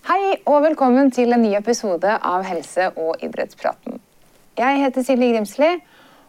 Hei 0.00 0.38
og 0.48 0.62
velkommen 0.64 1.10
til 1.12 1.28
en 1.34 1.42
ny 1.44 1.50
episode 1.58 2.08
av 2.08 2.46
Helse- 2.48 2.86
og 2.96 3.20
idrettspraten. 3.20 3.98
Jeg 4.56 4.78
heter 4.80 5.04
Silje 5.04 5.34
Grimsli 5.34 5.68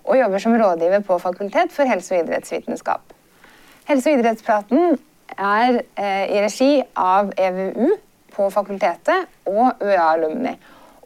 og 0.04 0.18
jobber 0.20 0.44
som 0.44 0.58
rådgiver 0.60 1.00
på 1.08 1.16
Fakultet 1.24 1.72
for 1.72 1.88
helse- 1.88 2.18
og 2.18 2.26
idrettsvitenskap. 2.26 3.14
Helse- 3.88 4.12
og 4.12 4.20
idrettspraten 4.20 4.98
er 5.38 5.80
eh, 5.96 6.26
i 6.36 6.42
regi 6.44 6.84
av 7.00 7.32
EVU 7.38 7.96
på 8.36 8.50
fakultetet 8.52 9.32
og 9.48 9.80
UiA 9.80 10.04
Alumni. 10.18 10.52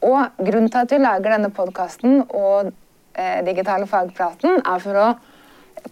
Og 0.01 0.25
grunnen 0.41 0.71
til 0.71 0.81
at 0.81 0.91
vi 0.91 1.03
lager 1.05 1.35
denne 1.35 1.53
podkasten 1.53 2.23
og 2.29 2.73
eh, 3.13 3.45
digitale 3.45 3.85
fagpraten, 3.85 4.57
er 4.65 4.81
for 4.81 5.03
å 5.03 5.07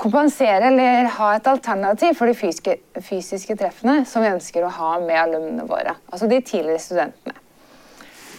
kompensere 0.01 0.69
eller 0.71 1.07
ha 1.17 1.29
et 1.35 1.47
alternativ 1.47 2.17
for 2.17 2.29
de 2.29 2.35
fysiske, 2.37 2.77
fysiske 3.05 3.55
treffene 3.59 4.03
som 4.09 4.23
vi 4.25 4.31
ønsker 4.33 4.65
å 4.65 4.71
ha 4.73 4.91
med 5.03 5.19
alumnene 5.19 5.65
våre. 5.69 5.95
Altså 6.09 6.29
de 6.31 6.41
tidligere 6.41 6.81
studentene. 6.81 7.35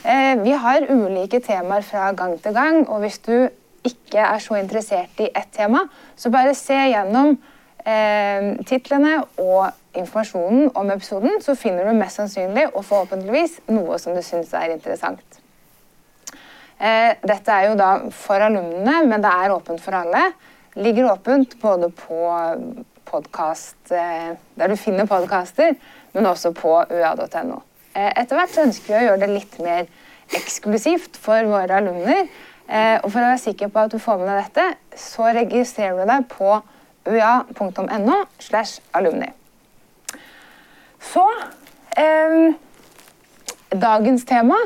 Eh, 0.04 0.34
vi 0.42 0.52
har 0.52 0.84
ulike 0.90 1.40
temaer 1.40 1.84
fra 1.86 2.10
gang 2.12 2.34
til 2.42 2.52
gang, 2.52 2.82
og 2.88 3.00
hvis 3.04 3.18
du 3.24 3.48
ikke 3.84 4.20
er 4.20 4.42
så 4.42 4.58
interessert 4.58 5.20
i 5.20 5.30
ett 5.30 5.52
tema, 5.52 5.86
så 6.16 6.32
bare 6.32 6.56
se 6.58 6.76
gjennom 6.76 7.36
eh, 7.86 8.50
titlene 8.68 9.22
og 9.40 9.70
informasjonen 9.96 10.72
om 10.74 10.90
episoden, 10.92 11.38
så 11.40 11.54
finner 11.56 11.88
du 11.88 11.96
mest 11.96 12.20
sannsynlig 12.20 12.66
og 12.72 12.84
forhåpentligvis 12.84 13.60
noe 13.72 13.98
som 14.02 14.16
du 14.16 14.20
syns 14.26 14.52
er 14.58 14.74
interessant. 14.74 15.40
Eh, 16.76 17.14
dette 17.22 17.54
er 17.54 17.70
jo 17.70 17.78
da 17.78 17.92
for 18.12 18.42
alumnene, 18.42 19.04
men 19.08 19.22
det 19.24 19.30
er 19.30 19.54
åpent 19.54 19.80
for 19.80 19.96
alle. 20.02 20.26
Ligger 20.74 21.12
åpent 21.12 21.60
både 21.60 21.90
på 21.90 22.30
podkast 23.04 23.92
eh, 23.94 24.34
der 24.58 24.68
du 24.68 24.74
finner 24.76 25.06
podkaster, 25.06 25.76
men 26.12 26.26
også 26.26 26.50
på 26.56 26.72
ua.no. 26.90 27.60
Eh, 27.94 28.10
etter 28.10 28.34
hvert 28.34 28.56
ønsker 28.58 28.90
vi 28.90 28.96
å 28.98 29.04
gjøre 29.04 29.20
det 29.22 29.28
litt 29.30 29.54
mer 29.62 29.86
eksklusivt 30.34 31.18
for 31.20 31.46
våre 31.46 31.78
alumner. 31.78 32.26
Eh, 32.66 32.96
og 32.98 33.06
for 33.06 33.20
å 33.20 33.28
være 33.28 33.42
sikker 33.44 33.70
på 33.70 33.84
at 33.84 33.94
du 33.94 34.00
får 34.02 34.18
med 34.18 34.32
deg 34.32 34.40
dette, 34.48 34.98
så 34.98 35.28
registrerer 35.36 36.00
du 36.00 36.10
deg 36.10 36.26
på 36.32 36.56
ua.no 37.06 38.18
slash 38.42 38.82
alumni. 38.98 39.30
Så 41.04 41.22
eh, 42.00 42.50
Dagens 43.74 44.26
tema 44.26 44.58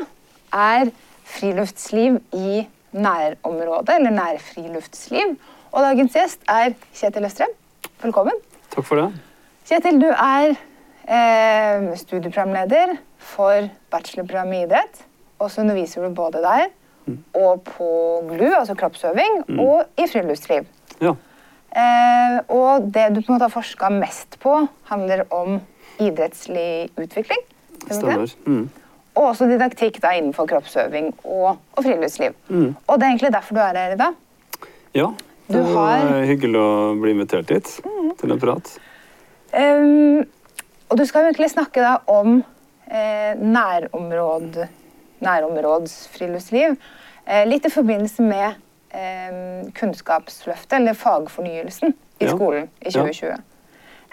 er 0.53 0.89
friluftsliv 1.29 2.17
i 2.33 2.65
nærområdet, 2.97 3.95
eller 3.99 4.17
nærfriluftsliv. 4.17 5.37
Og 5.69 5.83
dagens 5.85 6.15
gjest 6.17 6.47
er 6.49 6.73
Kjetil 6.97 7.27
Østrem. 7.27 7.51
Velkommen. 8.01 8.37
Takk 8.73 8.85
for 8.87 8.97
det. 8.97 9.09
Kjetil, 9.69 9.99
du 10.01 10.07
er 10.09 10.55
eh, 11.05 11.89
studieprogramleder 11.99 12.95
for 13.21 13.67
bachelorprogrammet 13.93 14.57
i 14.57 14.65
idrett. 14.65 15.03
Og 15.37 15.51
så 15.53 15.61
underviser 15.61 16.03
du 16.05 16.15
både 16.17 16.41
der 16.41 16.69
og 17.37 17.63
på 17.65 17.91
GLU, 18.27 18.49
altså 18.53 18.75
kroppsøving, 18.77 19.39
og 19.57 19.85
i 19.97 20.05
friluftsliv. 20.11 20.67
Ja. 21.01 21.15
Eh, 21.69 22.35
og 22.53 22.89
det 22.93 23.07
du 23.15 23.21
på 23.21 23.31
en 23.31 23.35
måte 23.37 23.47
har 23.47 23.53
forska 23.53 23.89
mest 23.93 24.37
på, 24.43 24.55
handler 24.89 25.23
om 25.33 25.57
idrettslig 26.01 26.89
utvikling. 26.97 27.41
Stemmer. 27.87 28.29
Mm. 28.45 28.67
Og 29.15 29.23
også 29.31 29.49
didaktikk 29.49 29.97
da, 30.03 30.13
innenfor 30.17 30.49
kroppsøving 30.49 31.13
og, 31.23 31.57
og 31.57 31.81
friluftsliv. 31.81 32.37
Mm. 32.49 32.75
Og 32.85 32.93
det 32.99 33.05
er 33.05 33.09
egentlig 33.09 33.33
derfor 33.33 33.57
du 33.57 33.63
er 33.63 33.81
her 33.83 33.97
i 33.97 34.01
dag. 34.03 34.21
Ja, 34.97 35.09
det 35.49 35.61
var 35.61 35.97
har- 35.97 36.05
Mm. 36.09 36.27
hyggelig 36.29 36.59
å 36.61 37.01
bli 37.01 37.11
invitert 37.11 37.49
hit 37.49 37.65
til 38.19 38.31
en 38.31 38.39
prat. 38.39 38.79
Um, 39.53 40.19
og 40.89 40.97
du 40.97 41.05
skal 41.05 41.25
egentlig 41.25 41.49
snakke 41.51 41.81
da 41.81 41.97
om 42.07 42.43
eh, 42.91 43.35
nærområd, 43.35 44.67
nærområdsfriluftsliv. 45.21 46.75
Eh, 47.27 47.45
litt 47.45 47.65
i 47.65 47.69
forbindelse 47.69 48.21
med 48.25 48.55
eh, 48.91 49.69
Kunnskapsløftet, 49.77 50.73
eller 50.79 50.93
fagfornyelsen, 50.97 51.93
i 52.19 52.25
Ja. 52.25 52.31
skolen 52.35 52.69
i 52.81 52.89
Ja. 52.89 53.03
2020. 53.03 53.37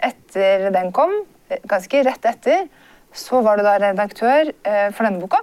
Etter 0.03 0.69
den 0.71 0.91
kom, 0.91 1.25
eh, 1.49 1.57
ganske 1.67 2.03
rett 2.05 2.25
etter, 2.25 2.67
så 3.13 3.41
var 3.43 3.57
du 3.57 3.63
da 3.63 3.77
redaktør 3.79 4.51
eh, 4.63 4.91
for 4.91 5.03
denne 5.05 5.19
boka. 5.19 5.39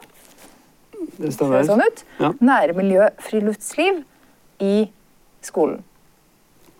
Det 1.18 1.32
Ser 1.32 1.44
stemmer. 1.44 1.62
det 1.62 1.66
sånn 1.68 1.82
ut? 1.82 2.04
Ja. 2.20 2.32
Nærmiljøfriluftsliv 2.40 4.04
i 4.60 4.88
skolen. 5.46 5.78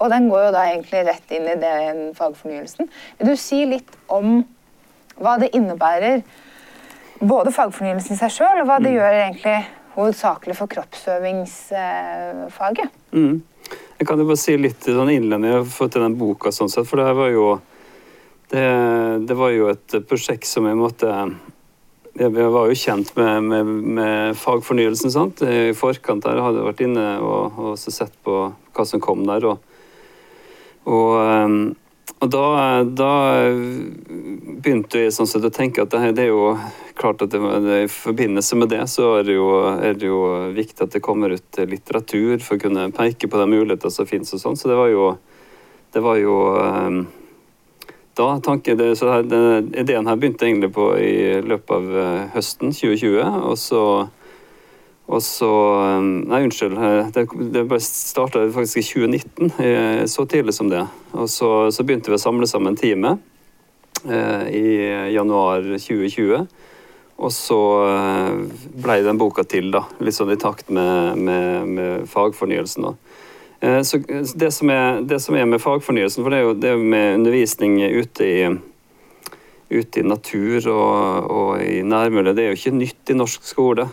Og 0.03 0.11
den 0.11 0.27
går 0.31 0.41
jo 0.47 0.53
da 0.55 0.63
egentlig 0.69 1.01
rett 1.07 1.29
inn 1.33 1.47
i 1.49 1.61
den 1.61 2.15
fagfornyelsen. 2.19 2.85
Vil 3.19 3.29
du 3.31 3.37
si 3.39 3.65
litt 3.69 3.93
om 4.13 4.27
hva 5.23 5.35
det 5.41 5.55
innebærer, 5.55 6.23
både 7.23 7.51
fagfornyelsen 7.55 8.13
i 8.17 8.19
seg 8.19 8.31
sjøl, 8.35 8.61
og 8.63 8.67
hva 8.69 8.79
det 8.83 8.97
gjør 8.97 9.13
egentlig 9.15 9.59
hovedsakelig 9.95 10.55
for 10.59 10.67
kroppsøvingsfaget? 10.75 12.89
Mm. 13.15 13.37
Jeg 13.99 14.05
kan 14.09 14.21
jo 14.21 14.29
bare 14.29 14.43
si 14.43 14.53
litt 14.59 14.83
sånn 14.85 15.15
innledning 15.15 15.53
til 15.79 16.03
den 16.03 16.19
boka, 16.21 16.49
sånn 16.53 16.73
sett, 16.73 16.89
for 16.91 16.97
det 16.99 17.09
her 17.09 17.17
var 17.17 17.31
jo 17.33 17.47
det, 18.51 18.67
det 19.25 19.37
var 19.39 19.51
jo 19.55 19.65
et 19.73 19.89
prosjekt 20.11 20.47
som 20.51 20.67
jeg 20.69 20.77
måtte 20.79 21.09
jeg 22.15 22.31
var 22.31 22.69
jo 22.71 22.79
kjent 22.79 23.11
med, 23.19 23.43
med, 23.51 23.71
med 23.99 24.37
fagfornyelsen. 24.39 25.11
sant? 25.11 25.43
I 25.43 25.73
forkant 25.75 26.23
der 26.23 26.43
hadde 26.43 26.61
jeg 26.61 26.69
vært 26.69 26.83
inne 26.87 27.07
og, 27.19 27.57
og 27.59 27.79
sett 27.81 28.15
på 28.23 28.37
hva 28.55 28.85
som 28.87 29.03
kom 29.03 29.25
der. 29.27 29.47
Og, 29.51 29.59
og, 30.87 31.11
ehm, 31.19 31.59
og 32.23 32.31
da, 32.31 32.45
da 32.87 33.11
begynte 33.51 35.03
jeg 35.03 35.17
sånn 35.17 35.29
sett 35.29 35.49
å 35.49 35.53
tenke 35.55 35.83
at 35.83 35.91
det, 35.91 36.13
det 36.15 36.29
er 36.29 36.31
jo 36.31 36.55
klart 36.95 37.27
at 37.27 37.35
det, 37.35 37.43
det, 37.67 37.81
i 37.89 37.91
forbindelse 37.91 38.61
med 38.63 38.71
det 38.71 38.85
så 38.93 39.17
er 39.19 39.27
det, 39.27 39.35
jo, 39.35 39.51
er 39.75 39.99
det 39.99 40.07
jo 40.13 40.23
viktig 40.55 40.87
at 40.87 40.95
det 40.95 41.03
kommer 41.05 41.35
ut 41.35 41.63
litteratur 41.67 42.39
for 42.39 42.55
å 42.57 42.63
kunne 42.63 42.89
peke 42.95 43.27
på 43.27 43.43
de 43.43 43.51
muligheter 43.51 43.91
som 43.91 44.07
finnes 44.07 44.31
og 44.37 44.45
sånn. 44.45 44.61
Så 44.61 44.71
det 44.71 44.79
var 44.79 44.93
jo, 44.95 45.11
det 45.91 46.05
var 46.05 46.23
jo 46.23 46.39
ehm, 46.63 47.05
da 48.15 48.41
tanken, 48.41 48.79
det, 48.79 48.97
så 48.97 49.23
den 49.23 49.73
Ideen 49.75 50.07
her 50.07 50.17
begynte 50.17 50.47
egentlig 50.47 50.73
på 50.75 50.91
i 50.99 51.41
løpet 51.43 51.73
av 51.75 51.97
eh, 51.99 52.21
høsten 52.35 52.73
2020. 52.75 53.21
Og 53.51 53.57
så, 53.59 53.83
og 55.07 55.23
så 55.25 55.51
eh, 55.83 56.09
Nei, 56.31 56.43
unnskyld. 56.47 56.79
eh, 56.79 57.11
Det, 57.15 57.27
det 57.55 57.81
starta 57.85 58.45
faktisk 58.55 58.81
i 58.81 58.87
2019, 59.09 59.53
eh, 59.59 60.05
så 60.11 60.27
tidlig 60.31 60.55
som 60.55 60.71
det. 60.71 60.85
Og 61.13 61.31
så, 61.31 61.51
så 61.75 61.87
begynte 61.87 62.13
vi 62.13 62.19
å 62.19 62.23
samle 62.23 62.49
sammen 62.51 62.79
teamet 62.79 63.19
eh, 64.07 64.47
i 64.55 64.67
januar 65.17 65.67
2020. 65.75 66.47
Og 67.15 67.31
så 67.31 67.59
blei 68.75 68.99
ble 68.99 69.03
den 69.07 69.19
boka 69.21 69.45
til, 69.47 69.69
da. 69.71 69.85
Litt 70.03 70.17
sånn 70.17 70.33
i 70.35 70.39
takt 70.41 70.71
med, 70.75 71.19
med, 71.19 71.69
med 71.77 72.09
fagfornyelsen. 72.11 72.89
da. 72.89 73.04
Eh, 73.65 73.83
Så 73.83 73.99
det 74.37 74.51
som, 74.53 74.71
er, 74.71 75.01
det 75.01 75.21
som 75.25 75.37
er 75.39 75.49
med 75.49 75.63
fagfornyelsen, 75.63 76.25
for 76.25 76.31
det 76.31 76.39
er 76.39 76.47
jo 76.49 76.55
det 76.61 76.77
med 76.79 77.19
undervisning 77.21 77.79
ute 77.81 78.29
i, 78.29 78.49
ute 79.73 80.01
i 80.01 80.05
natur 80.05 80.69
og, 80.69 81.31
og 81.33 81.65
i 81.65 81.81
nærmiljøet, 81.81 82.37
det 82.37 82.45
er 82.45 82.53
jo 82.53 82.61
ikke 82.61 82.77
nytt 82.77 83.13
i 83.15 83.17
norsk 83.17 83.47
skole. 83.49 83.89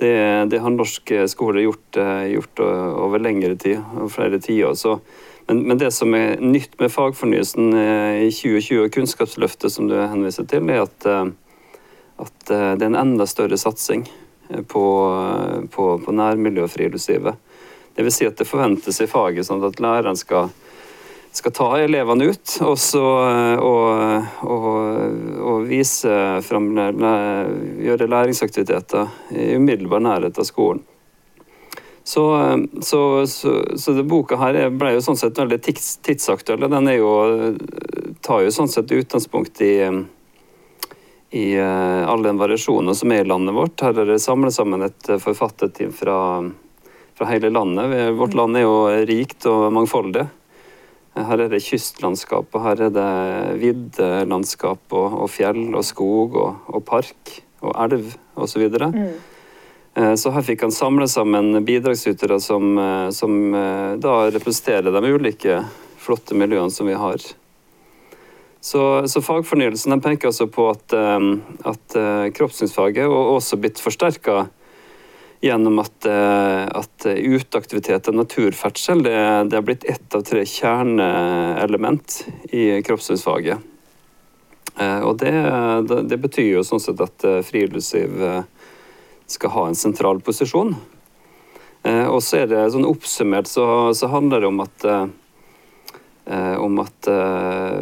Det, 0.00 0.12
det 0.50 0.62
har 0.64 0.72
norsk 0.74 1.12
skole 1.30 1.62
gjort, 1.68 2.00
eh, 2.02 2.30
gjort 2.34 2.64
over 2.66 3.22
lengre 3.22 3.54
tid, 3.60 3.78
over 3.94 4.10
flere 4.10 4.40
tiår. 4.42 4.74
Men, 5.46 5.62
men 5.68 5.78
det 5.78 5.90
som 5.94 6.14
er 6.14 6.40
nytt 6.42 6.76
med 6.80 6.92
fagfornyelsen 6.94 7.72
eh, 7.74 8.24
i 8.26 8.32
2020 8.34 8.84
og 8.84 8.92
Kunnskapsløftet, 8.94 9.72
som 9.74 9.88
du 9.90 9.96
henviser 9.98 10.46
til, 10.50 10.66
er 10.70 10.84
at, 10.84 11.06
eh, 11.06 11.30
at 12.22 12.52
eh, 12.54 12.72
det 12.78 12.86
er 12.86 12.90
en 12.92 13.00
enda 13.00 13.26
større 13.26 13.58
satsing 13.58 14.04
eh, 14.48 14.62
på, 14.62 14.84
på, 15.74 15.88
på 16.04 16.14
nærmiljø 16.14 16.68
og 16.68 16.74
friluftslivet. 16.74 17.49
Det 17.96 18.06
vil 18.06 18.14
si 18.14 18.26
at 18.28 18.38
det 18.38 18.48
forventes 18.48 19.00
i 19.02 19.08
faget 19.10 19.48
sånn 19.48 19.64
at 19.66 19.80
læreren 19.82 20.18
skal, 20.18 20.52
skal 21.34 21.54
ta 21.56 21.70
elevene 21.82 22.30
ut 22.30 22.54
og, 22.66 22.76
så, 22.78 23.02
og, 23.60 24.30
og, 24.46 24.68
og 25.40 25.66
vise 25.68 26.14
frem, 26.46 26.70
gjøre 27.82 28.08
læringsaktiviteter 28.10 29.34
i 29.34 29.50
umiddelbar 29.58 30.02
nærhet 30.06 30.38
av 30.38 30.48
skolen. 30.48 30.86
Så, 32.10 32.22
så, 32.82 33.26
så, 33.26 33.64
så 33.76 33.92
det 33.92 34.02
boka 34.08 34.36
her 34.40 34.56
er- 34.56 34.72
ble 34.74 34.94
jo 34.96 35.02
sånn 35.04 35.18
sett 35.20 35.36
veldig 35.38 35.60
tids, 35.62 35.92
tidsaktuell. 36.02 36.64
Den 36.72 36.88
jo, 36.96 37.10
tar 38.24 38.42
jo 38.42 38.54
sånn 38.54 38.70
sett 38.72 38.90
utgangspunkt 38.96 39.60
i, 39.62 39.74
i 41.36 41.44
uh, 41.60 42.08
all 42.10 42.24
den 42.24 42.40
variasjonen 42.40 42.96
som 42.98 43.12
er 43.14 43.22
i 43.22 43.28
landet 43.30 43.54
vårt. 43.54 43.84
Her 43.84 44.00
er 44.02 44.10
det 44.10 44.18
samlet 44.24 44.56
sammen 44.56 44.82
et 44.88 45.12
uh, 45.12 45.20
forfatterteam 45.22 45.92
fra 45.94 46.16
fra 47.20 47.28
hele 47.28 47.50
landet. 47.52 48.14
Vårt 48.16 48.32
land 48.34 48.56
er 48.56 48.64
jo 48.64 48.76
rikt 49.04 49.44
og 49.50 49.66
mangfoldig. 49.76 50.24
Her 51.20 51.42
er 51.44 51.50
det 51.52 51.60
kystlandskap, 51.60 52.48
og 52.54 52.62
her 52.64 52.86
er 52.86 52.92
det 52.94 53.10
viddelandskap 53.60 54.94
og, 54.96 55.18
og 55.26 55.28
fjell 55.28 55.66
og 55.74 55.84
skog 55.84 56.38
og, 56.40 56.70
og 56.70 56.84
park 56.88 57.34
og 57.60 57.74
elv 57.76 58.06
osv. 58.40 58.54
Så, 58.54 58.62
videre. 58.62 58.88
Eh, 59.98 60.14
så 60.14 60.32
her 60.32 60.46
fikk 60.46 60.64
han 60.64 60.72
samle 60.72 61.08
sammen 61.10 61.58
bidragsytere 61.66 62.38
som, 62.40 62.72
eh, 62.78 63.10
som 63.12 63.36
eh, 63.54 63.98
da 64.00 64.14
representerer 64.30 64.94
de 64.94 65.12
ulike 65.12 65.58
flotte 66.00 66.38
miljøene 66.38 66.72
som 66.72 66.88
vi 66.88 66.96
har. 66.96 67.20
Så, 68.60 68.80
så 69.08 69.20
fagfornyelsen 69.24 70.00
peker 70.04 70.30
altså 70.30 70.46
på 70.52 70.66
at, 70.68 70.92
at 70.92 71.94
kroppssynsfaget, 72.36 73.06
og 73.08 73.38
også 73.38 73.56
blitt 73.56 73.80
forsterka 73.80 74.42
gjennom 75.40 75.78
at, 75.82 76.06
uh, 76.06 76.66
at 76.80 77.06
uteaktivitet 77.06 78.10
og 78.10 78.18
naturferdsel 78.18 79.04
det, 79.06 79.16
det 79.50 79.58
er 79.58 79.66
blitt 79.66 79.86
ett 79.88 80.16
av 80.16 80.24
tre 80.28 80.44
kjerneelement 80.44 82.16
i 82.52 82.64
kroppssynsfaget. 82.86 83.66
Uh, 84.76 85.00
og 85.08 85.16
det, 85.22 85.32
det, 86.10 86.20
betyr 86.20 86.54
jo 86.58 86.66
sånn 86.66 86.82
sett 86.82 87.00
at 87.04 87.24
friluftsliv 87.48 88.44
skal 89.30 89.54
ha 89.54 89.66
en 89.68 89.78
sentral 89.78 90.20
posisjon. 90.26 90.74
og 91.86 92.18
så 92.22 92.42
er 92.42 92.48
det 92.50 92.70
sånn 92.74 92.88
oppsummert 92.88 93.46
så, 93.48 93.64
så 93.94 94.10
handler 94.10 94.42
det 94.42 94.48
om 94.50 94.62
at 94.64 94.86
Eh, 96.30 96.56
om 96.56 96.78
at 96.78 97.06
eh, 97.06 97.72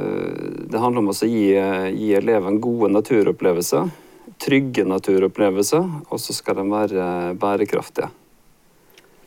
det 0.71 0.79
handler 0.79 1.03
om 1.03 1.11
å 1.11 1.27
gi, 1.27 1.53
gi 1.93 2.13
eleven 2.17 2.61
gode 2.65 2.89
naturopplevelser, 2.95 3.91
trygge 4.39 4.85
naturopplevelser, 4.89 5.91
og 6.09 6.21
så 6.23 6.35
skal 6.37 6.61
de 6.61 6.65
være 6.71 7.09
bærekraftige. 7.41 8.11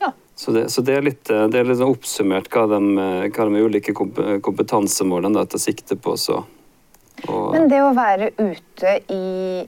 Ja. 0.01 0.11
Så, 0.35 0.53
det, 0.55 0.69
så 0.73 0.83
det, 0.85 0.95
er 0.97 1.05
litt, 1.05 1.23
det 1.27 1.59
er 1.59 1.67
litt 1.67 1.79
sånn 1.81 1.93
oppsummert 1.93 2.49
hva 2.53 2.65
de, 2.71 2.81
hva 3.27 3.47
de 3.49 3.63
ulike 3.65 3.95
kompetansemålene 3.95 5.45
tar 5.51 5.61
sikte 5.61 5.99
på. 5.99 6.15
Så. 6.19 6.41
Og, 7.27 7.51
Men 7.53 7.67
det 7.71 7.81
å 7.83 7.91
være 7.97 8.31
ute 8.39 8.95
i, 9.13 9.65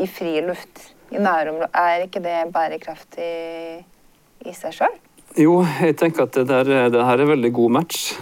i 0.00 0.08
friluft, 0.08 0.92
i 1.12 1.20
nærområdet, 1.22 1.70
er 1.76 2.06
ikke 2.06 2.22
det 2.24 2.38
bærekraftig 2.54 3.34
i 4.46 4.54
seg 4.56 4.74
sjøl? 4.74 4.96
Jo, 5.36 5.60
jeg 5.82 5.98
tenker 6.00 6.24
at 6.24 6.36
det, 6.38 6.46
der, 6.48 6.88
det 6.92 7.02
her 7.04 7.20
er 7.20 7.34
veldig 7.34 7.52
god 7.58 7.80
match. 7.80 8.12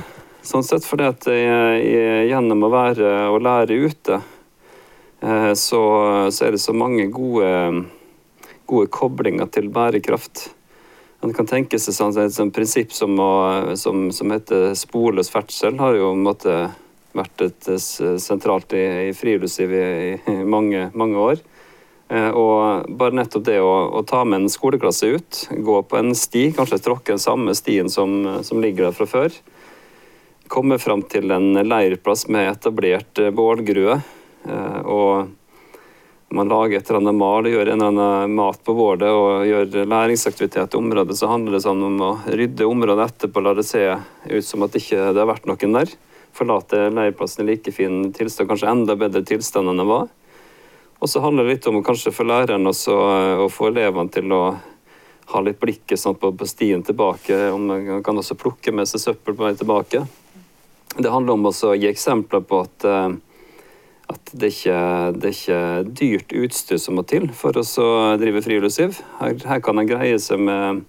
Sånn 0.45 0.65
sett 0.67 0.85
fordi 0.85 1.07
at 1.09 1.27
jeg, 1.31 1.85
gjennom 2.29 2.67
å 2.67 2.73
være 2.73 3.13
og 3.33 3.39
lære 3.45 3.79
ute, 3.87 4.19
eh, 4.19 4.34
så, 5.57 5.81
så 6.29 6.45
er 6.45 6.53
det 6.53 6.61
så 6.61 6.75
mange 6.77 7.07
gode, 7.09 7.49
gode 8.69 8.91
koblinger 8.93 9.49
til 9.49 9.71
bærekraft. 9.73 10.51
Man 11.25 11.33
kan 11.33 11.49
tenke 11.49 11.79
seg 11.81 11.97
sånn, 11.97 12.13
et 12.21 12.35
sånt 12.37 12.53
prinsipp 12.53 12.93
som, 12.93 13.17
å, 13.17 13.31
som, 13.81 14.11
som 14.13 14.35
heter 14.35 14.75
sporløs 14.77 15.33
ferdsel, 15.33 15.79
har 15.81 15.97
jo 15.97 16.11
måte, 16.21 16.59
vært 17.17 17.47
et 17.47 17.69
sentralt 18.21 18.75
i, 18.77 18.83
i 19.09 19.15
friluftslivet 19.17 19.81
i, 20.05 20.11
i, 20.35 20.43
mange, 20.45 20.91
mange 20.93 21.23
år. 21.31 21.41
Eh, 22.13 22.29
og 22.29 22.91
bare 23.01 23.17
nettopp 23.17 23.47
det 23.47 23.57
å, 23.65 23.73
å, 23.97 24.03
ta 24.05 24.21
med 24.29 24.43
en 24.43 24.53
skoleklasse 24.53 25.09
ut, 25.15 25.41
gå 25.65 25.79
på 25.89 26.01
en 26.01 26.13
sti, 26.19 26.51
kanskje 26.57 26.83
tråkke 26.85 27.15
den 27.15 27.23
samme 27.23 27.55
stien 27.57 27.89
som, 27.89 28.43
som 28.45 28.61
ligger 28.61 28.91
der 28.91 28.99
fra 28.99 29.09
før, 29.09 29.39
komme 30.53 30.77
fram 30.79 31.07
til 31.09 31.33
en 31.33 31.57
leirplass 31.65 32.27
med 32.29 32.51
etablert 32.51 33.23
eh, 33.23 33.33
bålgrue. 33.33 33.97
Eh, 34.45 34.81
og 34.85 36.35
man 36.35 36.51
lager 36.51 36.79
et 36.79 36.91
eller 36.91 37.01
annet 37.03 37.19
mal, 37.21 37.47
gjør 37.47 37.71
en 37.71 37.85
eller 37.85 37.93
annen 37.93 38.35
mat 38.35 38.59
på 38.65 38.75
bålet 38.75 39.07
og 39.07 39.45
gjør 39.47 39.87
læringsaktivitet 39.87 40.75
i 40.75 40.81
området, 40.81 41.17
så 41.19 41.31
handler 41.31 41.57
det 41.57 41.63
sånn 41.67 41.85
om 41.87 42.01
å 42.03 42.11
rydde 42.27 42.67
området 42.67 43.07
etterpå, 43.07 43.45
la 43.45 43.55
det 43.55 43.67
se 43.69 43.85
ut 43.95 44.47
som 44.47 44.67
at 44.67 44.75
ikke 44.81 45.13
det 45.13 45.23
har 45.23 45.31
vært 45.31 45.47
noen 45.51 45.79
der. 45.79 45.95
Forlate 46.35 46.89
leirplassen 46.91 47.45
i 47.45 47.53
like 47.53 47.73
fin 47.73 48.09
tilstand, 48.17 48.51
kanskje 48.51 48.73
enda 48.73 48.97
bedre 48.99 49.23
tilstand 49.23 49.71
enn 49.71 49.83
det 49.83 49.87
var. 49.87 50.09
Og 50.99 51.11
så 51.11 51.21
handler 51.23 51.47
det 51.47 51.59
litt 51.59 51.67
om 51.71 51.83
kanskje 51.85 52.15
få 52.15 52.27
læreren 52.27 52.67
også, 52.67 52.95
å 53.45 53.51
få 53.53 53.69
elevene 53.71 54.11
til 54.11 54.33
å 54.35 54.43
ha 55.31 55.41
litt 55.45 55.61
blikket 55.61 56.01
sånn 56.01 56.17
på, 56.21 56.33
på 56.37 56.47
stien 56.49 56.83
tilbake. 56.83 57.37
Om 57.53 57.67
man 57.69 58.03
kan 58.05 58.19
også 58.19 58.37
plukke 58.41 58.73
med 58.75 58.89
seg 58.89 59.03
søppel 59.03 59.37
på 59.37 59.47
vei 59.47 59.55
tilbake. 59.59 60.05
Det 60.97 61.11
handler 61.11 61.37
om 61.37 61.49
å 61.51 61.75
gi 61.75 61.89
eksempler 61.91 62.45
på 62.47 62.61
at, 62.65 62.87
eh, 62.87 63.17
at 64.13 64.33
det, 64.33 64.51
ikke, 64.53 64.79
det 65.17 65.29
er 65.29 65.37
ikke 65.37 65.61
dyrt 66.01 66.35
utstyr 66.45 66.81
som 66.81 66.99
må 66.99 67.05
til 67.09 67.31
for 67.37 67.57
å 67.57 67.65
drive 68.21 68.43
friluftsliv. 68.45 68.99
Her, 69.21 69.37
her, 69.49 69.63
kan 69.65 69.81
en 69.81 69.89
greie 69.89 70.19
seg 70.21 70.43
med, 70.45 70.83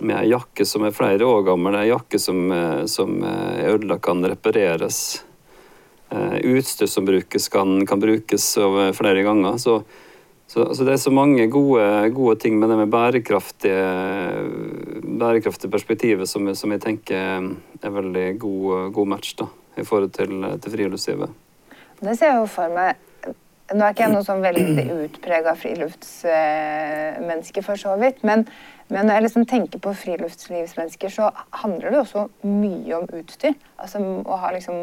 med 0.00 0.14
ei 0.16 0.30
jakke 0.30 0.64
som 0.68 0.86
er 0.88 0.96
flere 0.96 1.28
år 1.28 1.44
gammel, 1.50 1.76
ei 1.76 1.90
jakke 1.90 2.20
som, 2.22 2.46
eh, 2.54 2.84
som 2.90 3.18
er 3.20 3.66
eh, 3.66 3.72
ødelagt, 3.74 4.04
kan 4.06 4.24
repareres. 4.24 5.00
Utstyr 6.10 6.88
som 6.90 7.04
brukes, 7.06 7.44
kan, 7.54 7.84
kan 7.86 8.00
brukes 8.02 8.46
over 8.58 8.88
flere 8.96 9.22
ganger. 9.22 9.60
Så 9.62 9.76
så, 10.50 10.64
så, 10.74 10.82
det 10.82 10.96
er 10.96 10.98
så 10.98 11.12
mange 11.14 11.44
gode, 11.46 11.84
gode, 12.10 12.34
ting 12.42 12.56
med 12.58 12.72
det 12.72 12.78
med 12.80 12.90
bærekraftige, 12.90 13.84
bærekraftige 15.20 15.70
perspektivet 15.70 16.26
som, 16.26 16.48
som, 16.58 16.74
jeg 16.74 16.82
tenker 16.82 17.46
er 17.78 17.94
veldig 17.94 18.24
god, 18.42 18.90
god 18.96 19.12
match 19.12 19.36
da, 19.38 19.46
i 19.78 19.86
forhold 19.86 20.10
til, 20.16 20.42
til 20.58 20.74
friluftslivet. 20.74 21.38
Det 22.00 22.16
ser 22.18 22.32
jeg 22.32 22.40
jo 22.40 22.48
for 22.50 22.72
meg 22.72 22.96
Nå 23.70 23.84
er 23.86 23.92
ikke 23.94 24.02
jeg 24.02 24.10
noe 24.16 24.26
sånn 24.26 24.42
veldig 24.42 24.84
utprega 25.06 25.52
friluftsmenneske, 25.54 27.62
for 27.62 27.78
så 27.78 27.94
vidt. 28.00 28.24
Men, 28.26 28.42
men, 28.88 29.06
når 29.06 29.14
jeg 29.14 29.24
liksom 29.28 29.44
tenker 29.46 29.78
på 29.84 29.92
friluftslivsmennesker, 29.94 31.06
så 31.14 31.30
handler 31.60 31.94
det 31.94 32.00
også 32.00 32.24
mye 32.50 32.98
om 32.98 33.06
utstyr. 33.20 33.54
Altså 33.78 34.02
Å 34.02 34.34
ha 34.42 34.50
liksom 34.56 34.74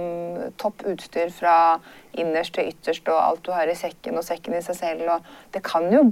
topp 0.62 0.88
utstyr 0.88 1.28
fra 1.36 1.84
innerst 2.16 2.56
til 2.56 2.72
ytterst, 2.72 3.04
og 3.12 3.20
alt 3.20 3.44
du 3.44 3.52
har 3.58 3.68
i 3.68 3.76
sekken, 3.76 4.16
og 4.22 4.24
sekken 4.24 4.56
i 4.56 4.64
seg 4.64 4.80
selv. 4.80 5.04
Og 5.18 5.52
det 5.52 5.60
kan 5.68 5.92
jo 5.92 6.08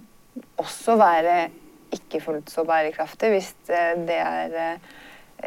også 0.59 0.99
være 0.99 1.47
ikke 1.95 2.19
fullt 2.27 2.51
så 2.51 2.67
bærekraftig 2.67 3.31
hvis 3.31 3.55
det 3.71 4.19
er 4.19 4.83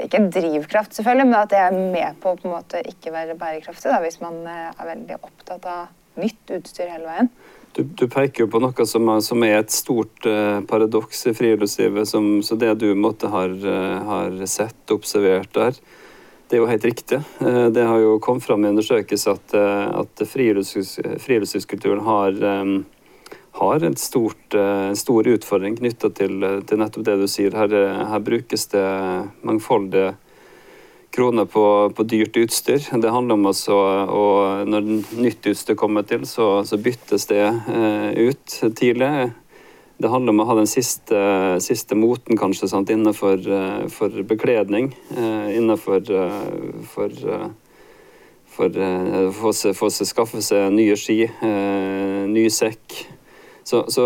ikke 0.05 0.25
drivkraft, 0.33 0.97
selvfølgelig, 0.97 1.29
men 1.29 1.39
at 1.41 1.53
det 1.53 1.61
er 1.61 1.77
med 1.77 2.19
på 2.23 2.33
å 2.33 2.39
på 2.39 2.49
en 2.49 2.57
måte 2.57 2.83
ikke 2.87 3.13
være 3.15 3.37
bærekraftig. 3.39 3.91
Da, 3.91 4.01
hvis 4.05 4.21
man 4.23 4.41
er 4.47 4.91
veldig 4.91 5.19
opptatt 5.21 5.69
av 5.69 5.87
nytt 6.19 6.53
utstyr 6.59 6.91
hele 6.91 7.07
veien. 7.07 7.31
Du, 7.77 7.85
du 7.85 8.09
peker 8.11 8.45
jo 8.45 8.51
på 8.51 8.61
noe 8.63 8.87
som 8.89 9.11
som 9.23 9.45
er 9.47 9.61
et 9.61 9.71
stort 9.75 10.27
uh, 10.27 10.59
paradoks 10.67 11.27
i 11.31 11.35
friluftslivet. 11.37 12.09
Som, 12.11 12.43
så 12.43 12.59
det 12.59 12.75
du 12.83 12.89
måtte 12.99 13.31
har, 13.31 13.53
uh, 13.53 13.99
har 14.09 14.39
sett, 14.51 14.81
observert 14.95 15.53
der, 15.55 15.79
det 16.49 16.57
er 16.57 16.63
jo 16.63 16.71
helt 16.71 16.87
riktig. 16.89 17.19
Det 17.77 17.83
har 17.85 17.99
jo 18.01 18.15
kommet 18.25 18.47
fram 18.47 18.63
i 18.65 18.71
undersøkelser 18.71 19.35
at, 19.37 19.53
at 20.01 20.23
friluftslivskulturen 20.31 22.01
har, 22.07 22.39
um, 22.65 22.87
har 23.59 23.85
en 23.85 23.97
stort, 23.99 24.55
stor 24.95 25.29
utfordring 25.29 25.77
knytta 25.79 26.13
til, 26.15 26.41
til, 26.67 26.79
nettopp 26.79 27.05
det 27.07 27.17
du 27.19 27.27
sier. 27.31 27.55
Her, 27.59 27.75
her 28.13 28.23
brukes 28.23 28.69
det 28.71 28.87
mangfoldige 29.43 30.15
kroner 31.15 31.45
på, 31.45 31.65
på, 31.97 32.07
dyrt 32.07 32.37
utstyr. 32.37 32.79
Det 33.03 33.11
handler 33.11 33.35
om 33.35 33.51
også 33.51 33.77
og 34.15 34.69
Når 34.69 34.89
nytt 35.19 35.51
utstyr 35.51 35.79
kommer 35.79 36.07
til, 36.07 36.27
så, 36.27 36.63
så 36.65 36.79
byttes 36.79 37.27
det 37.31 37.43
eh, 37.43 38.31
ut 38.31 38.59
tidlig. 38.79 39.11
Det 39.99 40.11
handler 40.13 40.31
om 40.31 40.45
å 40.45 40.47
ha 40.47 40.59
den 40.61 40.71
siste, 40.71 41.19
siste 41.65 41.99
moten 41.99 42.39
kanskje 42.39 42.69
sant, 42.71 42.91
innenfor 42.95 43.43
for 43.91 44.21
bekledning. 44.23 44.93
Innenfor 45.51 46.05
for, 46.87 47.17
for 48.55 48.79
få 49.41 49.53
seg, 49.91 50.07
skaffe 50.07 50.43
seg 50.47 50.71
nye 50.77 50.95
ski, 50.99 51.25
ny 52.31 52.47
sekk. 52.55 53.01
Så, 53.69 53.83
så, 53.93 54.05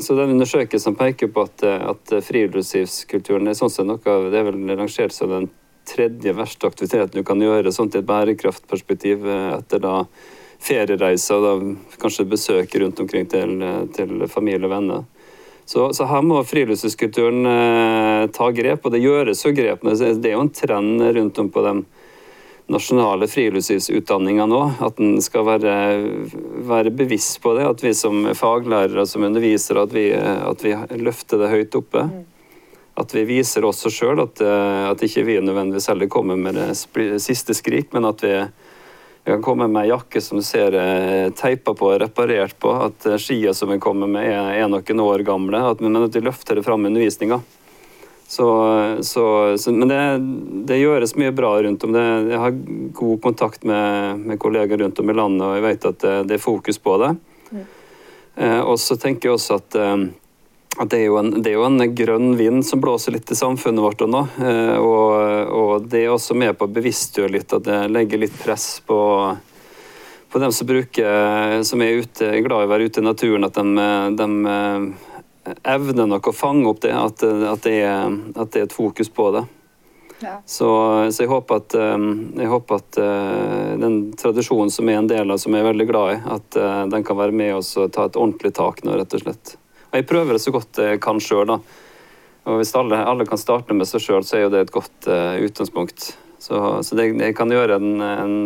så 0.00 0.14
den 0.16 0.34
undersøkelsen 0.36 0.96
peker 0.96 1.28
på 1.32 1.44
at, 1.44 1.64
at 1.64 2.12
friluftslivskulturen 2.24 3.50
er 3.50 3.58
sånn 3.58 3.72
sett 3.72 3.88
noe 3.88 4.16
det 4.32 4.38
er 4.40 4.46
vel 4.48 4.62
rangert 4.78 5.12
som 5.12 5.32
den 5.32 5.50
tredje 5.88 6.32
verste 6.38 6.70
aktiviteten 6.70 7.20
du 7.20 7.26
kan 7.26 7.42
gjøre 7.42 7.72
sånn 7.74 7.90
til 7.92 8.00
et 8.00 8.08
bærekraftperspektiv 8.08 9.26
eh, 9.28 9.48
etter 9.58 9.82
da 9.82 9.96
feriereiser 10.62 11.40
og 11.40 11.44
da 11.44 11.96
kanskje 12.00 12.28
besøk 12.30 12.76
rundt 12.78 13.00
omkring 13.02 13.26
til, 13.28 13.56
til 13.96 14.28
familie 14.30 14.68
og 14.68 14.72
venner. 14.72 15.08
Så, 15.66 15.88
så, 15.94 16.06
her 16.06 16.22
må 16.26 16.40
friluftslivskulturen 16.46 17.48
eh, 17.50 18.24
ta 18.34 18.48
grep, 18.54 18.86
og 18.86 18.94
det 18.94 19.02
gjøres 19.02 19.42
jo 19.44 19.52
grep. 19.56 19.84
Det 19.84 20.30
er 20.30 20.36
jo 20.36 20.46
en 20.46 20.54
trend 20.54 21.02
rundt 21.18 21.42
om 21.42 21.50
på 21.52 21.66
de 21.66 21.74
nasjonale 22.66 23.26
friluftslivsutdanninga 23.28 24.46
nå, 24.46 24.60
at 24.80 25.00
en 25.02 25.16
skal 25.22 25.46
være, 25.46 25.74
være, 26.68 26.92
bevisst 26.94 27.40
på 27.42 27.54
det. 27.58 27.66
At 27.68 27.84
vi 27.84 27.94
som 27.96 28.26
faglærere 28.38 29.06
som 29.08 29.26
underviser, 29.26 29.80
at 29.82 29.94
vi, 29.94 30.08
at 30.14 30.64
vi 30.64 30.74
løfter 31.02 31.42
det 31.42 31.50
høyt 31.52 31.78
oppe. 31.78 32.06
At 33.02 33.14
vi 33.16 33.24
viser 33.24 33.64
oss 33.64 33.86
sjøl 33.88 34.20
at, 34.20 34.42
at 34.42 35.02
ikke 35.02 35.24
vi 35.24 35.38
nødvendigvis 35.40 35.88
heller 35.88 36.10
kommer 36.12 36.36
med 36.36 36.58
det 36.60 36.74
siste 37.24 37.56
skrik, 37.56 37.88
men 37.96 38.04
at 38.04 38.22
vi, 38.24 38.34
vi 39.24 39.32
kan 39.32 39.44
komme 39.44 39.68
med 39.70 39.86
ei 39.86 39.92
jakke 39.94 40.20
som 40.20 40.42
ser 40.44 40.76
eh, 40.76 41.30
teipa 41.38 41.72
på 41.78 41.88
og 41.94 42.00
reparert 42.04 42.58
på. 42.60 42.74
At 42.90 43.08
skia 43.22 43.56
som 43.56 43.72
vi 43.72 43.80
kommer 43.82 44.10
med, 44.10 44.28
er, 44.28 44.52
er 44.60 44.70
noen 44.70 45.04
år 45.08 45.24
gamle. 45.26 45.64
At, 45.72 45.80
men 45.80 46.04
at 46.04 46.14
vi 46.14 46.24
løfter 46.24 46.60
det 46.60 46.66
fram 46.68 46.84
i 46.84 46.92
undervisninga. 46.92 47.40
Så, 48.32 48.46
så, 49.02 49.58
så, 49.58 49.72
men 49.72 49.90
det, 49.90 49.96
det, 50.64 50.78
gjøres 50.80 51.12
mye 51.20 51.34
bra 51.36 51.50
rundt 51.62 51.82
om. 51.84 51.92
Det, 51.92 52.04
jeg 52.30 52.38
har 52.40 52.54
god 52.96 53.18
kontakt 53.20 53.66
med, 53.68 54.22
med, 54.22 54.38
kolleger 54.40 54.80
rundt 54.80 55.02
om 55.02 55.12
i 55.12 55.16
landet, 55.18 55.44
og 55.44 55.58
jeg 55.58 55.64
vet 55.66 55.84
at 55.90 55.98
det, 56.00 56.14
det 56.30 56.38
er 56.38 56.40
fokus 56.40 56.80
på 56.80 56.94
det. 57.02 57.10
Mm. 57.50 57.66
Eh, 58.40 58.60
og 58.60 58.80
så 58.80 58.96
tenker 58.96 59.28
jeg 59.28 59.36
også 59.36 59.60
at 59.60 59.76
eh, 59.76 60.06
at 60.80 60.88
det 60.88 61.02
er, 61.02 61.12
en, 61.20 61.42
det 61.44 61.50
er 61.50 61.58
jo 61.58 61.66
en 61.66 61.94
grønn 61.94 62.30
vind 62.38 62.62
som 62.64 62.80
blåser 62.80 63.12
litt 63.12 63.28
i 63.28 63.36
samfunnet 63.36 63.84
vårt 63.84 64.00
nå. 64.08 64.24
Eh, 64.40 64.76
og, 64.80 65.12
og, 65.52 65.72
det 65.92 66.06
er 66.06 66.14
også 66.14 66.32
med 66.32 66.56
på 66.56 66.64
å 66.64 66.72
bevisstgjøre 66.72 67.36
litt, 67.36 67.52
at 67.52 67.68
det 67.68 67.80
legger 67.92 68.24
litt 68.24 68.38
press 68.40 68.78
på, 68.88 68.96
på 70.32 70.40
dem 70.40 70.56
som 70.56 70.72
bruker, 70.72 71.60
som 71.68 71.84
er 71.84 72.00
ute, 72.00 72.32
glad 72.48 72.64
i 72.64 72.70
å 72.70 72.72
være 72.72 72.88
ute 72.88 73.04
i 73.04 73.10
naturen, 73.12 73.44
at 73.44 73.60
de, 73.60 73.88
de 74.16 74.30
eh, 74.56 75.11
evner 75.62 76.06
nok 76.10 76.30
å 76.30 76.34
fange 76.36 76.68
opp 76.70 76.82
det, 76.84 76.92
at, 76.94 77.24
at, 77.24 77.64
det 77.64 77.74
er, 77.82 78.14
at 78.36 78.52
det 78.54 78.62
er 78.62 78.68
et 78.68 78.76
fokus 78.76 79.10
på 79.12 79.30
det. 79.34 79.44
Ja. 80.22 80.36
Så, 80.46 80.68
så, 81.10 81.24
jeg 81.24 81.30
håper 81.32 81.58
at, 81.58 81.74
eh, 81.74 82.04
jeg 82.38 82.50
håper 82.52 82.78
at 82.78 82.98
den 83.82 83.96
tradisjonen 84.18 84.70
som 84.70 84.90
er 84.90 85.00
en 85.00 85.10
del 85.10 85.34
av, 85.34 85.40
som 85.42 85.54
jeg 85.54 85.64
er 85.64 85.70
veldig 85.72 85.88
glad 85.88 86.12
i, 86.14 86.20
at 86.36 86.60
den 86.92 87.06
kan 87.06 87.18
være 87.18 87.34
med 87.34 87.56
oss 87.56 87.72
og 87.80 87.90
ta 87.94 88.06
et 88.06 88.18
ordentlig 88.20 88.52
tak 88.54 88.84
nå, 88.86 88.94
rett 89.00 89.18
og 89.18 89.24
slett. 89.24 89.56
Og 89.92 89.98
Jeg 89.98 90.06
prøver 90.08 90.36
det 90.36 90.44
så 90.44 90.54
godt 90.54 90.78
jeg 90.80 91.00
kan 91.02 91.18
sjøl, 91.20 91.50
da. 91.50 91.58
Og 92.48 92.58
hvis 92.58 92.74
alle, 92.78 92.98
alle, 93.06 93.26
kan 93.28 93.38
starte 93.38 93.74
med 93.76 93.86
seg 93.86 94.02
sjøl, 94.02 94.24
så 94.26 94.38
er 94.38 94.46
jo 94.46 94.52
det 94.54 94.64
et 94.64 94.74
godt 94.74 95.06
uh, 95.06 95.36
utgangspunkt. 95.42 96.08
Så, 96.42 96.58
så 96.82 96.98
det, 96.98 97.12
jeg 97.20 97.36
kan 97.38 97.52
gjøre 97.54 97.76
en, 97.78 98.00
en 98.02 98.38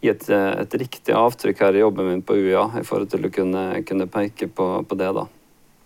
gi 0.00 0.10
et, 0.10 0.24
et, 0.32 0.74
riktig 0.80 1.14
avtrykk 1.14 1.60
her 1.62 1.76
i 1.76 1.82
jobben 1.84 2.08
min 2.08 2.24
på 2.26 2.34
UiA 2.34 2.64
i 2.80 2.84
forhold 2.86 3.10
til 3.12 3.28
å 3.28 3.32
kunne, 3.34 3.64
kunne 3.86 4.08
peke 4.10 4.48
på, 4.48 4.66
på, 4.82 4.98
det, 4.98 5.12
da. 5.14 5.26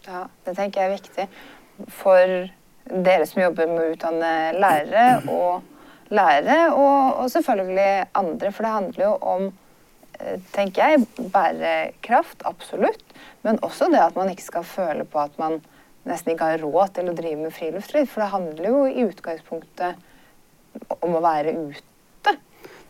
Ja, 0.06 0.26
det 0.46 0.56
tenker 0.58 0.82
jeg 0.82 0.90
er 0.90 0.96
viktig. 0.98 1.28
For 1.90 2.34
dere 2.84 3.26
som 3.28 3.42
jobber 3.42 3.70
med 3.70 3.82
å 3.82 3.92
utdanne 3.94 4.32
lærere 4.60 5.06
og 5.32 6.14
lærere, 6.14 6.72
og, 6.76 7.22
og 7.24 7.30
selvfølgelig 7.32 7.90
andre. 8.20 8.52
For 8.52 8.66
det 8.66 8.74
handler 8.78 9.06
jo 9.06 9.12
om 9.34 9.52
Eh, 10.20 10.40
tenker 10.54 10.82
jeg, 10.82 11.06
bærekraft, 11.32 12.42
absolutt. 12.44 13.02
Men 13.42 13.58
også 13.62 13.88
det 13.92 14.02
at 14.02 14.16
man 14.16 14.30
ikke 14.30 14.46
skal 14.46 14.66
føle 14.66 15.04
på 15.04 15.18
at 15.24 15.34
man 15.38 15.58
nesten 16.08 16.34
ikke 16.34 16.52
har 16.52 16.62
råd 16.62 16.94
til 16.98 17.10
å 17.10 17.16
drive 17.16 17.40
med 17.40 17.54
friluftsliv. 17.54 18.06
For 18.10 18.22
det 18.22 18.30
handler 18.34 18.68
jo 18.68 18.84
i 18.86 19.06
utgangspunktet 19.08 19.98
om 21.00 21.18
å 21.18 21.24
være 21.24 21.56
ute. 21.66 22.36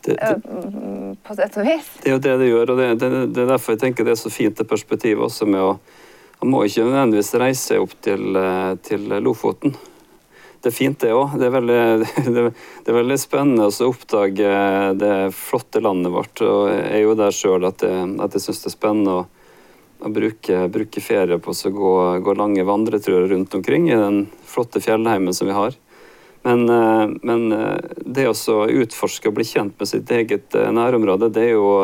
Det, 0.05 0.19
det, 0.19 0.19
eh, 0.21 1.13
på 1.25 1.37
sett 1.39 1.57
og 1.61 1.69
vis. 1.69 1.89
Det 2.03 2.11
er 2.11 2.19
jo 2.19 2.25
det 2.27 2.39
det 2.43 2.51
gjør, 2.51 2.75
og 2.75 2.83
det, 2.83 2.89
det, 3.01 3.13
det, 3.33 3.45
er 3.47 3.53
derfor 3.55 3.73
jeg 3.73 3.87
tenker 3.87 4.05
det 4.05 4.19
er 4.19 4.21
så 4.21 4.33
fint 4.33 4.59
det 4.59 4.69
perspektivet 4.69 5.25
også 5.25 5.49
med 5.49 5.65
å 5.65 5.77
Man 6.45 6.53
må 6.53 6.63
ikke 6.69 6.85
nødvendigvis 6.85 7.35
reise 7.41 7.81
opp 7.81 7.97
til, 8.05 8.37
eh, 8.37 8.75
til 8.85 9.09
Lofoten 9.25 9.73
det 10.65 10.71
er 10.71 10.77
fint, 10.79 11.01
det 11.01 11.13
òg. 11.13 11.35
Det, 11.37 11.49
det, 12.35 12.89
er 12.89 12.97
veldig 12.97 13.19
spennende 13.21 13.69
å 13.69 13.89
oppdage 13.91 14.53
det 14.97 15.17
flotte 15.37 15.83
landet 15.85 16.15
vårt. 16.15 16.41
Og 16.41 16.71
jeg 16.73 16.87
er 16.89 17.03
jo 17.05 17.17
der 17.19 17.37
sjøl 17.37 17.69
at, 17.69 17.85
at, 17.85 18.37
jeg 18.37 18.47
syns 18.47 18.63
det 18.63 18.71
er 18.71 18.77
spennende 18.79 19.19
å, 19.19 19.27
å 20.01 20.13
bruke, 20.15 20.63
bruke, 20.73 21.05
ferie 21.05 21.37
på 21.37 21.53
å 21.53 21.73
gå, 21.77 21.95
gå 22.25 22.37
lange 22.41 22.65
vandreturer 22.65 23.29
rundt 23.35 23.57
omkring 23.61 23.91
i 23.93 24.01
den 24.01 24.23
flotte 24.49 24.81
fjellheimen 24.81 25.37
som 25.37 25.51
vi 25.51 25.59
har. 25.59 25.77
Men, 26.49 26.65
eh, 26.73 27.13
men 27.21 27.45
eh, 27.53 27.99
det 28.17 28.31
å 28.33 28.63
utforske 28.65 29.29
og 29.29 29.37
bli 29.37 29.49
kjent 29.49 29.77
med 29.77 29.91
sitt 29.91 30.17
eget 30.17 30.57
nærområde, 30.57 31.29
det 31.29 31.51
er 31.51 31.59
jo 31.59 31.77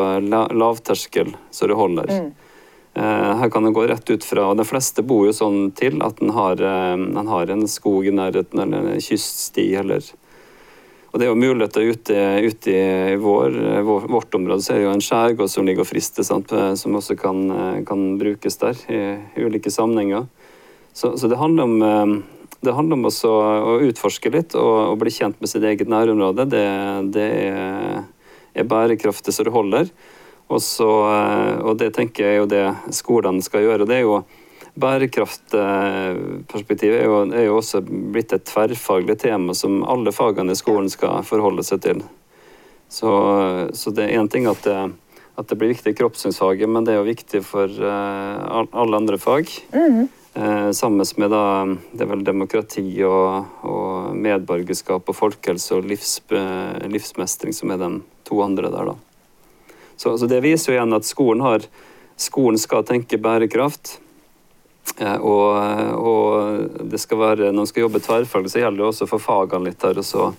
lavterskel 0.57 1.35
så 1.53 1.69
det 1.69 1.77
holder. 1.77 2.09
Mm. 2.09 2.50
Eh, 2.93 3.35
her 3.37 3.49
kan 3.49 3.63
det 3.63 3.71
gå 3.71 3.85
rett 3.87 4.09
ut 4.09 4.23
fra 4.23 4.49
og 4.51 4.57
De 4.59 4.65
fleste 4.67 5.03
bor 5.07 5.23
jo 5.23 5.31
sånn 5.35 5.69
til 5.79 6.01
at 6.03 6.17
en 6.19 6.33
har, 6.35 6.59
eh, 6.59 7.23
har, 7.29 7.51
en 7.51 7.63
skog 7.67 8.07
i 8.07 8.11
nærheten 8.11 8.59
eller 8.59 8.91
en 8.95 8.99
kyststi. 8.99 9.73
eller 9.79 10.03
og 11.11 11.19
Det 11.19 11.25
er 11.25 11.31
jo 11.31 11.35
muligheter 11.35 11.81
ute, 11.91 12.17
ute 12.39 12.71
i 12.71 13.15
vår, 13.15 13.83
vår, 13.83 14.07
vårt 14.07 14.35
område, 14.35 14.63
så 14.63 14.73
er 14.73 14.77
det 14.79 14.85
jo 14.85 14.91
en 14.91 15.03
skjærgård 15.03 15.49
som 15.49 15.65
ligger 15.65 15.83
og 15.83 15.87
frister, 15.87 16.23
sant? 16.23 16.51
Eh, 16.51 16.75
som 16.75 16.95
også 16.95 17.17
kan, 17.19 17.83
kan, 17.87 18.17
brukes 18.17 18.57
der 18.57 18.75
i 18.87 19.01
ulike 19.43 19.71
sammenhenger. 19.71 20.27
Så, 20.93 21.17
så, 21.17 21.27
det 21.27 21.39
handler 21.39 21.63
om, 21.63 22.23
det 22.61 22.75
handler 22.75 22.99
om 22.99 23.05
også 23.07 23.29
å 23.31 23.75
utforske 23.87 24.31
litt 24.31 24.55
og, 24.55 24.91
og, 24.91 24.97
bli 24.99 25.11
kjent 25.11 25.39
med 25.39 25.47
sitt 25.47 25.63
eget 25.63 25.87
nærområde. 25.87 26.47
Det, 26.51 26.65
det 27.15 27.27
er, 27.47 28.03
er 28.55 28.67
bærekraftig 28.67 29.31
så 29.35 29.47
det 29.47 29.55
holder. 29.55 29.91
Og, 30.51 30.59
så, 30.63 31.07
eh, 31.07 31.59
og 31.63 31.77
det 31.79 31.93
tenker 31.95 32.23
jeg 32.25 32.33
er 32.35 32.39
jo 32.41 32.47
det 32.51 32.75
skolene 32.95 33.41
skal 33.45 33.61
gjøre. 33.65 33.87
det 33.89 33.95
er 34.01 34.05
jo 34.07 34.15
Bærekraftperspektivet 34.71 37.01
er, 37.03 37.11
er, 37.35 37.43
jo 37.49 37.57
også 37.59 37.81
blitt 37.83 38.31
et 38.31 38.47
tverrfaglig 38.47 39.19
tema 39.19 39.51
som 39.57 39.83
alle 39.83 40.11
fagene 40.15 40.51
i 40.55 40.57
skolen 40.59 40.87
skal 40.89 41.23
forholde 41.27 41.63
seg 41.67 41.81
til. 41.83 41.99
Så, 42.87 43.11
så 43.75 43.91
det 43.91 44.03
er 44.05 44.15
én 44.21 44.31
ting 44.31 44.47
at 44.47 44.63
det, 44.63 44.95
at 45.35 45.47
det, 45.49 45.57
blir 45.59 45.73
viktig 45.73 45.91
i 45.91 45.97
kroppssynsfaget, 45.99 46.69
men 46.71 46.87
det 46.87 46.93
er 46.93 46.97
jo 47.01 47.11
viktig 47.11 47.43
for 47.43 47.67
uh, 47.67 48.63
alle 48.71 48.95
andre 48.95 49.17
fag. 49.19 49.51
Mm. 49.75 50.07
Uh, 50.39 50.71
sammen 50.71 51.03
med 51.19 51.29
da, 51.35 51.67
det 51.91 52.03
er 52.05 52.11
vel 52.13 52.23
demokrati 52.27 53.03
og, 53.03 53.43
og 53.67 54.15
medborgerskap 54.15 55.03
og 55.03 55.15
folkehelse 55.19 55.75
og 55.81 55.87
livs, 55.91 56.23
uh, 56.31 56.79
livsmestring 56.87 57.51
som 57.55 57.71
er 57.75 57.79
de 57.83 57.89
to 58.27 58.35
andre 58.43 58.71
der, 58.71 58.85
da. 58.93 59.10
Så, 60.01 60.17
så, 60.17 60.25
det 60.25 60.39
viser 60.41 60.71
jo 60.71 60.77
igjen 60.79 60.97
at 60.97 61.05
skolen, 61.05 61.43
har, 61.45 61.65
skolen 62.17 62.55
skal 62.57 62.81
tenke 62.87 63.19
bærekraft. 63.21 63.99
Eh, 64.97 65.17
og, 65.21 65.51
og, 65.93 66.87
det 66.89 66.97
skal 67.03 67.19
være, 67.21 67.51
når 67.51 67.59
man 67.59 67.69
skal 67.69 67.85
jobbe 67.85 68.01
tverrfaglig, 68.01 68.49
så 68.49 68.63
gjelder 68.63 68.81
det 68.81 68.87
også 68.87 69.05
å 69.05 69.11
få 69.11 69.19
fagene 69.21 69.69
litt 69.69 69.77
der. 69.83 70.01
Og 70.01 70.07
så, 70.07 70.31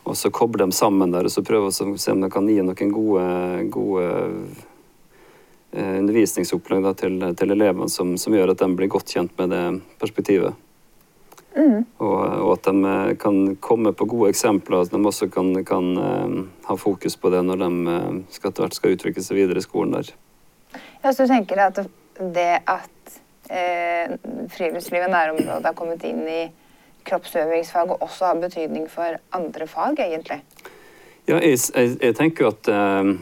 og 0.00 0.16
så 0.16 0.32
koble 0.32 0.64
dem 0.64 0.72
sammen 0.72 1.12
der, 1.12 1.28
og 1.28 1.34
så 1.34 1.44
prøve 1.44 1.68
å 1.68 1.76
se 1.76 2.14
om 2.14 2.24
det 2.24 2.32
kan 2.32 2.48
gi 2.48 2.56
noen 2.64 2.94
gode, 2.96 3.26
gode 3.76 4.06
eh, 5.76 5.98
undervisningsopplegg 6.00 6.88
til, 6.96 7.20
til, 7.36 7.52
elevene 7.52 7.92
som, 7.92 8.16
som, 8.16 8.32
gjør 8.32 8.54
at 8.54 8.64
de 8.64 8.70
blir 8.80 8.94
godt 8.96 9.12
kjent 9.12 9.36
med 9.36 9.52
det 9.52 9.64
perspektivet. 10.00 10.56
Mm. 11.56 11.86
Og, 12.04 12.16
og, 12.20 12.50
at 12.52 12.66
de 12.68 12.90
eh, 12.92 13.14
kan 13.20 13.56
komme 13.64 13.92
på 13.96 14.04
gode 14.10 14.28
eksempler, 14.34 14.84
at 14.84 14.92
de 14.92 15.00
også 15.00 15.30
kan, 15.32 15.54
kan 15.64 15.86
uh, 15.96 16.34
ha 16.68 16.76
fokus 16.76 17.16
på 17.16 17.32
det 17.32 17.40
når 17.48 17.62
de 17.62 17.70
uh, 17.88 18.18
skal, 18.28 18.52
etter 18.52 18.66
hvert 18.66 18.76
skal 18.76 18.96
utvikle 18.96 19.24
seg 19.24 19.40
videre 19.40 19.62
i 19.62 19.64
skolen 19.64 19.96
der. 19.96 20.12
Ja, 21.00 21.14
så 21.16 21.24
tenker 21.30 21.62
at 21.64 21.80
det 22.18 22.52
at 22.68 23.20
eh, 23.48 24.16
friluftsliv 24.52 25.02
i 25.02 25.10
nærområdet 25.10 25.68
har 25.68 25.76
kommet 25.76 26.04
inn 26.04 26.24
i 26.28 26.42
kroppsøvingsfaget 27.06 28.02
også 28.02 28.30
har 28.32 28.40
betydning 28.42 28.88
for 28.90 29.18
andre 29.36 29.66
fag, 29.70 30.00
egentlig? 30.02 30.40
Ja, 31.28 31.38
jeg, 31.38 31.58
jeg, 31.74 31.96
jeg 32.02 32.16
tenker 32.18 32.46
jo 32.46 32.52
at 32.52 32.70
eh, 32.72 33.12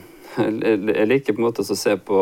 jeg 0.97 1.09
liker 1.11 1.37
på 1.37 1.43
en 1.43 1.49
måte 1.49 1.64
å 1.64 1.79
se 1.79 1.97
på 2.00 2.21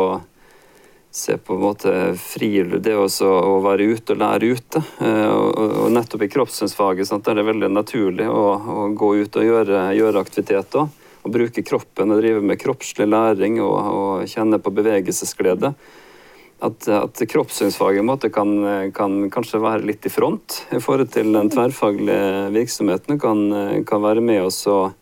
se 1.15 1.37
på 1.37 1.53
en 1.53 1.59
måte 1.61 1.91
friluft, 2.17 2.81
det 2.83 2.95
også, 2.97 3.27
å 3.29 3.59
være 3.61 3.85
ute 3.93 4.15
og 4.15 4.21
lære 4.23 4.47
ute. 4.57 4.81
Eh, 5.05 5.29
og, 5.29 5.91
nettopp 5.93 6.25
i 6.25 6.29
kroppssynsfaget 6.33 7.09
sant, 7.09 7.27
er 7.29 7.37
det 7.37 7.45
veldig 7.45 7.69
naturlig 7.69 8.25
å, 8.25 8.45
å 8.57 8.87
gå 8.97 9.11
ut 9.21 9.37
og 9.37 9.45
gjøre, 9.45 9.83
gjøre 9.93 10.23
aktiviteter. 10.25 10.89
Og 11.23 11.31
bruke 11.31 11.63
kroppen 11.63 12.11
og 12.11 12.19
drive 12.19 12.41
med 12.43 12.59
kroppslig 12.59 13.05
læring 13.07 13.61
og, 13.63 13.75
og 13.77 14.31
kjenne 14.31 14.57
på 14.59 14.73
bevegelsesglede. 14.73 15.71
At, 16.63 16.87
at 16.89 17.21
kroppssynsfaget 17.29 18.25
kan, 18.33 18.51
kan, 18.95 19.15
kanskje 19.31 19.61
være 19.61 19.85
litt 19.85 20.07
i 20.07 20.11
front 20.11 20.63
i 20.73 20.81
forhold 20.81 21.11
til 21.13 21.29
den 21.35 21.51
tverrfaglige 21.53 22.49
virksomheten. 22.55 23.21
Kan, 23.21 23.45
kan 23.85 24.03
være 24.03 24.23
med 24.23 24.47
oss 24.47 24.63
og 24.71 24.95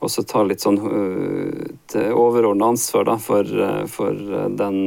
og 0.00 0.10
så 0.10 0.24
ta 0.24 0.42
litt 0.46 0.62
sånn 0.64 0.78
uh, 0.80 2.12
overordna 2.16 2.70
ansvar 2.72 3.04
da, 3.08 3.16
for, 3.20 3.44
uh, 3.44 3.84
for 3.90 4.16
uh, 4.16 4.46
den, 4.48 4.80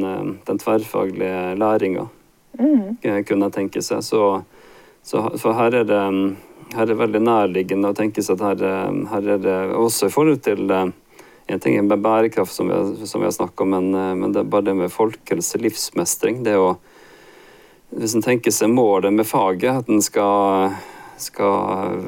den, 0.46 0.58
tverrfaglige 0.58 1.54
læringa, 1.60 2.08
mm. 2.58 2.96
kunne 3.28 3.48
jeg 3.48 3.54
tenke 3.54 3.82
seg. 3.84 4.02
Så, 4.02 4.42
så, 5.06 5.22
for 5.38 5.54
her 5.54 5.78
er, 5.82 5.86
det, 5.86 6.00
her 6.74 6.90
er 6.90 6.98
veldig 6.98 7.22
nærliggende 7.22 7.92
å 7.94 7.96
tenke 7.96 8.24
seg 8.26 8.40
at 8.40 8.64
her, 8.64 8.90
her 9.12 9.30
er 9.36 9.44
det 9.44 9.58
også 9.78 10.10
i 10.10 10.14
forhold 10.14 10.42
til 10.46 10.66
en 10.74 11.60
ting 11.60 11.78
med 11.86 12.02
bærekraft, 12.02 12.54
som 12.56 12.72
vi, 12.72 13.06
som 13.06 13.22
vi 13.22 13.28
har 13.28 13.36
snakka 13.36 13.66
om, 13.66 13.76
men, 13.76 14.18
men, 14.18 14.32
det 14.34 14.42
er 14.42 14.50
bare 14.50 14.66
det 14.70 14.74
med 14.80 14.92
folkehelse, 14.92 15.60
livsmestring. 15.62 16.42
Det 16.46 16.58
å 16.58 16.74
Hvis 17.94 18.16
en 18.16 18.24
tenker 18.24 18.50
seg 18.50 18.72
målet 18.74 19.12
med 19.14 19.28
faget, 19.28 19.84
at 19.84 19.90
en 19.92 20.00
skal 20.02 20.72
skal, 21.20 22.02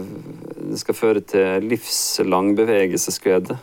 det 0.70 0.78
skal 0.80 0.96
føre 0.98 1.22
til 1.24 1.66
livslang 1.70 2.54
bevegelsesglede. 2.58 3.58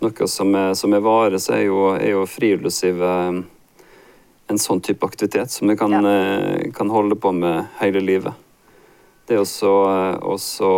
Noe 0.00 0.28
som 0.32 0.54
er, 0.56 0.74
som 0.78 0.94
er 0.96 1.04
vare, 1.04 1.40
så 1.42 1.58
er 1.58 1.66
jo, 1.66 1.80
er 1.92 2.14
jo 2.14 2.26
friluftsliv 2.28 3.02
eh, 3.04 3.40
en 4.50 4.58
sånn 4.58 4.80
type 4.82 5.06
aktivitet 5.06 5.52
som 5.52 5.68
vi 5.70 5.76
kan, 5.78 5.92
ja. 5.92 6.00
Eh, 6.10 6.70
kan, 6.74 6.90
holde 6.90 7.18
på 7.20 7.32
med 7.36 7.68
hele 7.82 8.02
livet. 8.02 8.46
Det 9.28 9.36
er 9.36 9.42
også, 9.44 9.70
også 10.26 10.70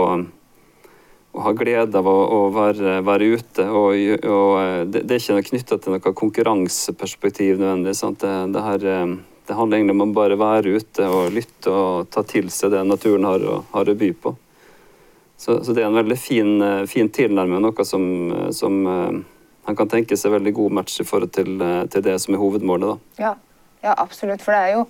å 1.33 1.45
ha 1.47 1.53
glede 1.57 1.97
av 1.97 2.09
å, 2.09 2.17
å 2.37 2.41
være, 2.53 2.99
være, 3.07 3.31
ute. 3.39 3.69
Og, 3.71 3.95
og 4.29 4.91
det, 4.93 5.07
det, 5.07 5.17
er 5.17 5.23
ikke 5.23 5.53
knytta 5.53 5.79
til 5.81 5.95
noe 5.95 6.15
konkurranseperspektiv 6.19 7.63
nødvendigvis. 7.63 8.03
Det, 8.21 8.35
det, 8.53 8.65
her, 8.67 9.15
det 9.47 9.57
handler 9.59 9.79
egentlig 9.79 9.97
om 9.97 10.05
å 10.05 10.15
bare 10.17 10.39
være 10.39 10.77
ute 10.79 11.07
og 11.11 11.35
lytte 11.35 11.73
og 11.73 12.09
ta 12.15 12.23
til 12.27 12.51
seg 12.53 12.75
det 12.75 12.83
naturen 12.87 13.27
har, 13.27 13.45
har 13.73 13.91
å 13.91 13.99
by 13.99 14.11
på. 14.23 14.35
Så, 15.37 15.59
så, 15.65 15.75
det 15.75 15.83
er 15.83 15.89
en 15.89 15.99
veldig 15.99 16.19
fin, 16.21 16.53
fin 16.87 17.09
tilnærming, 17.11 17.65
noe 17.65 17.87
som, 17.87 18.05
som 18.55 18.77
han 18.87 19.25
eh, 19.67 19.79
kan 19.79 19.91
tenke 19.91 20.19
seg 20.19 20.37
veldig 20.37 20.53
god 20.55 20.77
match 20.79 21.01
i 21.03 21.07
forhold 21.09 21.33
til, 21.35 21.57
til 21.91 22.05
det 22.07 22.15
som 22.23 22.37
er 22.37 22.43
hovedmålet. 22.43 23.03
Ja, 23.19 23.35
ja, 23.83 23.97
absolutt. 23.97 24.45
For 24.45 24.55
det 24.55 24.61
er 24.63 24.77
jo 24.77 24.85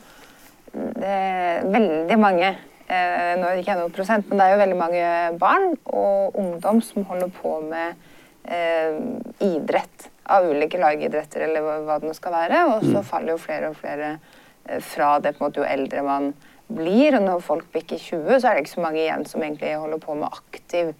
det 0.72 1.08
er 1.08 1.66
veldig 1.68 2.16
mange 2.20 2.46
eh, 2.48 3.32
Nå 3.36 3.44
er 3.44 3.56
det 3.56 3.64
ikke 3.64 3.76
noe 3.80 3.92
prosent, 3.92 4.28
men 4.28 4.40
det 4.40 4.46
er 4.46 4.54
jo 4.54 4.62
veldig 4.62 4.78
mange 4.78 5.08
barn 5.40 5.74
og 5.84 6.38
ungdom 6.40 6.80
som 6.84 7.04
holder 7.08 7.32
på 7.36 7.58
med 7.66 7.96
eh, 8.44 8.96
idrett 9.44 10.08
av 10.32 10.46
ulike 10.48 10.80
lagidretter 10.80 11.44
eller 11.48 11.64
hva, 11.64 11.98
det 11.98 12.08
nå 12.08 12.14
skal 12.16 12.36
være. 12.36 12.62
Og 12.72 12.86
så 12.88 13.04
faller 13.04 13.34
jo 13.34 13.42
flere 13.42 13.72
og 13.72 13.76
flere 13.80 14.14
eh, 14.14 14.40
fra 14.80 15.16
det 15.22 15.34
på 15.36 15.42
en 15.42 15.48
måte 15.50 15.62
jo 15.62 15.68
eldre 15.68 16.02
man 16.06 16.30
blir. 16.72 17.16
Og 17.18 17.24
når 17.26 17.42
folk 17.44 17.66
bikker 17.74 17.98
20, 18.00 18.38
så 18.40 18.48
er 18.48 18.54
det 18.58 18.64
ikke 18.66 18.74
så 18.76 18.84
mange 18.84 19.02
igjen 19.02 19.26
som 19.28 19.42
egentlig 19.44 19.74
holder 19.78 20.00
på 20.02 20.14
med 20.18 20.28
aktiv 20.30 20.92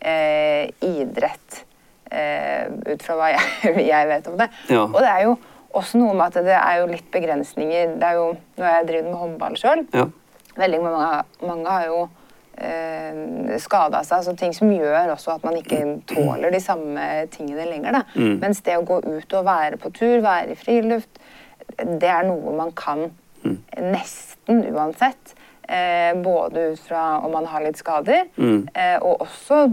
eh, 0.00 0.68
idrett. 0.84 1.64
Eh, 2.10 2.66
ut 2.94 3.02
fra 3.04 3.16
hva 3.18 3.30
jeg, 3.34 3.74
jeg 3.92 4.08
vet 4.12 4.28
om 4.32 4.38
det. 4.40 4.50
Ja. 4.72 4.84
Og 4.86 4.98
det 5.02 5.08
er 5.12 5.24
jo 5.28 5.34
også 5.78 6.00
noe 6.00 6.14
med 6.16 6.30
at 6.30 6.46
det 6.46 6.54
er 6.56 6.78
jo 6.80 6.86
litt 6.90 7.10
begrensninger. 7.12 7.96
Det 8.00 8.06
er 8.12 8.16
jo, 8.20 8.30
når 8.58 8.70
jeg 8.72 8.88
driver 8.92 9.10
med 9.10 9.20
håndball 9.24 9.58
sjøl, 9.60 9.84
Ja. 9.94 10.06
veldig 10.58 10.80
mange, 10.82 11.10
mange 11.46 11.74
har 11.76 11.84
jo 11.86 11.98
eh, 12.58 13.58
skada 13.62 14.00
seg. 14.06 14.16
Altså 14.22 14.34
ting 14.40 14.54
som 14.56 14.72
gjør 14.72 15.12
også 15.14 15.36
at 15.36 15.44
man 15.46 15.58
ikke 15.60 15.82
tåler 16.10 16.50
de 16.54 16.60
samme 16.64 17.04
tingene 17.34 17.68
lenger. 17.68 18.00
Da. 18.00 18.02
Mm. 18.16 18.38
Mens 18.42 18.62
det 18.66 18.78
å 18.80 18.86
gå 18.88 19.00
ut 19.04 19.36
og 19.38 19.44
være 19.46 19.78
på 19.82 19.92
tur, 19.94 20.16
være 20.24 20.56
i 20.56 20.58
friluft, 20.58 21.17
det 21.76 22.08
er 22.08 22.22
noe 22.28 22.56
man 22.56 22.72
kan 22.72 23.10
Mm. 23.44 23.58
nesten 23.92 24.64
uansett. 24.74 25.34
Eh, 25.68 26.12
både 26.22 26.72
ut 26.72 26.80
fra 26.80 27.20
om 27.24 27.30
man 27.32 27.44
har 27.46 27.60
litt 27.62 27.76
skader, 27.78 28.24
Mm. 28.36 28.68
eh, 28.74 28.98
og 29.00 29.20
også 29.20 29.68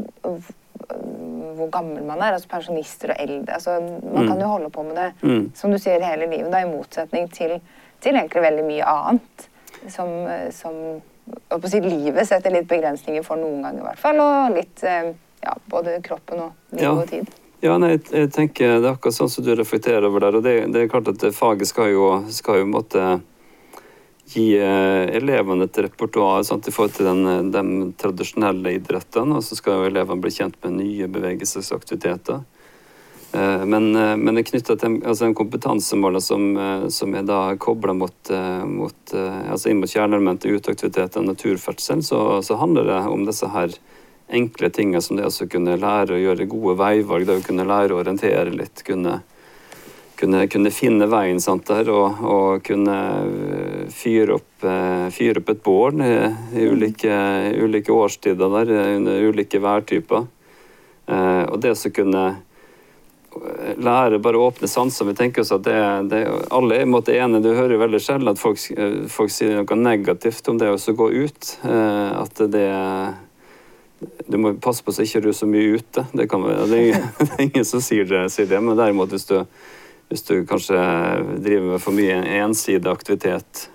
hvor 1.56 1.70
gammel 1.72 2.04
man 2.04 2.22
er. 2.22 2.34
Altså 2.36 2.48
pensjonister 2.52 3.10
og 3.10 3.16
eldre. 3.20 3.54
Altså, 3.54 3.80
man 4.14 4.24
Mm. 4.24 4.28
kan 4.28 4.40
jo 4.42 4.48
holde 4.48 4.70
på 4.70 4.84
med 4.84 4.96
det 4.96 5.14
Mm. 5.24 5.52
som 5.56 5.72
du 5.72 5.78
sier 5.78 6.00
hele 6.04 6.25
livet, 6.30 6.52
da, 6.52 6.58
i 6.60 6.66
motsetning 6.66 7.30
til, 7.34 7.60
til 8.02 8.14
egentlig 8.16 8.42
veldig 8.44 8.64
mye 8.66 8.84
annet. 8.84 9.48
Som, 9.88 10.10
eh, 10.28 10.52
som 10.52 11.02
på 11.50 11.60
å 11.60 11.70
si, 11.70 11.80
livet 11.80 12.28
setter 12.28 12.52
litt 12.52 12.68
begrensninger 12.68 13.24
for 13.24 13.36
noen 13.36 13.62
ganger, 13.64 13.80
i 13.80 13.84
hvert 13.88 13.98
fall. 13.98 14.20
Og 14.20 14.54
litt 14.56 14.84
eh, 14.84 15.14
ja, 15.44 15.54
både 15.70 16.02
kroppen 16.04 16.40
og 16.40 16.52
liv 16.72 16.90
og 16.90 17.08
tid. 17.08 17.28
Ja, 17.28 17.45
nei, 17.81 17.95
jeg, 17.98 18.29
tenker 18.36 18.79
Det 18.79 18.88
er 18.88 18.93
akkurat 18.93 19.15
sånn 19.15 19.31
som 19.31 19.45
du 19.45 19.53
reflekterer 19.55 20.05
over 20.07 20.25
der. 20.25 20.38
og 20.39 20.43
Det, 20.45 20.53
det 20.74 20.84
er 20.84 20.91
klart 20.91 21.10
at 21.12 21.24
faget 21.34 21.69
skal 21.69 21.93
jo, 21.93 22.10
skal 22.34 22.62
jo 22.62 22.67
måtte 22.69 23.05
gi 24.34 24.55
eh, 24.57 25.05
elevene 25.17 25.67
et 25.67 25.77
repertoar 25.86 26.43
sant, 26.43 26.67
i 26.67 26.74
forhold 26.74 26.95
til 26.98 27.05
den, 27.05 27.51
de 27.53 27.91
tradisjonelle 28.01 28.74
idrettene. 28.79 29.38
Og 29.38 29.45
så 29.45 29.57
skal 29.57 29.79
jo 29.79 29.89
elevene 29.91 30.24
bli 30.24 30.34
kjent 30.34 30.57
med 30.65 30.79
nye 30.79 31.10
bevegelsesaktiviteter. 31.13 32.41
Eh, 33.36 33.65
Men, 33.65 33.95
eh, 33.95 34.15
men 34.17 34.36
det 34.36 34.45
er 34.45 34.50
knytta 34.51 34.77
til 34.81 34.98
altså 35.03 35.29
en 35.29 35.38
kompetansemål 35.38 36.22
som, 36.22 36.57
eh, 36.57 36.88
som 36.89 37.13
er 37.15 37.27
da 37.27 37.55
kobla 37.55 37.93
mot, 37.93 38.17
eh, 38.31 38.63
mot 38.65 39.13
eh, 39.13 39.51
altså 39.51 39.69
inn 39.69 39.79
mot 39.84 39.91
kjerneelementet 39.91 40.57
uteaktivitet 40.57 41.17
og 41.22 41.29
naturferdsel, 41.29 42.01
så, 42.03 42.41
så 42.41 42.57
handler 42.57 42.89
det 42.89 43.03
om 43.12 43.25
disse 43.29 43.48
her 43.53 43.77
enkle 44.27 44.70
tinga 44.70 45.01
som 45.01 45.17
det 45.17 45.27
å 45.29 45.48
kunne 45.50 45.77
lære 45.77 46.15
å 46.15 46.22
gjøre 46.22 46.50
gode 46.50 46.75
veivalg, 46.82 47.27
det 47.27 47.39
å 47.39 47.46
kunne 47.46 47.67
lære 47.67 47.94
å 47.94 48.01
orientere 48.01 48.53
litt, 48.53 48.82
kunne, 48.88 49.20
kunne, 50.20 50.46
kunne 50.51 50.74
finne 50.74 51.10
veien 51.12 51.41
sant, 51.44 51.67
der, 51.70 51.91
og, 51.94 52.24
og 52.25 52.63
kunne 52.65 52.98
øh, 53.25 53.84
fyre 53.94 54.39
opp, 54.39 54.65
eh, 54.65 55.05
fyre 55.13 55.44
opp 55.44 55.53
et 55.53 55.63
bål 55.65 56.01
i, 56.05 56.15
i 56.58 56.65
ulike, 56.72 57.20
ulike 57.62 57.94
årstider 57.94 58.58
der, 58.60 58.74
eh, 58.74 58.96
under 58.98 59.29
ulike 59.29 59.62
værtyper. 59.62 60.27
Eh, 61.05 61.44
og 61.46 61.62
det 61.62 61.75
å 61.75 61.94
kunne 61.94 62.25
lære 63.82 64.20
bare 64.24 64.39
å 64.39 64.48
åpne 64.50 64.67
sanser. 64.70 65.08
Vi 65.10 65.15
tenker 65.17 65.44
oss 65.44 65.53
at 65.55 65.65
det, 65.65 65.77
det, 66.12 66.22
alle 66.53 66.77
er 66.77 66.84
i 66.84 66.88
en 66.88 66.94
måte 66.94 67.15
enige. 67.15 67.44
Du 67.44 67.51
hører 67.53 67.75
jo 67.75 67.82
veldig 67.84 68.01
sjelden 68.03 68.32
at 68.32 68.41
folk, 68.41 68.62
eh, 68.75 69.05
folk 69.12 69.34
sier 69.34 69.60
noe 69.60 69.79
negativt 69.79 70.48
om 70.51 70.60
det 70.62 70.72
å 70.72 70.96
gå 71.01 71.10
ut. 71.12 71.51
Eh, 71.63 72.12
at 72.22 72.44
det 72.51 72.70
Du 74.28 74.38
må 74.42 74.54
passe 74.62 74.84
på 74.84 74.94
så 74.94 75.06
ikke 75.06 75.22
du 75.24 75.30
er 75.32 75.38
så 75.38 75.48
mye 75.50 75.78
ute. 75.80 76.06
Det, 76.14 76.28
kan 76.32 76.44
det, 76.44 76.80
er, 76.80 77.08
det 77.20 77.30
er 77.30 77.46
ingen 77.48 77.68
som 77.68 77.84
sier 77.84 78.08
det, 78.10 78.25
sier 78.34 78.50
det. 78.50 78.60
men 78.64 78.78
derimot 78.78 79.14
hvis 79.14 79.28
du, 79.30 79.38
hvis 80.12 80.25
du 80.28 80.36
kanskje 80.50 80.82
driver 81.38 81.72
med 81.72 81.84
for 81.84 81.96
mye 81.96 82.20
ensidig 82.42 82.92
aktivitet, 82.92 83.70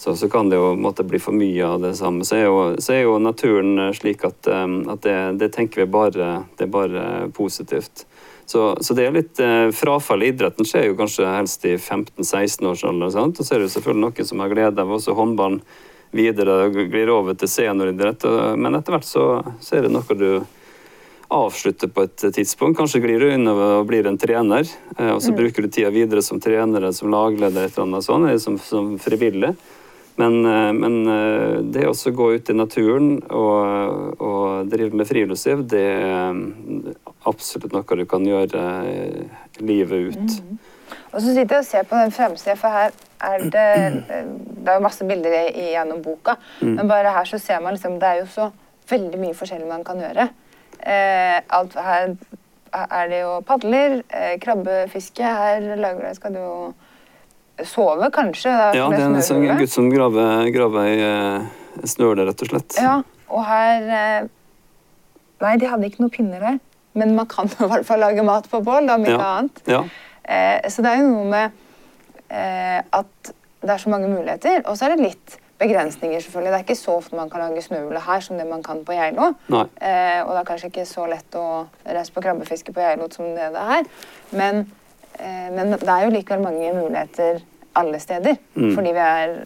så, 0.00 0.14
så 0.16 0.30
kan 0.32 0.48
det 0.48 0.56
jo 0.56 0.72
måtte 0.80 1.04
bli 1.04 1.18
for 1.20 1.36
mye 1.36 1.66
av 1.66 1.82
det 1.82 1.92
samme. 1.98 2.24
Så 2.24 2.38
er 2.38 2.46
jo, 2.46 2.60
så 2.80 2.94
er 2.94 3.02
jo 3.04 3.18
naturen 3.20 3.74
eh, 3.78 3.90
slik 3.92 4.24
at, 4.24 4.46
eh, 4.48 4.76
at 4.94 5.02
det, 5.04 5.16
det 5.42 5.50
tenker 5.52 5.82
vi 5.82 5.90
bare, 5.92 6.30
det 6.56 6.64
er 6.64 6.72
bare 6.72 7.02
positivt. 7.36 8.06
Så, 8.48 8.76
så 8.80 8.96
det 8.96 9.04
er 9.04 9.12
litt 9.14 9.42
eh, 9.44 9.68
frafall 9.76 10.24
i 10.24 10.30
idretten 10.32 10.66
skjer 10.66 10.88
jo 10.88 10.96
kanskje 10.98 11.28
helst 11.28 11.66
i 11.68 11.74
15-16-årsalderen. 11.76 13.12
sant? 13.12 13.38
Og 13.38 13.46
så 13.46 13.54
er 13.54 13.60
det 13.60 13.68
jo 13.68 13.74
selvfølgelig 13.76 14.06
noen 14.06 14.30
som 14.30 14.40
har 14.42 14.54
glede 14.54 14.86
av 14.86 14.94
også 14.96 15.14
håndballen 15.18 15.60
videre 16.10 16.64
og 16.66 16.78
glir 16.90 17.10
over 17.12 17.36
til 17.38 17.50
senioridrett. 17.50 18.26
Men 18.58 18.78
etter 18.78 18.96
hvert 18.96 19.08
så, 19.08 19.26
så 19.62 19.78
er 19.78 19.86
det 19.86 19.94
noe 19.94 20.18
du 20.18 20.30
avslutter 21.30 21.88
på 21.88 22.02
et 22.02 22.24
tidspunkt. 22.34 22.78
Kanskje 22.78 23.00
glir 23.00 23.20
du 23.22 23.28
innover 23.30 23.76
og 23.78 23.86
blir 23.86 24.06
en 24.10 24.18
trener, 24.18 24.66
eh, 24.98 25.12
og 25.14 25.22
så 25.22 25.32
bruker 25.34 25.62
du 25.62 25.70
tida 25.70 25.92
videre 25.94 26.22
som 26.26 26.40
trener 26.42 26.82
eller 26.82 26.96
som 26.96 27.12
lagleder 27.12 27.68
et 27.68 27.76
eller 27.76 27.86
annet 27.86 28.06
sånt, 28.06 28.26
eller 28.26 28.42
som, 28.42 28.56
som 28.58 28.96
frivillig. 28.98 29.52
Men, 30.18 30.40
eh, 30.46 30.72
men 30.74 30.96
eh, 31.06 31.60
det 31.62 31.86
å 31.86 31.94
gå 31.94 32.32
ut 32.34 32.50
i 32.50 32.56
naturen 32.58 33.12
og, 33.30 34.18
og 34.18 34.72
drive 34.72 34.98
med 34.98 35.06
friluftsliv, 35.06 35.62
det 35.70 35.84
er 35.86 36.42
absolutt 37.30 37.78
noe 37.78 38.00
du 38.02 38.04
kan 38.10 38.26
gjøre 38.26 38.64
livet 39.62 40.10
ut. 40.10 40.40
Og 41.12 41.22
så 41.22 41.30
sitter 41.30 41.60
jeg 41.60 41.62
og 41.62 41.70
ser 41.70 41.86
på 41.86 42.02
den 42.02 42.10
fremsida, 42.14 42.58
for 42.58 42.74
her 42.74 42.98
er 43.22 43.38
det 43.38 44.04
Det 44.10 44.68
er 44.68 44.74
jo 44.78 44.80
masse 44.84 45.04
bilder 45.08 45.34
i- 45.50 45.72
gjennom 45.74 46.02
boka, 46.02 46.36
men 46.60 46.88
bare 46.88 47.12
her 47.12 47.24
så 47.24 47.38
ser 47.40 47.60
man 47.60 47.74
liksom 47.74 47.98
Det 47.98 48.08
er 48.08 48.18
jo 48.20 48.26
så 48.26 48.50
veldig 48.90 49.18
mye 49.20 49.34
forskjellig 49.38 49.68
man 49.68 49.84
kan 49.84 49.96
gjøre. 50.00 50.28
Eh, 50.82 51.40
alt 51.50 51.74
her 51.74 52.16
er 52.72 53.08
det 53.08 53.20
jo 53.22 53.40
padler, 53.46 54.02
eh, 54.10 54.36
krabbefiske. 54.38 55.22
Her 55.22 55.60
lager, 55.76 56.14
skal 56.14 56.32
du 56.32 56.38
jo 56.38 56.74
sove, 57.64 58.10
kanskje. 58.10 58.50
Ja, 58.74 58.88
det 58.88 58.98
er 59.00 59.06
en 59.06 59.16
sånn 59.22 59.46
gutt 59.58 59.68
som 59.70 59.90
graver, 59.90 60.50
graver 60.52 60.86
ei 60.86 60.98
eh, 61.00 61.46
snøle, 61.84 62.26
rett 62.26 62.42
og 62.42 62.48
slett. 62.48 62.76
Ja, 62.82 63.02
og 63.28 63.44
her 63.44 64.28
Nei, 65.40 65.56
de 65.56 65.66
hadde 65.70 65.86
ikke 65.88 66.00
noen 66.02 66.10
pinner 66.12 66.40
her. 66.44 66.58
Men 66.94 67.14
man 67.16 67.26
kan 67.30 67.46
i 67.48 67.64
hvert 67.70 67.86
fall 67.88 68.00
lage 68.02 68.22
mat 68.26 68.48
på 68.50 68.58
bål, 68.64 68.90
om 68.92 69.04
ikke 69.06 69.14
Ja. 69.18 69.38
annet. 69.38 69.60
Ja. 69.66 69.84
Eh, 70.24 70.68
så 70.68 70.82
det 70.82 70.90
er 70.90 70.96
jo 71.00 71.08
noe 71.14 71.24
med 71.30 71.52
at 72.30 73.30
det 73.60 73.70
er 73.74 73.80
så 73.82 73.90
mange 73.90 74.08
muligheter. 74.08 74.62
Og 74.64 74.78
så 74.78 74.86
er 74.86 74.94
det 74.94 75.04
litt 75.08 75.38
begrensninger, 75.60 76.20
selvfølgelig. 76.20 76.52
Det 76.52 76.58
er 76.58 76.64
ikke 76.64 76.78
så 76.78 76.96
ofte 76.96 77.16
man 77.16 77.30
kan 77.30 77.42
lage 77.44 77.62
snøhule 77.62 78.00
her 78.00 78.20
som 78.24 78.38
det 78.40 78.46
man 78.48 78.62
kan 78.64 78.84
på 78.84 78.96
Geilo. 78.96 79.32
Eh, 79.52 80.20
og 80.24 80.32
det 80.32 80.40
er 80.40 80.48
kanskje 80.48 80.70
ikke 80.72 80.86
så 80.88 81.06
lett 81.10 81.36
å 81.36 81.46
reise 81.84 82.14
på 82.14 82.24
krabbefiske 82.24 82.74
på 82.76 82.84
Geilo 82.84 83.08
som 83.12 83.28
det 83.36 83.50
det 83.54 83.60
er 83.60 83.72
her. 83.74 83.90
Men, 84.30 84.62
eh, 85.18 85.48
men 85.52 85.74
det 85.76 85.88
er 85.88 86.06
jo 86.06 86.14
likevel 86.14 86.46
mange 86.46 86.72
muligheter 86.78 87.42
alle 87.76 88.00
steder. 88.00 88.38
Mm. 88.54 88.74
Fordi 88.74 88.94
vi 88.96 89.08
er 89.08 89.36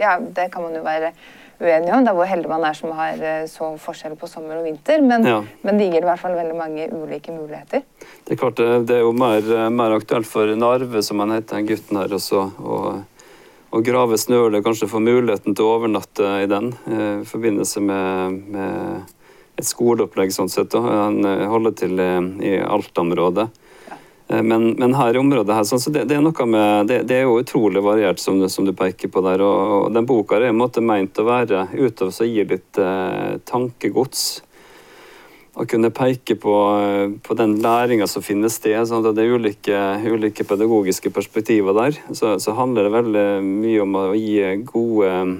Ja, 0.00 0.14
det 0.18 0.46
kan 0.52 0.62
man 0.62 0.72
jo 0.74 0.80
være 0.80 1.12
uenig 1.60 1.92
om. 1.92 2.04
Det 2.04 2.12
er 2.12 2.16
hvor 2.18 2.28
heldig 2.30 2.50
man 2.50 2.64
er 2.66 2.76
som 2.78 2.94
har 2.96 3.20
eh, 3.20 3.44
så 3.50 3.70
forskjell 3.80 4.16
på 4.20 4.28
sommer 4.30 4.60
og 4.60 4.66
vinter. 4.66 5.02
Men, 5.04 5.26
Ja. 5.26 5.42
men 5.62 5.78
det 5.78 5.90
gir 5.90 6.02
i 6.02 6.08
hvert 6.08 6.22
fall 6.22 6.36
veldig 6.38 6.56
mange 6.56 6.88
ulike 6.88 7.34
muligheter. 7.36 7.84
Det 8.24 8.34
er 8.34 8.40
klart 8.40 8.56
det, 8.56 8.68
det 8.88 8.96
er 8.98 9.04
jo 9.04 9.12
mer, 9.12 9.70
mer 9.70 9.96
aktuelt 9.98 10.26
for 10.28 10.50
Narve, 10.56 11.02
som 11.06 11.20
han 11.20 11.36
heter, 11.36 11.60
den 11.60 11.70
gutten 11.70 12.00
her 12.00 12.16
også, 12.16 12.46
å, 12.58 12.80
å 13.70 13.82
grave 13.86 14.18
og 14.18 14.60
kanskje 14.64 14.88
få 14.90 15.00
muligheten 15.04 15.54
til 15.54 15.64
å 15.64 15.76
overnatte 15.78 16.34
i 16.42 16.46
den, 16.50 16.72
eh, 16.90 17.20
i 17.22 17.28
forbindelse 17.28 17.80
med, 17.84 18.40
med 18.56 19.16
et 19.60 19.68
skoleopplegg 19.68 20.32
sånn 20.32 20.48
sett. 20.50 20.72
Da. 20.72 20.80
Han 20.80 21.24
eh, 21.24 21.46
holder 21.50 21.76
til 21.76 22.00
i, 22.00 22.12
i 22.50 22.56
Alta-området. 22.64 23.50
Eh, 24.30 24.42
Men, 24.42 24.70
men 24.78 24.94
her 24.94 25.14
i 25.14 25.18
området 25.18 25.56
her, 25.56 25.64
sånn, 25.66 25.82
så 25.82 25.90
det, 25.90 26.04
det 26.08 26.16
er 26.16 26.46
med, 26.46 26.86
det, 26.86 27.02
det 27.10 27.16
er 27.18 27.26
jo 27.26 27.40
utrolig 27.42 27.82
variert, 27.82 28.20
som 28.22 28.38
som 28.48 28.64
du 28.64 28.72
peker 28.72 29.10
på 29.10 29.22
der. 29.26 29.42
Og, 29.42 29.86
og 29.86 29.94
den 29.94 30.06
boka 30.06 30.38
er 30.38 30.50
en 30.50 30.60
måte 30.60 30.80
meint 30.80 31.18
å 31.18 31.26
være 31.26 31.66
utover 31.74 32.14
så 32.14 32.28
gir 32.28 32.46
litt 32.48 32.78
eh, 32.78 33.40
tankegods 33.44 34.42
å 35.60 35.64
kunne 35.66 35.90
peke 35.90 36.36
på, 36.38 36.52
på 37.26 37.34
den 37.36 37.56
læringa 37.60 38.06
som 38.08 38.22
finner 38.22 38.48
sted. 38.48 38.78
Sånn 38.86 39.02
det 39.02 39.18
er 39.18 39.34
ulike, 39.34 39.78
ulike 40.06 40.46
pedagogiske 40.46 41.10
perspektiver 41.12 41.74
der. 41.76 41.98
Så, 42.14 42.36
så 42.40 42.54
handler 42.56 42.86
det 42.86 42.92
veldig 42.94 43.24
mye 43.44 43.80
om 43.82 43.98
å 43.98 44.04
gi 44.14 44.38
gode 44.70 45.10
eh, 45.10 45.34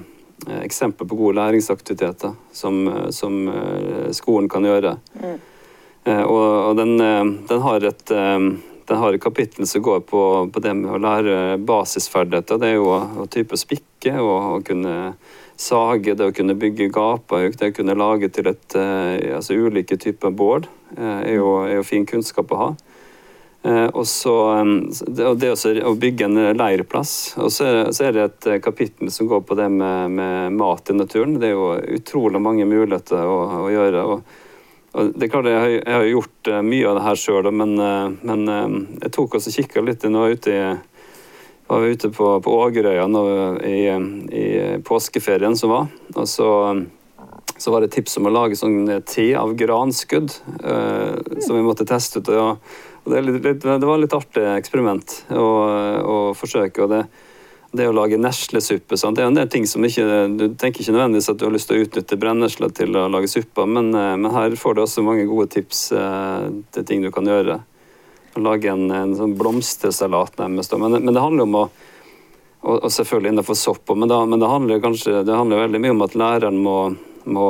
eksempler 0.65 1.07
på 1.07 1.21
gode 1.21 1.39
læringsaktiviteter 1.39 2.35
som, 2.53 2.83
eh, 2.91 3.07
som 3.15 3.39
eh, 3.55 4.11
skolen 4.19 4.51
kan 4.51 4.67
gjøre. 4.67 4.97
Eh, 5.23 6.25
og, 6.27 6.43
og 6.73 6.75
den, 6.83 6.97
eh, 7.01 7.25
den 7.49 7.65
har 7.65 7.89
et 7.93 8.15
eh, 8.91 8.95
den 8.95 9.03
har 9.03 9.15
et 9.15 9.23
kapittel 9.23 9.67
som 9.67 9.83
går 9.83 10.01
på, 10.01 10.23
på 10.53 10.63
det 10.63 10.75
med 10.75 10.91
å 10.91 11.01
lære 11.01 11.59
basisferdigheter. 11.67 12.59
Det 12.59 12.73
er 12.73 12.79
jo 12.79 12.91
å, 12.91 13.27
type 13.31 13.59
spikke 13.59 14.17
å 14.19 14.59
kunne 14.67 15.15
sage, 15.61 16.17
det 16.17 16.27
å 16.27 16.35
kunne 16.35 16.57
bygge 16.59 16.91
gapauk, 16.93 17.59
det 17.61 17.71
å 17.71 17.77
kunne 17.77 17.99
lage 17.99 18.31
til 18.33 18.51
et, 18.51 18.65
eh, 18.75 19.37
altså 19.37 19.55
ulike 19.55 19.99
typer 20.01 20.33
bål, 20.35 20.67
eh, 20.97 21.21
er, 21.21 21.35
jo, 21.37 21.59
er 21.67 21.77
jo 21.79 21.87
fin 21.87 22.07
kunnskap 22.09 22.53
å 22.53 22.61
ha. 22.65 22.71
Eh, 23.63 23.89
og 23.93 24.07
så 24.09 24.35
og 24.57 25.39
det 25.39 25.53
å 25.85 25.95
bygge 26.01 26.31
en 26.31 26.57
leirplass. 26.57 27.35
Og 27.45 27.53
så 27.53 27.67
er, 27.93 28.13
det 28.17 28.23
et 28.25 28.63
kapittel 28.65 29.11
som 29.13 29.29
går 29.29 29.45
på 29.45 29.59
det 29.59 29.69
med, 29.69 30.17
med, 30.17 30.57
mat 30.57 30.89
i 30.91 30.97
naturen. 30.97 31.37
Det 31.39 31.51
er 31.51 31.59
jo 31.59 31.75
utrolig 32.01 32.41
mange 32.41 32.65
muligheter 32.65 33.29
å, 33.29 33.67
å 33.67 33.69
gjøre. 33.69 34.07
og 34.15 34.49
det 34.91 35.27
er 35.27 35.31
klart 35.31 35.47
Jeg 35.47 35.61
har, 35.63 35.73
jeg 35.79 36.13
gjort 36.15 36.49
mye 36.67 36.87
av 36.91 36.97
det 36.99 37.03
her 37.05 37.19
sjøl, 37.23 37.51
men, 37.55 37.77
men, 38.27 38.47
jeg 38.99 39.13
tok 39.15 39.37
også 39.39 39.53
kikka 39.55 39.85
litt 39.87 40.07
nå 40.11 40.25
ute 40.35 40.55
i 40.55 40.63
var 41.71 41.87
ute 41.87 42.11
på, 42.11 42.41
på 42.41 42.53
Ågerøya 42.65 43.05
i, 43.63 43.83
i, 44.35 44.47
påskeferien 44.83 45.57
som 45.57 45.71
var. 45.71 45.87
Og 46.15 46.29
så, 46.29 46.49
så, 47.57 47.71
var 47.71 47.85
det 47.85 47.93
tips 47.95 48.19
om 48.19 48.27
å 48.27 48.33
lage 48.35 48.59
sånn 48.59 48.89
te 49.07 49.29
av 49.39 49.55
granskudd 49.59 50.35
uh, 50.65 51.15
som 51.39 51.55
vi 51.55 51.63
måtte 51.63 51.87
teste 51.87 52.25
ut. 52.25 52.33
Og, 52.35 52.73
og 53.05 53.15
det, 53.15 53.23
litt, 53.23 53.43
det, 53.63 53.79
var 53.87 53.95
et 53.95 54.03
litt 54.03 54.19
artig 54.19 54.47
eksperiment 54.57 55.21
å, 55.31 55.47
å 56.03 56.17
forsøke. 56.35 56.83
og 56.83 56.97
det 56.97 57.05
det 57.73 57.87
å 57.87 57.95
lage 57.95 58.19
neslesuppe 58.19 58.99
sant? 58.99 59.17
det 59.17 59.23
er 59.23 59.31
en 59.31 59.37
del 59.39 59.51
ting 59.51 59.67
som 59.69 59.85
ikke, 59.87 60.05
Du 60.35 60.47
tenker 60.59 60.83
ikke 60.83 60.95
nødvendigvis 60.95 61.31
at 61.31 61.39
du 61.39 61.47
har 61.47 61.55
lyst 61.55 61.71
til 61.71 61.79
å 61.79 61.85
utnytte 61.85 62.19
brennesla 62.19 62.71
til 62.75 62.97
å 62.99 63.07
lage 63.13 63.31
suppa, 63.31 63.67
men, 63.67 63.93
eh, 63.95 64.17
men, 64.17 64.31
her 64.35 64.57
får 64.59 64.75
du 64.75 64.83
også 64.83 65.05
mange 65.07 65.29
gode 65.31 65.51
tips 65.55 65.93
eh, 65.93 66.49
til 66.75 66.87
ting 66.89 67.05
du 67.05 67.13
kan 67.15 67.29
gjøre 67.31 67.61
lage 68.39 68.71
en, 68.71 68.91
en 68.95 69.15
sånn 69.19 69.37
blomstersalat 69.39 70.39
nærmest. 70.39 70.75
Men, 70.79 71.01
men, 71.01 71.15
det 71.15 71.23
handler 71.23 71.49
om 71.49 71.63
å 71.65 71.65
og, 72.61 72.75
og 72.85 72.91
selvfølgelig 72.93 73.33
innenfor 73.33 73.57
sopp, 73.57 73.93
men, 73.97 74.11
da, 74.11 74.19
men 74.29 74.43
det 74.43 74.49
handler 74.51 74.83
kanskje 74.85 75.23
det 75.25 75.33
handler 75.33 75.63
veldig 75.63 75.79
mye 75.81 75.95
om 75.95 76.03
at 76.05 76.17
læreren 76.21 76.59
må, 76.61 76.75
må, 77.25 77.47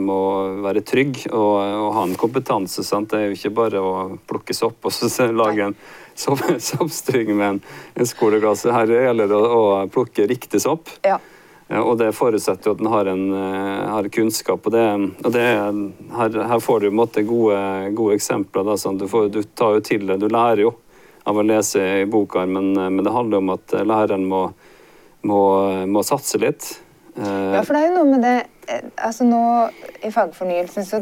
må 0.00 0.20
være 0.64 0.80
trygg 0.88 1.18
og, 1.26 1.50
og, 1.60 1.90
ha 1.98 2.04
en 2.06 2.16
kompetanse. 2.16 2.80
Sant? 2.86 3.10
Det 3.12 3.18
er 3.18 3.26
jo 3.28 3.36
ikke 3.36 3.52
bare 3.58 3.82
å 3.84 3.92
plukke 4.24 4.56
sopp 4.56 4.88
og 4.88 4.94
så 4.94 5.28
lage 5.42 5.68
en 5.68 5.76
soppstyring 6.18 7.36
med 7.36 7.48
en, 7.48 7.60
en 7.94 8.08
skoleklasse. 8.08 8.72
Her 8.72 8.90
gjelder 8.90 9.30
det 9.30 9.38
å, 9.38 9.54
å 9.84 9.86
plukke 9.92 10.26
riktig 10.30 10.62
sopp. 10.64 10.92
Ja. 11.06 11.18
Og 11.80 11.96
det 11.98 12.10
forutsetter 12.12 12.70
jo 12.70 12.74
at 12.76 12.82
en 12.82 12.90
har, 12.92 13.08
en, 13.08 13.24
eh, 13.34 13.84
har 13.88 14.08
kunnskap. 14.12 14.66
Og, 14.66 14.74
det, 14.74 14.84
og 15.24 15.32
det, 15.32 15.44
her, 16.18 16.38
her, 16.50 16.60
får 16.60 16.84
du 16.84 16.90
måte, 16.94 17.24
gode, 17.26 17.58
gode, 17.96 18.18
eksempler. 18.18 18.66
Da, 18.68 18.76
sånn. 18.80 19.00
du, 19.00 19.08
får, 19.10 19.30
du, 19.32 19.42
tar 19.56 19.78
jo 19.78 19.84
til 19.84 20.06
det. 20.10 20.20
Du 20.22 20.28
lærer 20.28 20.66
jo 20.66 20.74
av 21.24 21.40
å 21.40 21.44
lese 21.46 21.80
i 22.02 22.06
boka, 22.10 22.44
men, 22.44 22.74
men 22.76 23.00
det 23.04 23.14
handler 23.14 23.40
om 23.40 23.54
at 23.54 23.72
læreren 23.80 24.26
må, 24.28 24.42
må, 25.24 25.40
må 25.88 26.04
satse 26.04 26.40
litt. 26.42 26.68
Ja, 27.16 27.62
for 27.62 27.72
det 27.76 27.80
er 27.80 27.92
jo 27.92 28.00
noe 28.00 28.10
med 28.10 28.24
det 28.26 28.38
eh, 28.66 28.86
altså 29.06 29.22
Nå 29.28 29.40
i 30.02 30.10
fagfornyelsen 30.10 30.86
så 30.88 30.98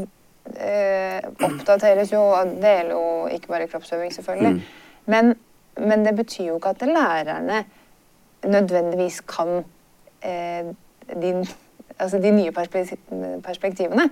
eh, 0.53 1.25
oppdateres 1.47 2.13
jo 2.13 2.21
og 2.21 2.51
det 2.61 2.75
gjelder 2.77 2.93
jo 2.99 3.07
ikke 3.33 3.53
bare 3.55 3.69
kroppsøving, 3.71 4.13
selvfølgelig. 4.13 4.59
Mm. 4.59 4.82
Men, 5.07 5.35
men, 5.77 6.05
det 6.07 6.17
betyr 6.17 6.53
jo 6.53 6.59
ikke 6.61 6.75
at 6.77 6.83
lærerne 6.87 7.65
nødvendigvis 8.43 9.21
kan 9.27 9.63
Eh, 10.23 10.67
de, 11.23 11.47
altså 11.99 12.19
de 12.19 12.31
nye 12.31 12.53
perspektivene. 13.43 14.11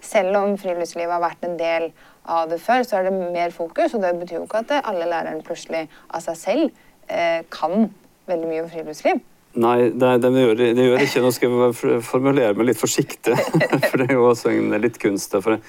Selv 0.00 0.36
om 0.36 0.54
friluftslivet 0.58 1.12
har 1.12 1.20
vært 1.20 1.44
en 1.44 1.58
del 1.58 1.90
av 2.24 2.48
det 2.48 2.60
før, 2.64 2.84
så 2.86 3.00
er 3.00 3.08
det 3.08 3.32
mer 3.34 3.52
fokus. 3.52 3.94
Og 3.94 4.04
det 4.04 4.14
betyr 4.22 4.38
jo 4.38 4.46
ikke 4.46 4.62
at 4.64 4.78
alle 4.80 5.08
lærerne 5.10 5.44
plutselig 5.44 5.84
av 6.08 6.24
seg 6.24 6.38
selv 6.40 6.64
eh, 7.12 7.44
kan 7.52 7.90
veldig 8.30 8.48
mye 8.48 8.64
om 8.64 8.72
friluftsliv. 8.72 9.20
Nei, 9.60 9.76
det, 9.90 10.10
det, 10.22 10.30
gjør, 10.30 10.56
det, 10.62 10.86
gjør, 10.86 11.04
ikke. 11.04 11.24
Nå 11.26 11.34
skal 11.34 11.56
jeg 11.66 12.02
formulere 12.06 12.54
meg 12.56 12.70
litt 12.70 12.80
forsiktig, 12.80 13.36
for 13.90 14.00
det 14.00 14.08
er 14.08 14.16
jo 14.16 14.28
også 14.30 14.54
en 14.54 14.76
litt 14.80 14.96
kunst. 15.02 15.34
For, 15.44 15.60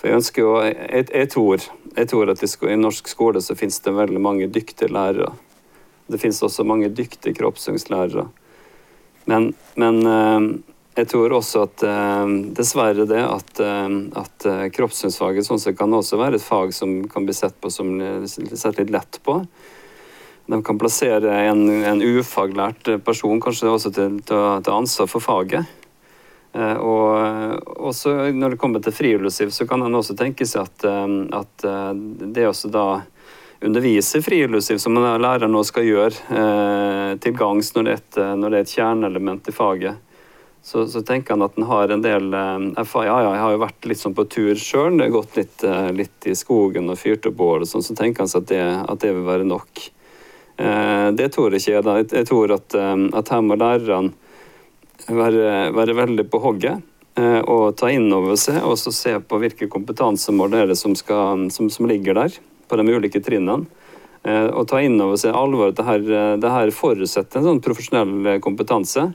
for 0.00 0.08
jeg 0.08 0.16
ønsker 0.16 0.40
jo 0.42 0.52
jeg, 0.64 1.06
jeg, 1.12 1.28
tror, 1.34 1.64
jeg 1.92 2.08
tror 2.08 2.32
at 2.32 2.42
i, 2.42 2.76
norsk 2.80 3.08
skole 3.12 3.42
så 3.44 3.56
finnes 3.58 3.76
det 3.84 3.92
veldig 3.92 4.20
mange 4.24 4.48
dyktige 4.48 4.88
lærere. 4.88 5.34
Det 6.08 6.18
finnes 6.22 6.40
også 6.42 6.64
mange 6.64 6.88
dyktige 6.88 7.36
kroppsøvingslærere. 7.36 8.24
Men, 9.28 9.50
men 9.76 9.98
eh, 10.08 10.46
jeg 11.02 11.10
tror 11.12 11.34
også 11.36 11.66
at 11.68 11.84
eh, 11.84 12.32
dessverre 12.56 13.04
det 13.10 13.20
at, 13.20 13.60
eh, 13.60 13.98
at 14.22 14.48
kroppssynsfaget 14.72 15.46
sånn 15.46 15.60
sett 15.60 15.76
kan 15.78 15.92
også 15.92 16.18
være 16.22 16.40
et 16.40 16.46
fag 16.48 16.72
som 16.74 17.02
kan 17.12 17.28
bli 17.28 17.36
sett 17.36 17.60
på 17.60 17.68
som 17.68 17.92
sett 18.24 18.80
litt 18.80 18.94
lett 18.94 19.20
på. 19.26 19.42
De 20.50 20.62
kan 20.64 20.80
plassere 20.80 21.44
en, 21.46 21.66
en 21.84 22.00
ufaglært 22.00 22.88
person 23.04 23.36
kanskje 23.44 23.68
også 23.68 23.92
til, 23.94 24.16
til, 24.24 24.64
til 24.64 24.78
ansvar 24.80 25.12
for 25.12 25.22
faget. 25.22 25.76
Og 26.50 27.84
også 27.90 28.12
når 28.34 28.54
det 28.54 28.58
kommer 28.58 28.82
til 28.82 28.94
friluftsliv, 28.94 29.52
så 29.54 29.68
kan 29.70 29.84
en 29.86 29.94
også 29.94 30.16
tenke 30.18 30.42
seg 30.48 30.66
at, 30.66 30.86
at 31.36 31.66
det 32.34 32.48
også 32.48 32.72
da 32.74 32.86
undervise 33.60 34.22
friluftsliv, 34.22 34.78
som 34.78 34.94
læreren 34.94 35.52
nå 35.52 35.62
skal 35.68 35.84
gjøre 35.84 36.38
eh, 36.40 37.10
til 37.20 37.36
gangs 37.36 37.74
når, 37.76 37.92
når, 38.16 38.46
det 38.46 38.60
er 38.60 38.64
et 38.64 38.72
kjerneelement 38.76 39.50
i 39.50 39.54
faget, 39.54 40.06
så, 40.62 40.86
så, 40.88 41.02
tenker 41.04 41.36
han 41.36 41.44
at 41.44 41.56
han 41.56 41.68
har 41.68 41.92
en 41.92 42.04
del 42.04 42.34
eh, 42.36 42.66
Ja, 42.80 43.04
ja, 43.04 43.18
jeg 43.34 43.42
har 43.44 43.54
jo 43.54 43.62
vært 43.62 43.88
litt 43.88 44.00
sånn 44.00 44.16
på 44.16 44.26
tur 44.32 44.56
sjøl, 44.60 45.00
gått 45.12 45.36
litt, 45.36 45.64
eh, 45.64 45.90
litt, 45.96 46.18
i 46.28 46.36
skogen 46.36 46.88
og 46.92 47.00
fyrt 47.00 47.28
opp 47.28 47.36
bål, 47.36 47.66
sånn, 47.68 47.84
så 47.84 47.96
tenker 47.96 48.24
han 48.24 48.32
seg 48.32 48.46
at 48.46 48.52
det, 48.52 48.64
at 48.94 49.04
det 49.04 49.12
vil 49.16 49.28
være 49.28 49.48
nok. 49.48 49.84
Eh, 50.60 51.06
det 51.16 51.30
tror 51.36 51.56
ikke 51.56 51.76
jeg. 51.76 51.84
da. 51.84 52.00
Jeg 52.00 52.28
tror 52.28 52.56
at, 52.56 52.76
eh, 52.76 53.06
at 53.20 53.32
her 53.32 53.44
må 53.44 53.60
lærerne 53.60 54.16
være, 55.16 55.70
være, 55.74 55.96
veldig 55.96 56.26
på 56.30 56.40
hogget 56.42 56.80
eh, 57.18 57.40
og 57.40 57.76
ta 57.80 57.90
inn 57.92 58.08
over 58.14 58.38
seg 58.40 58.62
og 58.66 58.76
så 58.80 58.92
se 58.94 59.16
på 59.20 59.40
hvilke 59.42 59.68
kompetansemål 59.70 60.54
det 60.54 60.62
er 60.64 60.74
som, 60.78 60.96
skal, 60.98 61.46
som, 61.54 61.70
som 61.72 61.88
ligger 61.90 62.18
der 62.18 62.36
på 62.70 62.78
de 62.78 62.86
ulike 62.94 63.22
trinnene. 63.24 63.66
Eh, 64.22 64.46
og 64.52 64.68
ta 64.70 64.82
inn 64.84 65.00
over 65.00 65.18
seg 65.20 65.34
alvoret. 65.36 65.76
Det 65.78 65.86
her, 65.86 66.04
eh, 66.04 66.36
det 66.40 66.54
her 66.54 66.72
forutsetter 66.74 67.40
en 67.40 67.48
sånn 67.48 67.64
profesjonell 67.64 68.38
kompetanse. 68.44 69.10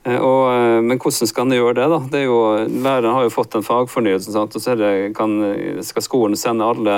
Og, 0.00 0.46
men 0.80 0.96
hvordan 0.96 1.28
skal 1.28 1.44
en 1.44 1.52
gjøre 1.58 1.74
det? 1.76 1.86
da? 1.92 1.98
Det 2.08 2.20
jo, 2.22 2.36
læreren 2.72 3.12
har 3.12 3.26
jo 3.26 3.32
fått 3.34 3.58
en 3.58 3.66
fagfornyelse, 3.66 4.32
sant? 4.32 4.54
og 4.56 4.62
så 4.64 4.72
det, 4.80 5.10
kan, 5.12 5.34
skal 5.84 6.06
skolen 6.06 6.40
sende 6.40 6.64
alle, 6.64 6.94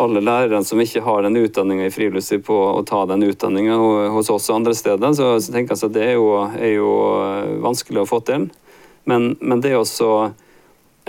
alle 0.00 0.22
lærerne 0.24 0.64
som 0.66 0.80
ikke 0.80 1.02
har 1.04 1.24
den 1.26 1.38
utdanninga 1.40 1.88
i 1.88 1.94
friluftsliv, 1.94 2.44
på 2.46 2.56
å 2.56 2.82
ta 2.88 3.04
den 3.10 3.24
utdanninga 3.26 3.76
hos 4.14 4.30
oss 4.32 4.50
og 4.50 4.60
andre 4.60 4.74
steder. 4.76 5.16
Så, 5.16 5.32
så 5.44 5.54
tenker 5.54 5.76
jeg 5.76 5.90
at 5.90 5.96
det 5.96 6.06
er 6.08 6.16
jo, 6.18 6.30
er 6.56 6.74
jo, 6.74 6.92
vanskelig 7.64 8.04
å 8.04 8.08
få 8.08 8.22
til. 8.26 8.48
Men, 9.08 9.34
men 9.40 9.62
det 9.64 9.76
å 9.76 9.84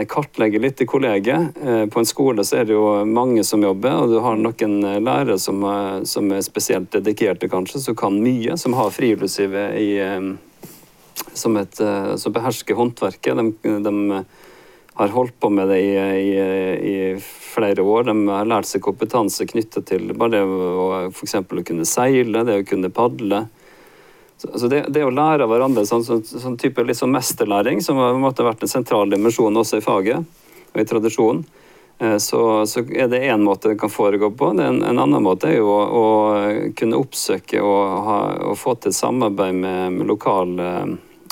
kartlegge 0.08 0.60
litt 0.60 0.82
i 0.82 0.86
kollegiet. 0.86 1.58
Eh, 1.64 1.86
på 1.86 2.00
en 2.00 2.08
skole 2.08 2.46
så 2.48 2.62
er 2.62 2.66
det 2.66 2.74
jo 2.74 3.04
mange 3.06 3.44
som 3.48 3.64
jobber, 3.64 3.98
og 4.02 4.12
du 4.12 4.20
har 4.24 4.40
noen 4.40 4.78
eh, 4.88 5.02
lærere 5.04 5.38
som, 5.40 5.62
som 6.08 6.32
er 6.32 6.46
spesielt 6.46 6.92
dedikerte, 6.96 7.50
kanskje, 7.52 7.84
som 7.84 7.98
kan 7.98 8.18
mye, 8.24 8.58
som 8.58 8.74
har 8.78 8.94
friluftslivet 8.96 9.78
i 9.82 9.90
eh, 10.02 10.32
som, 11.34 11.58
et, 11.60 11.78
som 12.18 12.34
behersker 12.34 12.76
håndverket. 12.76 13.38
De, 13.38 13.76
de, 13.86 14.24
har 15.00 15.14
holdt 15.14 15.38
på 15.40 15.50
med 15.54 15.70
det 15.72 15.78
i, 15.80 15.92
i, 15.96 16.32
i, 16.92 16.96
flere 17.52 17.84
år. 17.84 18.08
De 18.08 18.16
har 18.30 18.50
lært 18.50 18.70
seg 18.70 18.84
kompetanse 18.86 19.46
knyttet 19.50 19.90
til 19.92 20.12
bare 20.16 20.40
det 20.40 20.44
å 20.46 20.86
f.eks. 21.10 21.36
å 21.42 21.66
kunne 21.68 21.88
seile, 21.88 22.46
det 22.48 22.62
å 22.62 22.68
kunne 22.68 22.94
padle. 22.94 23.46
Så 24.42 24.68
det, 24.68 24.86
det, 24.90 25.04
å 25.06 25.14
lære 25.14 25.46
av 25.46 25.52
hverandre, 25.52 25.86
sånn, 25.86 26.04
sånn, 26.06 26.24
sånn 26.26 26.58
type 26.58 26.84
liksom 26.84 27.12
mesterlæring, 27.14 27.82
som 27.86 28.00
har 28.02 28.18
måtte 28.18 28.46
vært 28.46 28.64
en 28.66 28.72
sentral 28.72 29.12
dimensjon 29.12 29.58
også 29.58 29.78
i 29.78 29.84
faget 29.86 30.24
og 30.72 30.80
i 30.82 30.86
tradisjonen, 30.88 31.44
eh, 32.00 32.16
så, 32.18 32.40
så, 32.66 32.82
er 32.90 33.12
det 33.12 33.22
én 33.28 33.44
måte 33.46 33.70
det 33.70 33.78
kan 33.82 33.92
foregå 33.94 34.32
på. 34.34 34.50
En, 34.56 34.82
en, 34.82 34.98
annen 35.04 35.22
måte 35.22 35.52
er 35.52 35.60
jo 35.60 35.70
å, 35.70 35.84
å 36.02 36.74
kunne 36.78 36.98
oppsøke 36.98 37.62
og, 37.62 37.94
ha, 38.08 38.18
og, 38.50 38.58
få 38.58 38.76
til 38.82 38.96
samarbeid 38.98 39.62
med, 39.62 40.00
med 40.00 40.10
lokale, 40.10 40.72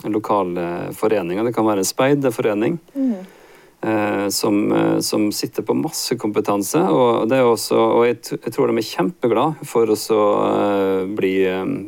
lokale, 0.05 0.69
foreninger. 0.99 1.49
Det 1.49 1.55
kan 1.58 1.69
være 1.69 1.86
en 1.86 1.93
speiderforening. 1.95 2.77
Mm. 2.93 3.38
Eh, 3.82 4.28
som, 4.28 4.72
eh, 4.72 5.00
som, 5.00 5.32
sitter 5.32 5.63
på 5.63 5.74
masse 5.74 6.15
kompetanse. 6.15 6.82
Og, 6.92 7.30
det 7.30 7.39
også, 7.44 7.78
og 7.80 8.08
jeg, 8.08 8.20
jeg 8.36 8.54
tror 8.54 8.68
de 8.68 8.82
er 8.82 8.88
kjempeglade 8.88 9.68
for 9.68 9.92
å 9.94 10.26
eh, 10.48 11.06
bli, 11.08 11.36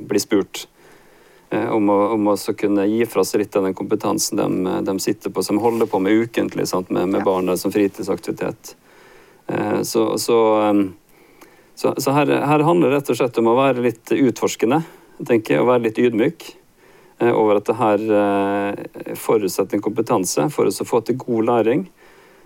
bli 0.08 0.22
spurt. 0.22 0.68
Om 1.52 1.90
å, 1.92 1.96
om 2.16 2.30
å 2.32 2.34
kunne 2.56 2.86
gi 2.88 3.02
fra 3.12 3.26
seg 3.28 3.42
litt 3.42 3.56
av 3.60 3.66
den 3.68 3.74
kompetansen 3.76 4.40
de, 4.40 4.76
de 4.88 4.94
sitter 5.04 5.34
på, 5.36 5.44
som 5.44 5.58
holder 5.60 5.90
på 5.92 6.00
med 6.00 6.22
ukentlig 6.24 6.64
sant, 6.70 6.88
med, 6.96 7.10
med 7.12 7.20
ja. 7.20 7.26
barna 7.28 7.58
som 7.60 7.74
fritidsaktivitet. 7.76 8.72
Så, 9.84 10.06
så, 10.16 10.38
så, 11.76 11.92
så 11.92 12.14
her, 12.16 12.32
her, 12.32 12.64
handler 12.64 12.88
det 12.88 13.02
rett 13.02 13.12
og 13.12 13.20
slett 13.20 13.42
om 13.44 13.52
å 13.52 13.58
være 13.58 13.84
litt 13.84 14.14
utforskende, 14.16 14.80
tenker 15.28 15.58
jeg, 15.58 15.66
og 15.66 15.74
være 15.74 15.90
litt 15.90 16.00
ydmyk 16.00 16.48
over 17.22 17.60
at 17.60 17.68
det 17.70 17.76
her 17.78 19.16
forutsetter 19.20 19.78
en 19.78 19.84
kompetanse 19.86 20.48
for 20.50 20.66
å 20.66 20.88
få 20.88 21.02
til 21.06 21.20
god 21.22 21.46
læring. 21.50 21.84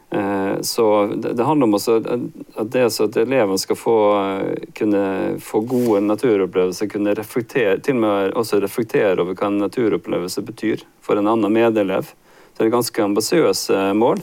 Eh, 0.09 0.61
så 0.61 1.05
det, 1.15 1.43
handler 1.43 1.63
om 1.63 1.73
at 1.73 2.71
det 2.71 2.85
at 2.85 3.17
elevene 3.17 3.57
skal 3.57 3.75
få, 3.75 3.97
eh, 4.21 4.67
kunne 4.73 5.39
få 5.39 5.59
gode 5.59 5.99
naturopplevelser, 6.05 6.89
kunne 6.89 7.15
reflektere, 7.15 7.79
til 7.79 7.97
og 7.97 8.01
med 8.01 8.37
også 8.37 8.61
reflektere 8.61 9.17
over 9.21 9.35
hva 9.35 9.49
en 9.49 9.63
naturopplevelse 9.65 10.45
betyr 10.45 10.85
for 11.01 11.19
en 11.19 11.27
annen 11.27 11.53
medelev. 11.53 12.13
Så 12.53 12.61
det 12.61 12.69
er 12.69 12.77
ganske 12.77 13.03
ambisiøse 13.03 13.81
mål. 13.97 14.21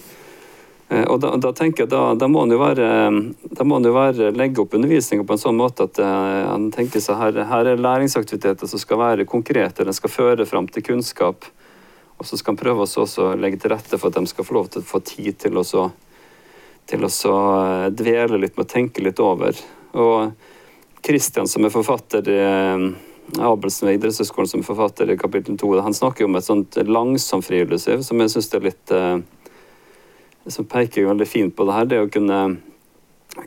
Eh, 0.92 1.04
og 1.08 1.20
da, 1.22 1.32
da, 1.40 1.52
tenker 1.56 1.84
jeg 1.84 1.92
da, 1.92 2.02
da 2.18 2.28
må 2.28 2.44
han 2.44 2.52
jo 2.52 2.60
være, 2.60 2.88
jo 3.86 3.94
være 3.96 4.30
legge 4.36 4.62
opp 4.62 4.76
undervisninga 4.76 5.24
på 5.24 5.36
en 5.36 5.40
sånn 5.40 5.58
måte 5.58 5.86
at 5.88 6.00
uh, 6.02 6.50
han 6.50 6.68
tenker 6.74 7.00
seg 7.00 7.16
her, 7.20 7.42
her 7.48 7.70
er 7.70 7.80
læringsaktiviteter 7.80 8.68
som 8.68 8.82
skal 8.82 9.00
være 9.00 9.28
konkrete, 9.28 9.86
den 9.88 9.96
skal 9.96 10.12
føre 10.12 10.48
fram 10.48 10.68
til 10.68 10.84
kunnskap. 10.90 11.48
Og 12.20 12.28
så 12.28 12.38
skal 12.38 12.52
han 12.52 12.60
prøve 12.60 12.84
å 12.86 13.28
legge 13.40 13.62
til 13.62 13.72
rette 13.72 13.98
for 13.98 14.12
at 14.12 14.20
de 14.20 14.30
skal 14.30 14.46
få 14.46 14.58
lov 14.58 14.68
til 14.70 14.84
å 14.84 14.90
få 14.90 15.00
tid 15.06 15.38
til 15.42 15.56
å, 15.58 15.64
så, 15.66 15.88
til 16.90 17.06
å 17.06 17.10
så 17.10 17.36
eh, 17.62 17.86
dvele 17.96 18.42
litt 18.42 18.58
med 18.58 18.68
å 18.68 18.74
tenke 18.74 19.02
litt 19.02 19.22
over. 19.22 19.56
Og 19.96 20.34
Kristian 21.02 21.48
som 21.50 21.64
er 21.66 21.72
forfatter 21.74 22.28
i 22.30 22.42
Abelsen 23.42 23.88
ved 23.88 23.96
idrettshøgskolen 23.96 24.50
som 24.50 24.60
er 24.60 24.66
forfatter 24.66 25.10
i 25.10 25.16
kapittel 25.18 25.56
to, 25.58 25.72
han 25.80 25.94
snakker 25.96 26.26
om 26.26 26.36
et 26.36 26.46
sånt 26.46 26.76
langsomt 26.84 27.46
friluftsliv 27.46 28.02
som 28.04 28.20
jeg 28.20 28.34
syns 28.34 28.50
er 28.54 28.66
litt 28.66 28.92
som 30.46 30.64
peker 30.64 31.06
veldig 31.06 31.28
fint 31.28 31.56
på 31.56 31.66
det 31.68 31.76
her, 31.76 31.88
det 31.90 32.00
å 32.02 32.10
kunne, 32.10 32.40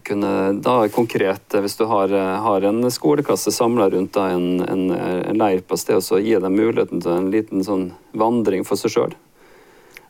kunne 0.07 0.31
da 0.63 0.77
konkret, 0.93 1.57
hvis 1.61 1.77
du 1.79 1.85
har, 1.91 2.13
har 2.45 2.67
en 2.67 2.91
skoleklasse 2.91 3.51
samla 3.51 3.89
rundt 3.93 4.15
da, 4.15 4.29
en, 4.35 4.61
en, 4.61 4.87
en 4.95 5.39
leir 5.39 5.65
på 5.67 5.77
sted, 5.79 6.03
så 6.03 6.21
gi 6.23 6.37
dem 6.39 6.55
muligheten 6.55 7.03
til 7.03 7.17
en 7.17 7.31
liten 7.33 7.63
sånn 7.67 7.89
vandring 8.15 8.65
for 8.67 8.79
seg 8.79 8.95
sjøl. 8.95 9.15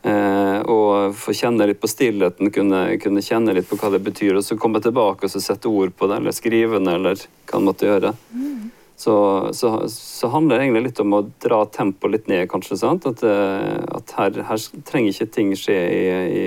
Eh, 0.06 0.60
og 0.70 1.16
få 1.18 1.34
kjenne 1.34 1.66
litt 1.66 1.82
på 1.82 1.90
stillheten, 1.90 2.52
kunne, 2.54 2.82
kunne, 3.02 3.24
kjenne 3.24 3.56
litt 3.56 3.66
på 3.66 3.78
hva 3.80 3.90
det 3.96 4.04
betyr, 4.06 4.38
og 4.38 4.46
så 4.46 4.58
komme 4.60 4.82
tilbake 4.84 5.26
og 5.26 5.32
så 5.32 5.42
sette 5.42 5.70
ord 5.72 5.96
på 5.98 6.06
det, 6.06 6.20
eller 6.20 6.36
skrive 6.36 6.78
det, 6.78 6.98
eller 7.00 7.22
hva 7.48 7.58
man 7.58 7.72
måtte 7.72 7.90
gjøre. 7.90 8.14
Mm 8.30 8.75
så, 8.96 9.48
så, 9.52 9.88
så, 9.88 10.28
handler 10.32 10.56
det 10.56 10.64
egentlig 10.64 10.82
litt 10.86 11.00
om 11.04 11.12
å 11.18 11.24
dra 11.42 11.58
tempoet 11.68 12.12
litt 12.14 12.30
ned, 12.32 12.46
kanskje. 12.48 12.78
sant? 12.80 13.04
At, 13.08 13.20
eh, 13.28 13.76
at 13.98 14.14
her, 14.16 14.38
her, 14.48 14.62
trenger 14.88 15.12
ikke 15.12 15.34
ting 15.34 15.52
skje 15.58 15.76
i, 15.76 16.06
i, 16.32 16.46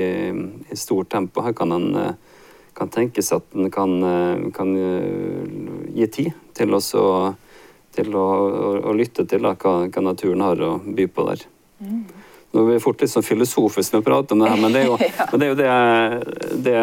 i 0.74 0.78
stort 0.78 1.12
tempo. 1.14 1.44
Her 1.46 1.54
kan 1.58 1.76
en 1.78 1.94
eh, 2.00 2.16
kan 2.80 2.90
tenkes 2.90 3.32
at 3.36 3.56
en 3.56 3.70
kan, 3.72 3.94
eh, 4.04 4.50
kan, 4.56 4.74
gi 5.94 6.08
tid 6.08 6.32
til, 6.58 6.74
å, 6.74 6.82
til 7.96 8.16
å, 8.16 8.26
å, 8.26 8.74
å, 8.88 8.96
lytte 8.98 9.28
til 9.30 9.46
da, 9.46 9.54
hva, 9.60 9.76
hva, 9.86 10.04
naturen 10.06 10.42
har 10.46 10.64
å 10.64 10.78
by 10.80 11.06
på 11.12 11.28
der. 11.30 11.46
Mm. 11.84 12.02
Nå 12.50 12.64
blir 12.66 12.80
vi 12.80 12.82
fort 12.82 13.04
litt 13.04 13.12
sånn 13.12 13.26
filosofisk 13.26 13.94
når 13.94 14.02
vi 14.02 14.08
prater 14.08 14.34
om 14.34 14.42
det 14.42 14.50
her, 14.50 14.62
men 14.64 14.74
det 14.74 14.82
er 14.82 14.88
jo, 14.90 14.98
det, 15.38 15.44
er 15.44 15.52
jo 15.52 15.60
det, 15.60 15.70
det, 16.66 16.78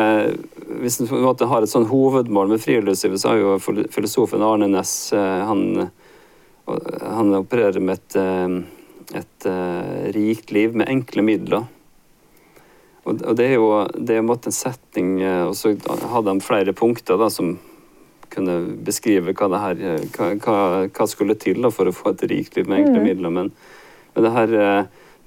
Hvis 0.81 0.99
en 1.01 1.09
har 1.51 1.63
et 1.63 1.71
sånn 1.71 1.89
hovedmål 1.91 2.51
med 2.53 2.63
friluftslivet, 2.63 3.21
så 3.21 3.33
har 3.33 3.41
jo 3.41 3.85
filosofen 3.93 4.45
Arne 4.45 4.69
Næss 4.71 5.13
eh, 5.17 5.45
han, 5.49 5.89
han, 6.67 7.33
opererer 7.39 7.81
med 7.83 7.99
et, 7.99 8.17
eh, 8.21 9.21
et, 9.23 9.47
eh, 9.49 10.11
rikt 10.17 10.53
liv 10.55 10.77
med 10.77 10.91
enkle 10.93 11.25
midler. 11.27 11.67
Og, 13.07 13.23
det 13.39 13.47
er 13.47 13.55
jo 13.55 13.71
det 13.95 14.17
er 14.17 14.25
en 14.25 14.51
setning 14.51 15.21
Og 15.23 15.53
så 15.55 15.77
hadde 15.87 16.27
han 16.27 16.41
flere 16.43 16.73
punkter 16.75 17.15
da, 17.21 17.29
som 17.31 17.53
kunne 18.35 18.57
beskrive 18.83 19.31
hva, 19.31 19.47
det 19.47 19.61
her, 19.63 20.01
hva, 20.43 20.57
hva 20.91 21.07
skulle 21.07 21.37
til 21.39 21.63
da, 21.63 21.71
for 21.71 21.87
å 21.87 21.95
få 21.95 22.17
et 22.17 22.25
rikt 22.27 22.59
liv 22.59 22.67
med 22.67 22.83
enkle 22.83 22.99
mm. 22.99 23.07
midler. 23.07 23.35
Men, 23.37 23.53
men 24.17 24.27
det 24.27 24.35
her 24.35 24.57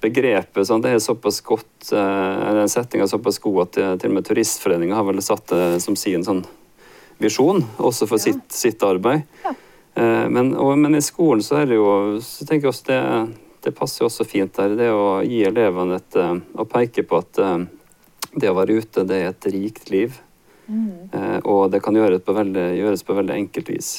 begrepet 0.01 0.67
sånn, 0.67 0.83
det 0.83 0.93
er 0.95 1.01
såpass 1.03 1.41
godt, 1.45 1.91
eh, 1.91 2.53
den 2.55 2.71
settinga 2.71 3.05
er 3.05 3.11
såpass 3.11 3.39
god 3.43 3.61
at 3.65 3.79
eh, 3.79 3.95
til 3.99 4.11
og 4.11 4.19
med 4.19 4.27
Turistforeningen 4.27 4.95
har 4.95 5.07
vel 5.07 5.21
satt 5.23 5.51
det 5.51 5.81
som 5.83 5.97
sin 5.99 6.23
sånn 6.25 6.43
visjon, 7.19 7.65
også 7.77 8.07
for 8.07 8.21
sitt, 8.21 8.45
sitt, 8.53 8.83
arbeid. 8.85 9.25
Ja. 9.43 9.53
Eh, 9.99 10.25
men, 10.31 10.53
og, 10.55 10.77
men, 10.79 10.95
i 10.95 11.03
skolen 11.03 11.43
så 11.43 11.61
er 11.61 11.71
det 11.71 11.79
jo 11.79 11.89
så 12.23 12.47
tenker 12.47 12.69
jeg 12.69 12.73
også 12.73 12.87
det, 12.91 13.01
det 13.67 13.75
passer 13.75 14.03
jo 14.05 14.09
også 14.11 14.27
fint 14.27 14.55
der. 14.55 14.77
Det 14.79 14.87
å 14.95 15.19
gi 15.27 15.43
elevene 15.47 15.99
et 15.99 16.15
Å 16.15 16.63
peke 16.69 17.03
på 17.03 17.19
at 17.19 17.41
det 18.39 18.47
å 18.47 18.55
være 18.55 18.79
ute, 18.79 19.03
det 19.03 19.17
er 19.19 19.33
et 19.33 19.47
rikt 19.51 19.91
liv. 19.91 20.15
Mm. 20.69 21.09
Og 21.49 21.65
det 21.73 21.81
kan 21.83 21.97
gjøres 21.97 22.23
på 22.23 22.35
veldig, 22.37 22.65
gjøres 22.77 23.03
på 23.03 23.17
veldig 23.17 23.35
enkelt 23.35 23.71
vis. 23.73 23.89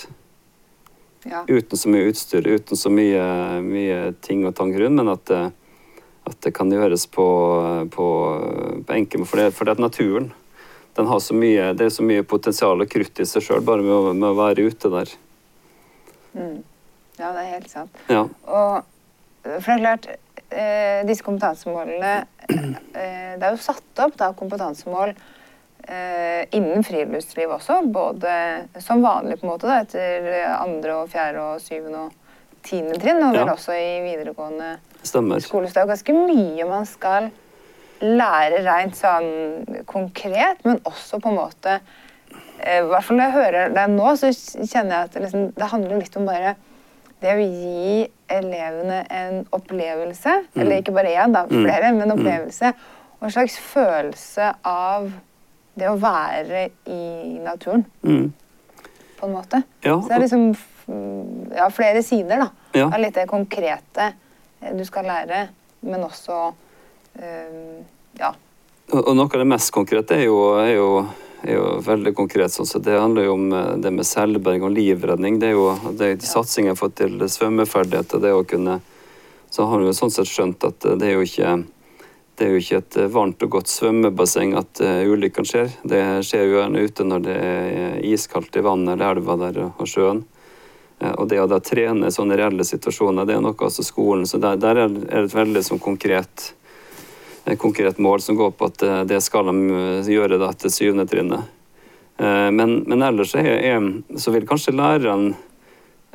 Ja. 1.29 1.43
Uten 1.45 1.77
så 1.77 1.93
mye 1.93 2.09
utstyr, 2.09 2.47
uten 2.49 2.79
så 2.79 2.89
mye, 2.95 3.27
mye 3.61 3.99
ting 4.25 4.47
og 4.49 4.55
tang 4.57 4.73
rundt, 4.73 4.97
men 4.97 5.13
at 5.13 5.35
at 6.31 6.39
det 6.47 6.55
kan 6.57 6.71
gjøres 6.73 7.07
på, 7.13 7.27
på, 7.95 8.07
på 8.87 8.97
enkel 8.97 9.27
for, 9.27 9.43
det, 9.43 9.51
for 9.57 9.69
det 9.69 9.77
at 9.79 9.83
naturen 9.83 10.31
den 10.95 11.07
har 11.07 11.21
så 11.21 11.35
mye, 11.35 11.73
det 11.79 11.87
er 11.87 11.93
så 11.95 12.05
mye 12.05 12.25
potensial 12.27 12.83
og 12.83 12.91
krutt 12.91 13.21
i 13.23 13.27
seg 13.29 13.45
sjøl 13.47 13.63
bare 13.65 13.85
med 13.85 13.95
å, 13.95 14.15
med 14.15 14.29
å, 14.33 14.37
være 14.39 14.67
ute 14.69 14.91
der. 14.93 15.13
Mm. 16.35 16.57
Ja, 17.21 17.31
det 17.31 17.45
er 17.45 17.53
helt 17.55 17.71
sant. 17.71 18.01
Ja. 18.11 18.25
Og 18.47 19.53
for 19.63 19.71
det 19.71 19.77
er 19.77 19.85
klart, 19.85 20.09
eh, 20.51 21.01
disse 21.09 21.25
kompetansemålene 21.25 22.15
eh, 22.51 23.37
Det 23.39 23.47
er 23.47 23.55
jo 23.55 23.63
satt 23.63 24.03
opp 24.05 24.19
da, 24.21 24.33
kompetansemål 24.37 25.15
eh, 25.15 26.43
innen 26.57 26.85
friluftsliv 26.85 27.55
også, 27.57 27.81
både 27.93 28.35
som 28.83 29.05
vanlig 29.05 29.39
på 29.41 29.47
en 29.47 29.53
måte 29.55 29.71
da, 29.71 29.81
etter 29.85 30.51
andre 30.59 30.99
og 31.01 31.13
fjerde 31.13 31.47
og 31.53 31.65
syvende 31.65 32.09
og 32.09 32.20
tiende 32.67 32.99
trinn, 33.01 33.23
og 33.25 33.35
vel 33.35 33.47
ja. 33.47 33.55
også 33.55 33.77
i 33.77 34.01
videregående 34.05 34.75
Stemmer. 35.03 35.41
skole. 35.45 35.69
Så 35.69 35.79
det 35.79 35.85
er 35.85 35.93
ganske 35.95 36.17
mye 36.17 36.69
man 36.69 36.89
skal 36.89 37.31
lære 38.01 38.63
rent 38.65 38.97
sånn 38.97 39.83
konkret, 39.89 40.63
men 40.65 40.81
også 40.89 41.21
på 41.21 41.33
en 41.33 41.37
måte 41.37 41.77
eh, 41.77 42.81
I 42.81 42.89
hvert 42.89 43.05
fall 43.05 43.19
når 43.19 43.27
jeg 43.27 43.37
hører 43.37 43.75
deg 43.77 43.93
nå, 43.93 44.15
så 44.17 44.33
kjenner 44.33 44.95
jeg 44.95 45.09
at 45.09 45.17
det, 45.17 45.25
liksom, 45.27 45.47
det 45.57 45.71
handler 45.75 46.01
litt 46.01 46.21
om 46.21 46.29
bare 46.29 46.55
det 47.21 47.35
å 47.37 47.45
gi 47.45 48.07
elevene 48.33 49.03
en 49.13 49.43
opplevelse, 49.53 50.37
mm. 50.47 50.61
eller 50.63 50.81
ikke 50.81 50.95
bare 50.97 51.13
én, 51.13 51.35
da, 51.37 51.45
mm. 51.45 51.59
flere, 51.59 51.91
men 51.93 52.07
en 52.07 52.15
mm. 52.15 52.17
opplevelse, 52.17 52.71
og 53.19 53.27
en 53.29 53.35
slags 53.35 53.59
følelse 53.61 54.53
av 54.65 55.11
det 55.77 55.91
å 55.91 55.99
være 56.01 56.69
i 56.89 57.41
naturen. 57.45 57.85
Mm. 58.01 58.31
På 59.21 59.29
en 59.29 59.35
måte. 59.37 59.61
Ja. 59.85 59.99
Så 60.01 60.09
det 60.09 60.17
er 60.17 60.25
liksom 60.25 60.47
ja, 61.55 61.71
flere 61.75 62.03
sider 62.03 62.45
da, 62.45 62.51
ja. 62.75 62.89
av 62.89 62.99
litt 63.03 63.15
det 63.17 63.29
konkrete 63.31 64.13
Eh, 64.61 64.77
du 64.77 64.85
skal 64.85 65.05
lære, 65.05 65.49
men 65.81 66.05
også 66.05 66.53
øh, 67.19 67.81
ja. 68.19 68.35
Og 68.91 69.13
noe 69.15 69.29
av 69.31 69.39
det 69.39 69.49
mest 69.49 69.71
konkrete 69.75 70.17
er 70.19 70.27
jo, 70.27 70.39
er 70.59 70.73
jo, 70.75 70.89
er 71.45 71.57
jo 71.57 71.67
veldig 71.87 72.15
konkret. 72.19 72.53
sånn, 72.53 72.67
så 72.67 72.79
Det 72.83 72.99
handler 72.99 73.29
jo 73.29 73.35
om 73.39 73.53
eh, 73.53 73.75
det 73.81 73.93
med 73.95 74.07
selvberging 74.07 74.67
og 74.67 74.75
livredning. 74.77 75.41
Det 75.41 75.53
er 75.53 75.59
jo 75.59 75.75
det 75.91 76.07
er 76.07 76.17
ja. 76.17 76.31
satsingen 76.35 76.79
for 76.79 76.93
til 76.93 77.21
svømmeferdigheter. 77.21 78.21
det 78.21 78.33
å 78.35 78.45
kunne, 78.45 78.81
Så 79.51 79.67
har 79.67 79.81
vi 79.81 79.93
sånn 79.93 80.11
sett 80.11 80.29
skjønt 80.31 80.65
at 80.65 80.81
det 80.81 81.07
er 81.09 81.19
jo 81.19 81.27
ikke 81.27 81.65
det 82.39 82.47
er 82.47 82.53
jo 82.55 82.61
ikke 82.63 82.79
et 82.79 82.97
varmt 83.13 83.43
og 83.43 83.51
godt 83.51 83.69
svømmebasseng 83.69 84.55
at 84.57 84.81
ulykkene 84.81 85.45
skjer. 85.45 85.73
Det 85.85 85.99
skjer 86.25 86.47
jo 86.47 86.55
gjerne 86.57 86.85
ute 86.87 87.05
når 87.05 87.25
det 87.27 87.35
er 87.37 87.99
iskaldt 88.01 88.57
i 88.57 88.63
vannet 88.65 88.95
eller 88.95 89.19
elva 89.19 89.37
der 89.37 89.59
og 89.67 89.83
sjøen. 89.85 90.23
Eh, 91.01 91.13
og 91.13 91.29
det 91.29 91.41
å 91.41 91.49
da 91.51 91.61
trene 91.65 92.13
sånne 92.13 92.39
reelle 92.39 92.67
situasjoner, 92.67 93.27
det 93.27 93.37
er 93.37 93.45
noe 93.45 93.57
også 93.57 93.85
skolen. 93.87 94.27
Så 94.29 94.41
der, 94.43 94.61
der 94.61 94.85
er 94.85 94.93
det 94.95 95.07
et 95.25 95.35
veldig 95.35 95.65
sånn 95.67 95.83
konkret, 95.83 96.53
konkret, 97.59 97.99
mål 97.99 98.21
som 98.23 98.39
går 98.39 98.53
på 98.57 98.71
at 98.71 98.87
eh, 98.87 99.03
det 99.09 99.23
skal 99.25 99.51
de 99.51 99.81
eh, 99.81 100.13
gjøre 100.15 100.41
da 100.43 100.53
til 100.55 100.75
syvende 100.75 101.09
trinnet. 101.11 101.57
Men, 102.21 102.83
men, 102.85 103.01
ellers 103.01 103.31
er, 103.33 103.47
er, 103.65 103.85
så 104.21 104.29
vil 104.35 104.45
kanskje 104.45 104.75
læreren 104.77 105.31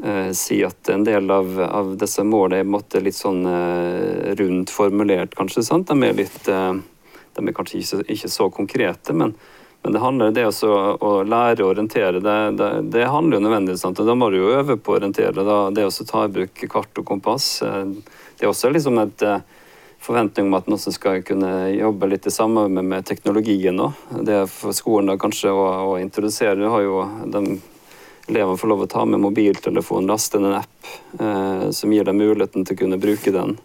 eh, 0.04 0.32
si 0.38 0.60
at 0.66 0.90
en 0.94 1.04
del 1.04 1.32
av, 1.32 1.60
av 1.66 1.96
disse 1.98 2.24
målene 2.24 2.62
er 2.62 2.70
måte, 2.70 3.02
litt 3.02 3.18
sånn 3.18 3.46
eh, 3.50 4.36
rundt 4.38 4.70
formulert, 4.70 5.34
kanskje. 5.34 5.64
sant? 5.66 5.90
De 5.90 6.06
er, 6.06 6.14
litt, 6.18 6.38
eh, 6.46 6.74
de 7.38 7.46
er 7.48 7.58
kanskje 7.58 7.82
ikke, 7.82 8.02
ikke 8.14 8.32
så 8.32 8.50
konkrete, 8.54 9.16
men, 9.18 9.34
men 9.86 9.94
det 9.94 10.00
handler 10.00 10.32
det 10.34 10.48
også, 10.48 10.68
å 10.98 11.10
lære 11.30 11.62
å 11.62 11.68
orientere, 11.70 12.18
det, 12.18 12.38
det, 12.58 12.70
det 12.90 13.04
handler 13.06 13.38
jo 13.38 13.44
nødvendigvis 13.46 13.84
sant? 13.86 14.00
Da 14.02 14.16
må 14.18 14.32
du 14.34 14.40
jo 14.40 14.56
øve 14.58 14.80
på 14.82 14.96
å 14.96 14.98
orientere. 14.98 15.44
Da, 15.46 15.58
det 15.70 15.86
å 15.86 16.08
ta 16.10 16.24
i 16.26 16.32
bruk 16.34 16.64
kart 16.72 16.98
og 16.98 17.06
kompass. 17.06 17.50
Eh, 17.62 17.84
det 18.40 18.48
er 18.48 18.50
også 18.50 18.72
liksom 18.74 18.98
et 19.04 19.22
eh, 19.22 19.44
forventning 20.02 20.50
om 20.50 20.58
at 20.58 20.72
noen 20.74 20.82
skal 20.98 21.22
kunne 21.28 21.52
jobbe 21.76 22.10
litt 22.10 22.26
i 22.26 22.34
samarbeid 22.34 22.90
med 22.96 23.06
teknologien 23.06 23.78
òg. 23.86 24.02
Det 24.26 24.40
er 24.40 24.50
for 24.50 24.74
skolen 24.74 25.14
da 25.14 25.20
kanskje 25.22 25.54
å, 25.54 25.70
å 25.92 25.96
introdusere. 26.02 26.58
Du 26.58 26.66
har 26.66 26.82
jo 26.82 27.06
de 27.30 27.46
elevene 28.26 28.58
får 28.58 28.74
lov 28.74 28.88
å 28.88 28.90
ta 28.90 29.06
med 29.06 29.22
mobiltelefon, 29.22 30.10
laste 30.10 30.42
ned 30.42 30.56
en 30.56 30.62
app 30.64 30.94
eh, 31.22 31.70
som 31.70 31.94
gir 31.94 32.10
dem 32.10 32.26
muligheten 32.26 32.66
til 32.66 32.74
å 32.74 32.82
kunne 32.88 32.98
bruke 33.06 33.38
den 33.38 33.60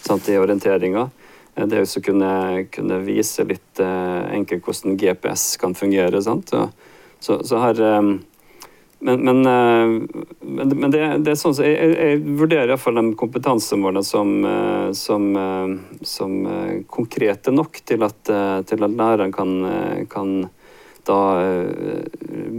sant, 0.00 0.26
i 0.26 0.40
orienteringa. 0.42 1.12
Eh, 1.54 1.66
det 1.70 1.84
å 1.84 2.04
kunne, 2.04 2.30
kunne, 2.74 3.00
vise 3.06 3.46
litt 3.46 3.82
uh, 3.82 4.26
enkelt 4.34 4.66
hvordan 4.66 4.98
GPS 5.00 5.56
kan 5.62 5.74
fungere. 5.78 6.22
Sant? 6.22 6.54
Så, 7.20 7.42
så 7.46 7.60
her 7.62 7.82
um, 8.00 8.16
Men, 9.04 9.20
men, 9.20 9.42
men 10.40 10.92
det, 10.92 11.00
det, 11.26 11.32
er 11.34 11.36
sånn 11.36 11.52
så 11.52 11.66
jeg, 11.66 11.90
jeg, 11.92 12.20
vurderer 12.38 12.70
iallfall 12.72 12.96
de 12.96 13.10
kompetansemålene 13.20 14.00
som, 14.06 14.30
som, 14.96 15.26
som 16.00 16.36
konkrete 16.88 17.52
nok 17.52 17.82
til 17.84 18.06
at, 18.06 18.30
til 18.64 18.86
at 18.86 18.94
læreren 18.96 19.34
kan, 19.34 19.52
kan 20.08 20.32
da 21.04 21.18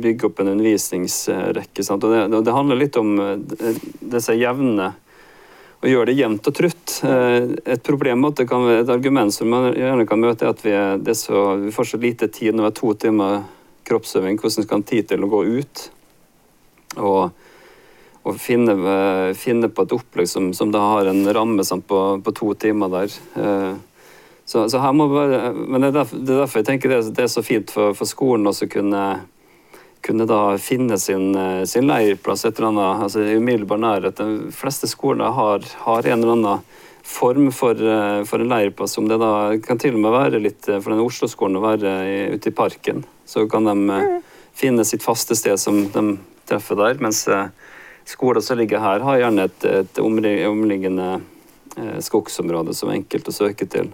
bygge 0.03 0.29
opp 0.29 0.43
en 0.43 0.51
undervisningsrekke. 0.53 1.87
Sant? 1.87 2.05
Og 2.05 2.13
det, 2.13 2.27
det, 2.35 2.53
handler 2.53 2.83
litt 2.83 3.01
om 3.01 3.15
disse 4.13 4.37
jevne 4.37 4.91
og 5.81 5.89
gjøre 5.89 6.09
det 6.09 6.17
jevnt 6.17 6.47
og 6.49 6.55
trutt. 6.55 6.97
Eh, 7.05 7.49
et 7.75 7.83
problem 7.85 8.27
at 8.29 8.43
kan, 8.49 8.67
et 8.71 8.91
argument 8.91 9.33
som 9.33 9.49
man 9.51 9.71
gjerne 9.75 10.07
kan 10.09 10.21
møte, 10.21 10.45
er 10.45 10.53
at 10.53 10.63
vi, 10.65 10.73
er, 10.75 11.17
så, 11.17 11.47
vi 11.61 11.73
får 11.75 11.91
så 11.91 12.01
lite 12.01 12.29
tid 12.31 12.55
når 12.55 12.63
vi 12.63 12.69
har 12.69 12.77
to 12.79 12.93
timer 13.05 13.41
kroppsøving. 13.85 14.39
Hvordan 14.41 14.65
skal 14.65 14.79
man 14.79 14.87
tid 14.89 15.09
til 15.11 15.25
å 15.25 15.31
gå 15.31 15.41
ut 15.59 15.83
og, 16.95 17.35
og 18.23 18.39
finne, 18.41 18.77
eh, 18.77 19.33
finne, 19.37 19.69
på 19.69 19.85
et 19.85 19.97
opplegg 19.97 20.31
som, 20.31 20.53
som 20.57 20.71
da 20.73 20.83
har 20.95 21.11
en 21.11 21.25
ramme 21.35 21.63
på, 21.63 22.01
på, 22.23 22.35
to 22.39 22.53
timer 22.53 22.93
der. 22.93 23.19
Så, 24.45 24.67
så 24.69 24.77
her 24.77 24.91
må 24.93 25.07
bare, 25.09 25.49
men 25.57 25.81
det 25.81 25.87
er, 25.87 25.93
derfor, 25.99 26.19
det 26.21 26.33
er 26.33 26.41
derfor 26.43 26.61
jeg 26.61 26.67
tenker 26.67 26.91
det, 26.91 26.99
det 27.17 27.23
er 27.23 27.31
så 27.33 27.41
fint 27.41 27.71
for, 27.73 27.95
for 27.97 28.05
skolen 28.05 28.45
også 28.45 28.67
kunne 28.69 29.01
kunne 30.05 30.25
da 30.25 30.57
finne 30.57 30.97
sin, 30.99 31.35
eh, 31.35 31.63
sin 31.63 31.87
leirplass 31.87 32.45
et 32.45 32.59
eller 32.59 32.67
annet, 32.67 33.03
altså 33.03 33.23
i 33.25 33.37
umiddelbar 33.39 33.79
nærhet. 33.81 34.19
De 34.19 34.51
fleste 34.53 34.87
skoler 34.87 35.33
har, 35.33 35.65
har, 35.81 36.05
en 36.05 36.23
eller 36.23 36.33
annen 36.35 36.59
form 37.01 37.47
for, 37.51 37.73
eh, 37.73 38.21
for, 38.23 38.39
en 38.39 38.51
leirplass. 38.53 38.97
Om 39.01 39.07
det 39.09 39.17
da 39.17 39.57
kan 39.65 39.81
til 39.81 39.97
og 39.97 40.03
med 40.03 40.13
være 40.13 40.41
litt 40.43 40.69
eh, 40.69 40.77
for 40.77 40.93
den 40.93 41.01
Oslo-skolen 41.01 41.57
å 41.57 41.63
være 41.65 41.93
i, 42.05 42.19
ute 42.37 42.51
i 42.51 42.53
parken. 42.53 43.01
Så 43.25 43.47
kan 43.49 43.65
de 43.65 43.73
mm. 43.73 44.21
finne 44.53 44.85
sitt 44.85 45.03
faste 45.03 45.35
sted 45.35 45.57
som 45.59 45.81
de 45.89 46.05
treffer 46.45 46.77
der. 46.77 47.01
Mens 47.01 47.25
skoler 48.05 48.45
som 48.45 48.61
ligger 48.61 48.83
her, 48.83 49.01
har 49.01 49.23
gjerne 49.23 49.47
et, 49.49 49.65
et 49.65 50.01
omliggende 50.03 51.15
skogsområde 52.05 52.75
som 52.77 52.91
er 52.91 52.99
enkelt 52.99 53.33
å 53.33 53.33
søke 53.33 53.65
til. 53.65 53.89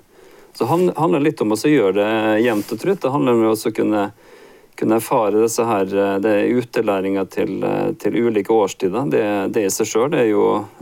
Så 0.51 0.67
det 0.67 0.97
handler 0.99 1.23
litt 1.23 1.39
om 1.41 1.55
å 1.55 1.57
gjøre 1.57 1.95
det 1.95 2.43
jevnt 2.43 2.75
og 2.75 2.83
trutt. 2.83 2.99
Det 2.99 3.13
handler 3.15 3.39
om 3.39 3.55
å 3.55 3.71
kunne 3.71 4.03
kunne 4.79 4.97
erfare 4.97 5.43
disse 5.43 5.65
her, 5.67 5.85
det 6.23 6.31
er 6.31 6.57
utelæringa 6.57 7.25
til, 7.29 7.63
eh, 7.63 7.91
til, 8.01 8.17
ulike 8.25 8.53
årstider, 8.53 9.09
det, 9.11 9.23
det 9.55 9.65
i 9.67 9.73
seg 9.73 9.89
sjøl 9.89 10.15
er, 10.15 10.25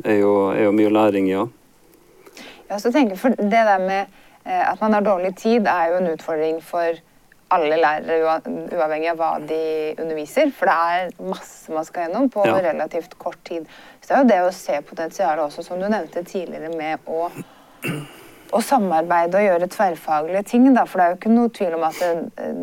er, 0.03 0.15
er, 0.15 0.63
jo 0.65 0.71
mye 0.75 0.93
læring. 0.93 1.29
Ja, 1.33 2.77
så 2.77 2.91
tenker 2.93 3.15
jeg 3.15 3.21
for 3.21 3.35
Det 3.35 3.49
der 3.51 3.83
med 3.83 4.01
eh, 4.45 4.63
at 4.71 4.81
man 4.81 4.93
har 4.93 5.05
dårlig 5.05 5.35
tid, 5.37 5.67
er 5.67 5.93
jo 5.93 6.01
en 6.01 6.11
utfordring 6.13 6.61
for 6.63 7.01
alle 7.49 7.79
lærere, 7.81 8.39
uavhengig 8.77 9.09
av 9.09 9.17
hva 9.17 9.31
de 9.41 9.61
underviser. 9.97 10.51
For 10.53 10.69
det 10.69 10.75
er 10.75 11.29
masse 11.31 11.73
man 11.73 11.87
skal 11.87 12.05
gjennom 12.05 12.29
på 12.33 12.45
ja. 12.45 12.59
relativt 12.61 13.17
kort 13.17 13.39
tid. 13.47 13.65
Så 14.01 14.11
det 14.11 14.15
er 14.15 14.21
jo 14.21 14.29
det 14.29 14.39
å 14.45 14.55
se 14.55 14.79
potensialet 14.85 15.45
også, 15.47 15.65
som 15.65 15.81
du 15.81 15.87
nevnte 15.89 16.23
tidligere, 16.27 16.69
med 16.77 17.09
å 17.09 17.29
å 18.55 18.61
samarbeide 18.65 19.39
og 19.39 19.45
gjøre 19.45 19.69
tverrfaglige 19.71 20.43
ting. 20.51 20.69
Da. 20.75 20.85
For 20.89 20.99
det 20.99 21.05
er 21.05 21.13
jo 21.13 21.19
ikke 21.19 21.33
noe 21.33 21.51
tvil 21.55 21.75
om 21.77 21.85
at 21.89 22.01
eh, 22.05 22.55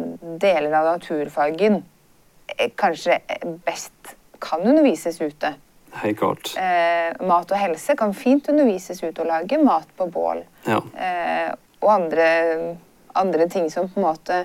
deler 0.42 0.78
av 0.80 0.90
naturfagen 0.94 1.80
eh, 2.56 2.72
kanskje 2.78 3.20
best 3.66 4.16
kan 4.42 4.66
undervises 4.66 5.20
ute. 5.22 5.54
Helt 5.96 6.18
klart. 6.18 6.52
Eh, 6.60 7.14
mat 7.26 7.50
og 7.50 7.60
helse 7.60 7.96
kan 7.96 8.12
fint 8.16 8.48
undervises 8.52 9.00
ute 9.02 9.22
og 9.22 9.30
lage 9.30 9.58
mat 9.62 9.88
på 9.96 10.08
bål. 10.12 10.42
Ja. 10.66 10.82
Eh, 10.92 11.48
og 11.80 11.92
andre, 11.92 12.28
andre, 13.16 13.48
ting 13.52 13.70
som 13.72 13.88
på 13.88 14.00
en 14.00 14.08
måte 14.08 14.42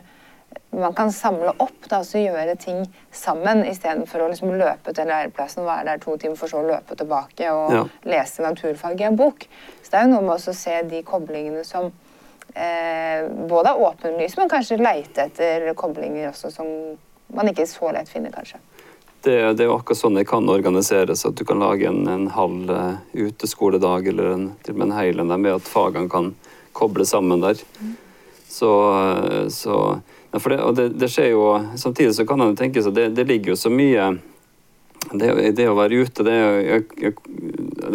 man 0.71 0.93
kan 0.95 1.11
samle 1.11 1.51
opp 1.59 1.87
da, 1.91 1.99
og 1.99 2.23
gjøre 2.23 2.55
ting 2.59 2.85
sammen, 3.11 3.65
istedenfor 3.67 4.23
å 4.23 4.29
liksom 4.31 4.53
løpe 4.55 4.93
til 4.95 5.09
læreplassen 5.09 5.67
være 5.67 5.89
der 5.89 6.03
to 6.03 6.15
timer, 6.21 6.37
for 6.39 6.51
så 6.51 6.61
å 6.61 6.67
løpe 6.69 6.95
tilbake 6.95 7.51
og 7.51 7.75
ja. 7.75 7.83
lese 8.07 8.45
naturfag 8.45 9.03
i 9.03 9.09
en 9.09 9.19
bok. 9.19 9.47
Så 9.81 9.91
det 9.91 9.99
er 9.99 10.07
jo 10.07 10.13
noe 10.13 10.25
med 10.29 10.37
å 10.37 10.55
se 10.55 10.77
de 10.87 11.01
koblingene 11.07 11.65
som 11.67 11.89
eh, 12.55 13.27
både 13.51 13.73
er 13.73 13.83
åpenlyse, 13.87 14.39
men 14.39 14.51
kanskje 14.51 14.79
leite 14.79 15.27
etter 15.27 15.73
koblinger 15.75 16.31
også 16.31 16.53
som 16.55 16.69
man 17.35 17.51
ikke 17.51 17.67
så 17.67 17.91
lett 17.95 18.11
finner, 18.11 18.31
kanskje. 18.31 18.61
Det, 19.21 19.35
det 19.53 19.65
er 19.65 19.67
jo 19.69 19.75
akkurat 19.75 19.99
sånn 19.99 20.15
det 20.17 20.25
kan 20.29 20.47
organiseres, 20.49 21.25
at 21.27 21.35
du 21.37 21.43
kan 21.45 21.61
lage 21.61 21.85
en, 21.85 22.07
en 22.09 22.29
halv 22.33 22.71
uh, 22.71 22.95
uteskoledag 23.13 24.07
eller 24.09 24.31
en, 24.33 24.47
til 24.65 24.73
og 24.73 24.79
med 24.79 24.87
en 24.87 24.95
hel 24.97 25.21
en 25.21 25.35
med 25.35 25.59
at 25.59 25.67
fagene 25.67 26.09
kan 26.09 26.31
koble 26.73 27.05
sammen 27.05 27.43
der. 27.43 27.59
Mm. 27.77 27.91
Så, 28.49 28.71
uh, 28.71 29.45
så 29.53 29.75
ja, 30.31 30.39
det, 30.39 30.59
og 30.63 30.75
det, 30.75 30.89
det, 30.95 31.09
skjer 31.11 31.33
jo 31.33 31.45
Samtidig 31.77 32.15
så 32.15 32.25
kan 32.27 32.39
man 32.39 32.55
tenke 32.55 32.83
seg 32.83 32.95
det, 32.95 33.09
det 33.17 33.27
ligger 33.27 33.53
jo 33.53 33.59
så 33.59 33.71
mye 33.73 34.13
det, 35.11 35.31
det 35.57 35.65
å 35.67 35.75
være 35.75 36.03
ute, 36.05 36.23
det 36.23 36.35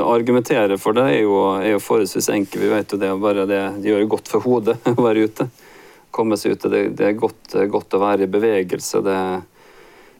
å 0.02 0.08
argumentere 0.10 0.76
for 0.80 0.96
det 0.96 1.04
er 1.12 1.20
jo, 1.22 1.36
er 1.54 1.76
jo 1.76 1.80
forholdsvis 1.80 2.28
enkelt. 2.34 2.64
Vi 2.64 2.70
vet 2.72 2.92
jo 2.92 2.98
det, 3.00 3.12
bare 3.22 3.46
det, 3.48 3.60
det 3.80 3.92
gjør 3.92 4.08
godt 4.16 4.30
for 4.32 4.44
hodet 4.44 4.74
å 4.90 4.96
være 4.98 5.28
ute. 5.28 5.46
Komme 6.10 6.36
seg 6.40 6.56
ut. 6.56 6.66
Det, 6.72 6.82
det 6.98 7.06
er 7.06 7.20
godt, 7.20 7.54
godt, 7.72 7.94
å 7.94 8.02
være 8.02 8.26
i 8.26 8.32
bevegelse. 8.32 9.04
Det, 9.06 9.20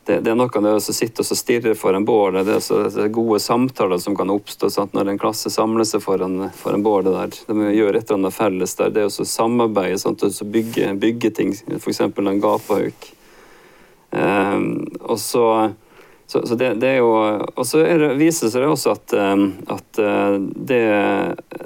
det, 0.07 0.21
det, 0.21 0.31
er 0.31 0.37
noe 0.39 0.61
med 0.63 0.77
å 0.79 0.95
sitte 0.95 1.25
og 1.25 1.39
stirre 1.39 1.73
foran 1.75 2.05
bålet. 2.07 2.47
Det 2.47 2.53
er, 2.55 2.61
så, 2.63 2.77
det 2.95 3.09
er 3.09 3.15
gode 3.15 3.41
samtaler 3.43 3.99
som 3.99 4.15
kan 4.15 4.31
oppstå 4.31 4.69
sant? 4.71 4.93
når 4.95 5.11
en 5.11 5.19
klasse 5.19 5.51
samler 5.51 5.87
seg 5.89 6.05
foran, 6.05 6.45
foran 6.55 6.85
bålet 6.87 7.11
der. 7.17 7.39
De 7.49 7.73
gjør 7.75 7.99
et 7.99 8.05
eller 8.07 8.21
annet 8.21 8.37
felles 8.37 8.77
der. 8.79 8.93
Det 8.95 9.03
er 9.03 9.11
å 9.11 9.27
samarbeide 9.27 9.99
sant? 9.99 10.23
og 10.23 10.53
bygge, 10.55 10.93
bygge 11.03 11.31
ting, 11.35 11.51
f.eks. 11.81 12.05
en 12.07 12.39
gapahauk. 12.45 13.09
Um, 14.15 14.69
og 15.03 15.19
så, 15.19 15.43
så, 16.31 16.45
så 16.47 16.55
det, 16.55 16.69
det, 16.79 16.93
er 16.95 17.01
jo 17.03 17.09
Og 17.59 17.67
så 17.67 17.81
viser 18.17 18.47
det 18.47 18.53
seg 18.55 18.69
også 18.71 18.93
at, 18.95 19.17
um, 19.19 19.49
at 19.75 19.99
uh, 19.99 20.37
det, 20.39 20.79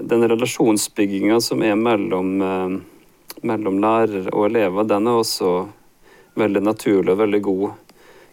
den 0.01 0.25
relasjonsbygginga 0.33 1.37
som 1.45 1.61
er 1.61 1.77
mellom, 1.77 2.33
um, 2.41 2.81
mellom 3.45 3.79
lærer 3.85 4.33
og 4.33 4.49
elever, 4.49 4.89
den 4.89 5.13
er 5.13 5.21
også 5.21 5.53
veldig 6.41 6.65
naturlig 6.65 7.13
og 7.13 7.21
veldig 7.27 7.45
god 7.45 7.71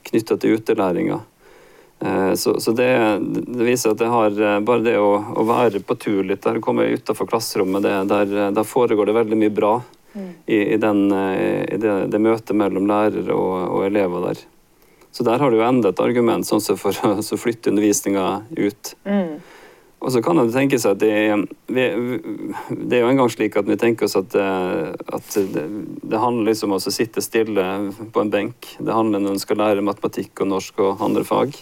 knytta 0.08 0.38
til 0.42 0.58
utelæringa. 0.58 1.20
Eh, 2.00 2.34
så, 2.34 2.60
så 2.60 2.72
det, 2.72 3.20
det, 3.48 3.64
viser 3.64 3.92
at 3.92 3.98
det 3.98 4.10
har 4.12 4.42
eh, 4.42 4.60
bare 4.60 4.86
det 4.86 4.98
å, 5.02 5.16
å 5.18 5.46
være 5.48 5.82
på 5.82 5.98
tur 5.98 6.22
litt, 6.28 6.44
der 6.46 6.60
komme 6.62 6.86
utafor 6.94 7.30
klasserommet, 7.30 7.82
det, 7.86 7.94
der, 8.12 8.34
eh, 8.36 8.52
der, 8.54 8.68
foregår 8.68 9.10
det 9.10 9.18
veldig 9.18 9.40
mye 9.42 9.54
bra 9.54 9.74
mm. 10.14 10.30
i, 10.46 10.60
i, 10.76 10.78
den, 10.82 11.08
i 11.10 11.80
det, 11.82 11.96
det, 12.14 12.22
møtet 12.22 12.54
mellom 12.58 12.86
lærer 12.90 13.32
og, 13.34 13.56
og, 13.72 13.82
elever 13.90 14.30
der. 14.30 14.46
Så 15.12 15.26
der 15.26 15.42
har 15.42 15.50
du 15.50 15.58
jo 15.58 15.66
enda 15.66 15.90
et 15.90 16.04
argument 16.04 16.46
sånn 16.46 16.62
for 16.78 16.94
å 17.18 17.42
flytte 17.42 17.74
undervisninga 17.74 18.28
ut. 18.60 18.94
Mm. 19.08 19.34
Og 19.98 20.12
så 20.14 20.22
kan 20.22 20.38
det 20.38 20.52
tenkes 20.54 20.86
at 20.86 21.00
det, 21.02 21.10
det 21.68 21.86
er 21.88 23.02
jo 23.02 23.10
engang 23.10 23.32
slik 23.34 23.56
at 23.58 23.66
vi 23.66 23.80
tenker 23.82 24.06
oss 24.06 24.18
at, 24.20 24.36
eh, 24.38 24.92
at 24.94 25.38
det, 25.56 25.64
det, 26.04 26.20
handler 26.22 26.52
liksom 26.52 26.76
om 26.76 26.78
å 26.78 26.94
sitte 26.94 27.24
stille 27.26 27.66
på 28.14 28.22
en 28.22 28.30
benk. 28.34 28.76
Det 28.78 28.94
handler 28.94 29.24
når 29.24 29.36
en 29.36 29.42
skal 29.42 29.60
lære 29.64 29.86
matematikk 29.86 30.44
og 30.46 30.52
norsk 30.54 30.84
og 30.86 31.02
andre 31.08 31.26
fag. 31.26 31.58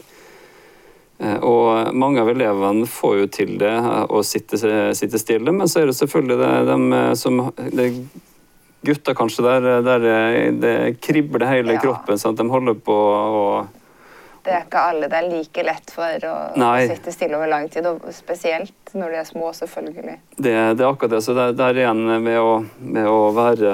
Eh, 1.23 1.39
og 1.47 1.95
mange 1.95 2.19
av 2.19 2.33
elevene 2.33 2.89
får 2.91 3.17
jo 3.21 3.31
til 3.39 3.55
det 3.61 3.71
å 4.11 4.19
sitte, 4.27 4.59
sitte 4.59 5.21
stille, 5.21 5.55
men 5.55 5.71
så 5.71 5.85
er 5.85 5.91
det 5.91 5.97
selvfølgelig 6.01 6.39
det, 6.43 6.53
de 6.73 7.03
som 7.19 7.43
det 7.71 7.89
Gutter 8.85 9.15
kanskje 9.17 9.41
der, 9.41 9.79
der 9.81 10.03
det 10.61 10.75
kribler 11.01 11.47
hele 11.49 11.73
ja. 11.73 11.81
kroppen, 11.81 12.19
Sant? 12.21 12.37
de 12.37 12.45
holder 12.51 12.75
på 12.85 12.93
å 12.93 13.45
det 14.45 14.53
er 14.53 14.65
ikke 14.67 14.81
alle 14.91 15.07
det 15.09 15.17
er 15.17 15.29
like 15.29 15.63
lett 15.65 15.91
for 15.93 16.25
å 16.29 16.33
Nei. 16.61 16.85
sitte 16.89 17.13
stille 17.13 17.37
over 17.37 17.49
lang 17.49 17.65
tid, 17.73 17.87
og 17.89 18.03
spesielt 18.13 18.93
når 18.93 19.15
de 19.15 19.17
er 19.17 19.27
små, 19.27 19.49
selvfølgelig. 19.57 20.17
Det, 20.37 20.53
det 20.77 20.85
er 20.85 20.89
akkurat 20.89 21.15
det. 21.15 21.21
Så 21.25 21.33
det, 21.33 21.47
der 21.57 21.79
igjen 21.81 22.03
med 22.05 22.37
å, 22.37 22.59
med 22.77 23.09
å 23.09 23.31
være, 23.35 23.71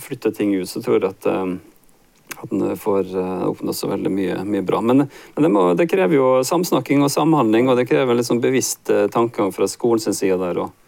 flytte 0.00 0.30
ting 0.36 0.54
ut, 0.54 0.70
så 0.70 0.82
tror 0.84 1.00
jeg 1.00 1.10
at, 1.10 1.26
eh, 1.32 2.38
at 2.38 2.54
en 2.54 2.78
får 2.78 3.10
eh, 3.18 3.44
oppnå 3.50 3.74
så 3.74 3.90
veldig 3.90 4.14
mye, 4.14 4.38
mye 4.46 4.64
bra. 4.68 4.80
Men, 4.80 5.08
men 5.08 5.48
det, 5.48 5.52
må, 5.52 5.66
det, 5.74 5.88
krever 5.90 6.20
jo 6.20 6.30
samsnakking 6.46 7.02
og 7.02 7.12
samhandling, 7.12 7.68
og 7.68 7.80
det 7.80 7.88
krever 7.90 8.14
en 8.14 8.30
sånn 8.30 8.42
bevisst 8.44 8.94
eh, 8.94 9.08
tankegang 9.12 9.50
fra 9.56 9.68
skolens 9.70 10.06
side 10.14 10.38
der 10.40 10.62
òg. 10.64 10.82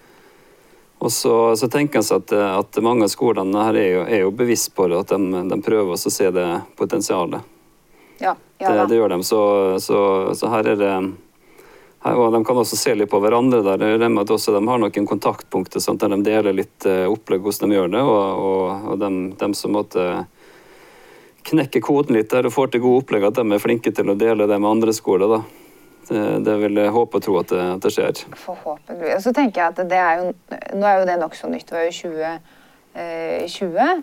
Og 0.98 1.12
så, 1.14 1.34
så, 1.58 1.68
tenker 1.70 2.02
jeg 2.02 2.10
at, 2.22 2.32
at 2.34 2.78
mange 2.82 3.06
av 3.06 3.12
skolene 3.12 3.68
her 3.68 3.76
er 3.78 3.92
jo, 3.92 4.00
er 4.06 4.24
jo 4.24 4.32
bevisst 4.34 4.72
på 4.74 4.88
det, 4.90 5.04
at 5.04 5.12
de, 5.14 5.44
de 5.50 5.62
prøver 5.62 5.94
å 5.94 5.98
se 5.98 6.26
det 6.34 6.48
potensialet. 6.78 7.57
Ja, 8.18 8.34
ja 8.58 8.74
det, 8.74 8.88
det, 8.90 8.98
gjør 8.98 9.14
de. 9.14 9.22
Så, 9.26 9.40
så, 9.82 9.98
så 10.34 10.50
her 10.52 10.72
er 10.74 10.78
det 10.80 10.92
her, 12.04 12.14
og 12.14 12.32
De 12.32 12.40
kan 12.46 12.58
også 12.58 12.78
se 12.78 12.94
litt 12.94 13.10
på 13.10 13.20
hverandre. 13.22 13.62
der, 13.66 14.06
at 14.06 14.30
også 14.30 14.54
De 14.54 14.62
har 14.66 14.82
noen 14.82 15.06
kontaktpunkter 15.06 15.82
sant, 15.82 16.00
der 16.00 16.14
de 16.14 16.22
deler 16.26 16.56
litt 16.56 16.86
uh, 16.86 17.06
opplegg 17.10 17.42
hvordan 17.42 17.70
de 17.70 17.78
gjør 17.78 17.94
det. 17.94 18.02
Og, 18.02 18.42
og, 18.48 18.90
og 18.92 19.00
dem, 19.02 19.22
dem, 19.38 19.54
som 19.54 19.74
måtte 19.76 20.08
knekke 21.48 21.80
koden 21.80 22.18
litt 22.18 22.30
der 22.30 22.46
og 22.46 22.54
får 22.54 22.74
til 22.74 22.84
gode 22.84 23.04
opplegg, 23.04 23.24
at 23.30 23.38
de 23.38 23.46
er 23.54 23.62
flinke 23.62 23.94
til 23.94 24.12
å 24.12 24.18
dele 24.18 24.46
det 24.50 24.60
med 24.60 24.70
andre 24.70 24.94
skoler. 24.96 25.38
da. 25.38 25.42
Det, 26.08 26.20
det 26.44 26.54
vil 26.62 26.78
jeg 26.80 26.92
håpe 26.94 27.18
og 27.18 27.24
tro 27.24 27.34
at 27.40 27.50
det, 27.52 27.64
at 27.74 27.84
det 27.84 27.92
skjer. 27.92 28.22
Forhåpentlig. 28.40 29.10
Og 29.16 29.22
så 29.24 29.32
tenker 29.36 29.60
jeg 29.60 29.74
at 29.74 29.90
det 29.90 30.00
er 30.00 30.22
jo, 30.22 30.30
Nå 30.78 30.88
er 30.88 31.02
jo 31.02 31.08
det 31.08 31.18
nokså 31.20 31.50
nytt. 31.52 31.68
Det 31.68 31.76
var 31.76 31.84
jo 31.84 31.96
2020. 31.98 33.82
Eh, 33.84 33.98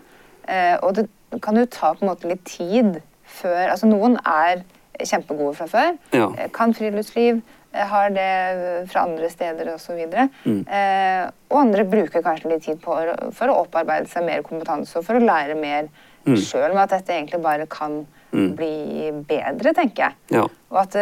eh, 0.54 0.74
og 0.86 0.94
det 0.98 1.08
kan 1.42 1.58
jo 1.58 1.66
ta 1.66 1.92
på 1.94 2.04
en 2.04 2.12
måte 2.12 2.30
litt 2.30 2.44
tid 2.46 3.00
før 3.36 3.70
Altså 3.72 3.88
noen 3.90 4.18
er 4.22 4.64
kjempegode 5.04 5.52
fra 5.58 5.68
før, 5.68 5.94
ja. 6.16 6.30
Eh, 6.38 6.50
kan 6.56 6.72
friluftsliv, 6.74 7.42
eh, 7.74 7.86
har 7.90 8.10
det 8.14 8.88
fra 8.88 9.04
andre 9.04 9.28
steder 9.30 9.68
osv. 9.74 10.00
Mm. 10.46 10.62
Eh, 10.64 11.30
og 11.50 11.60
andre 11.60 11.84
bruker 11.84 12.24
kanskje 12.24 12.52
litt 12.54 12.64
tid 12.64 12.80
på, 12.80 12.96
for 13.36 13.52
å 13.52 13.58
opparbeide 13.66 14.08
seg 14.08 14.24
mer 14.24 14.44
kompetanse 14.46 14.96
og 14.98 15.04
for 15.04 15.18
å 15.18 15.24
lære 15.24 15.58
mer 15.60 15.90
mm. 16.24 16.36
sjøl, 16.36 16.72
med 16.72 16.86
at 16.86 16.96
dette 16.96 17.12
egentlig 17.12 17.42
bare 17.44 17.68
kan 17.68 18.04
mm. 18.32 18.50
bli 18.56 19.12
bedre, 19.28 19.74
tenker 19.76 20.08
jeg. 20.08 20.38
Ja. 20.38 20.46
Og 20.72 20.80
at 20.86 20.96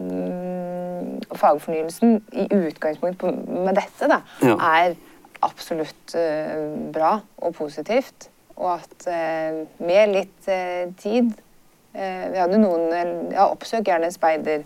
mm, 0.00 1.20
fagfornyelsen 1.40 2.18
i 2.32 2.48
utgangspunkt 2.60 3.24
med 3.24 3.76
dette 3.78 4.10
da, 4.10 4.20
Ja. 4.44 4.56
er 4.56 4.98
absolutt 5.40 6.14
eh, 6.14 6.68
bra 6.92 7.20
og 7.40 7.54
positivt. 7.56 8.28
Og 8.60 8.74
at 8.76 9.06
eh, 9.08 9.62
med 9.80 10.12
litt 10.12 10.48
eh, 10.52 10.90
tid 11.00 11.32
eh, 11.32 11.46
Vi 11.92 12.38
hadde 12.38 12.58
noen 12.62 12.92
eh, 12.94 13.12
Ja, 13.34 13.48
oppsøk 13.50 13.88
gjerne 13.88 14.10
speider, 14.14 14.62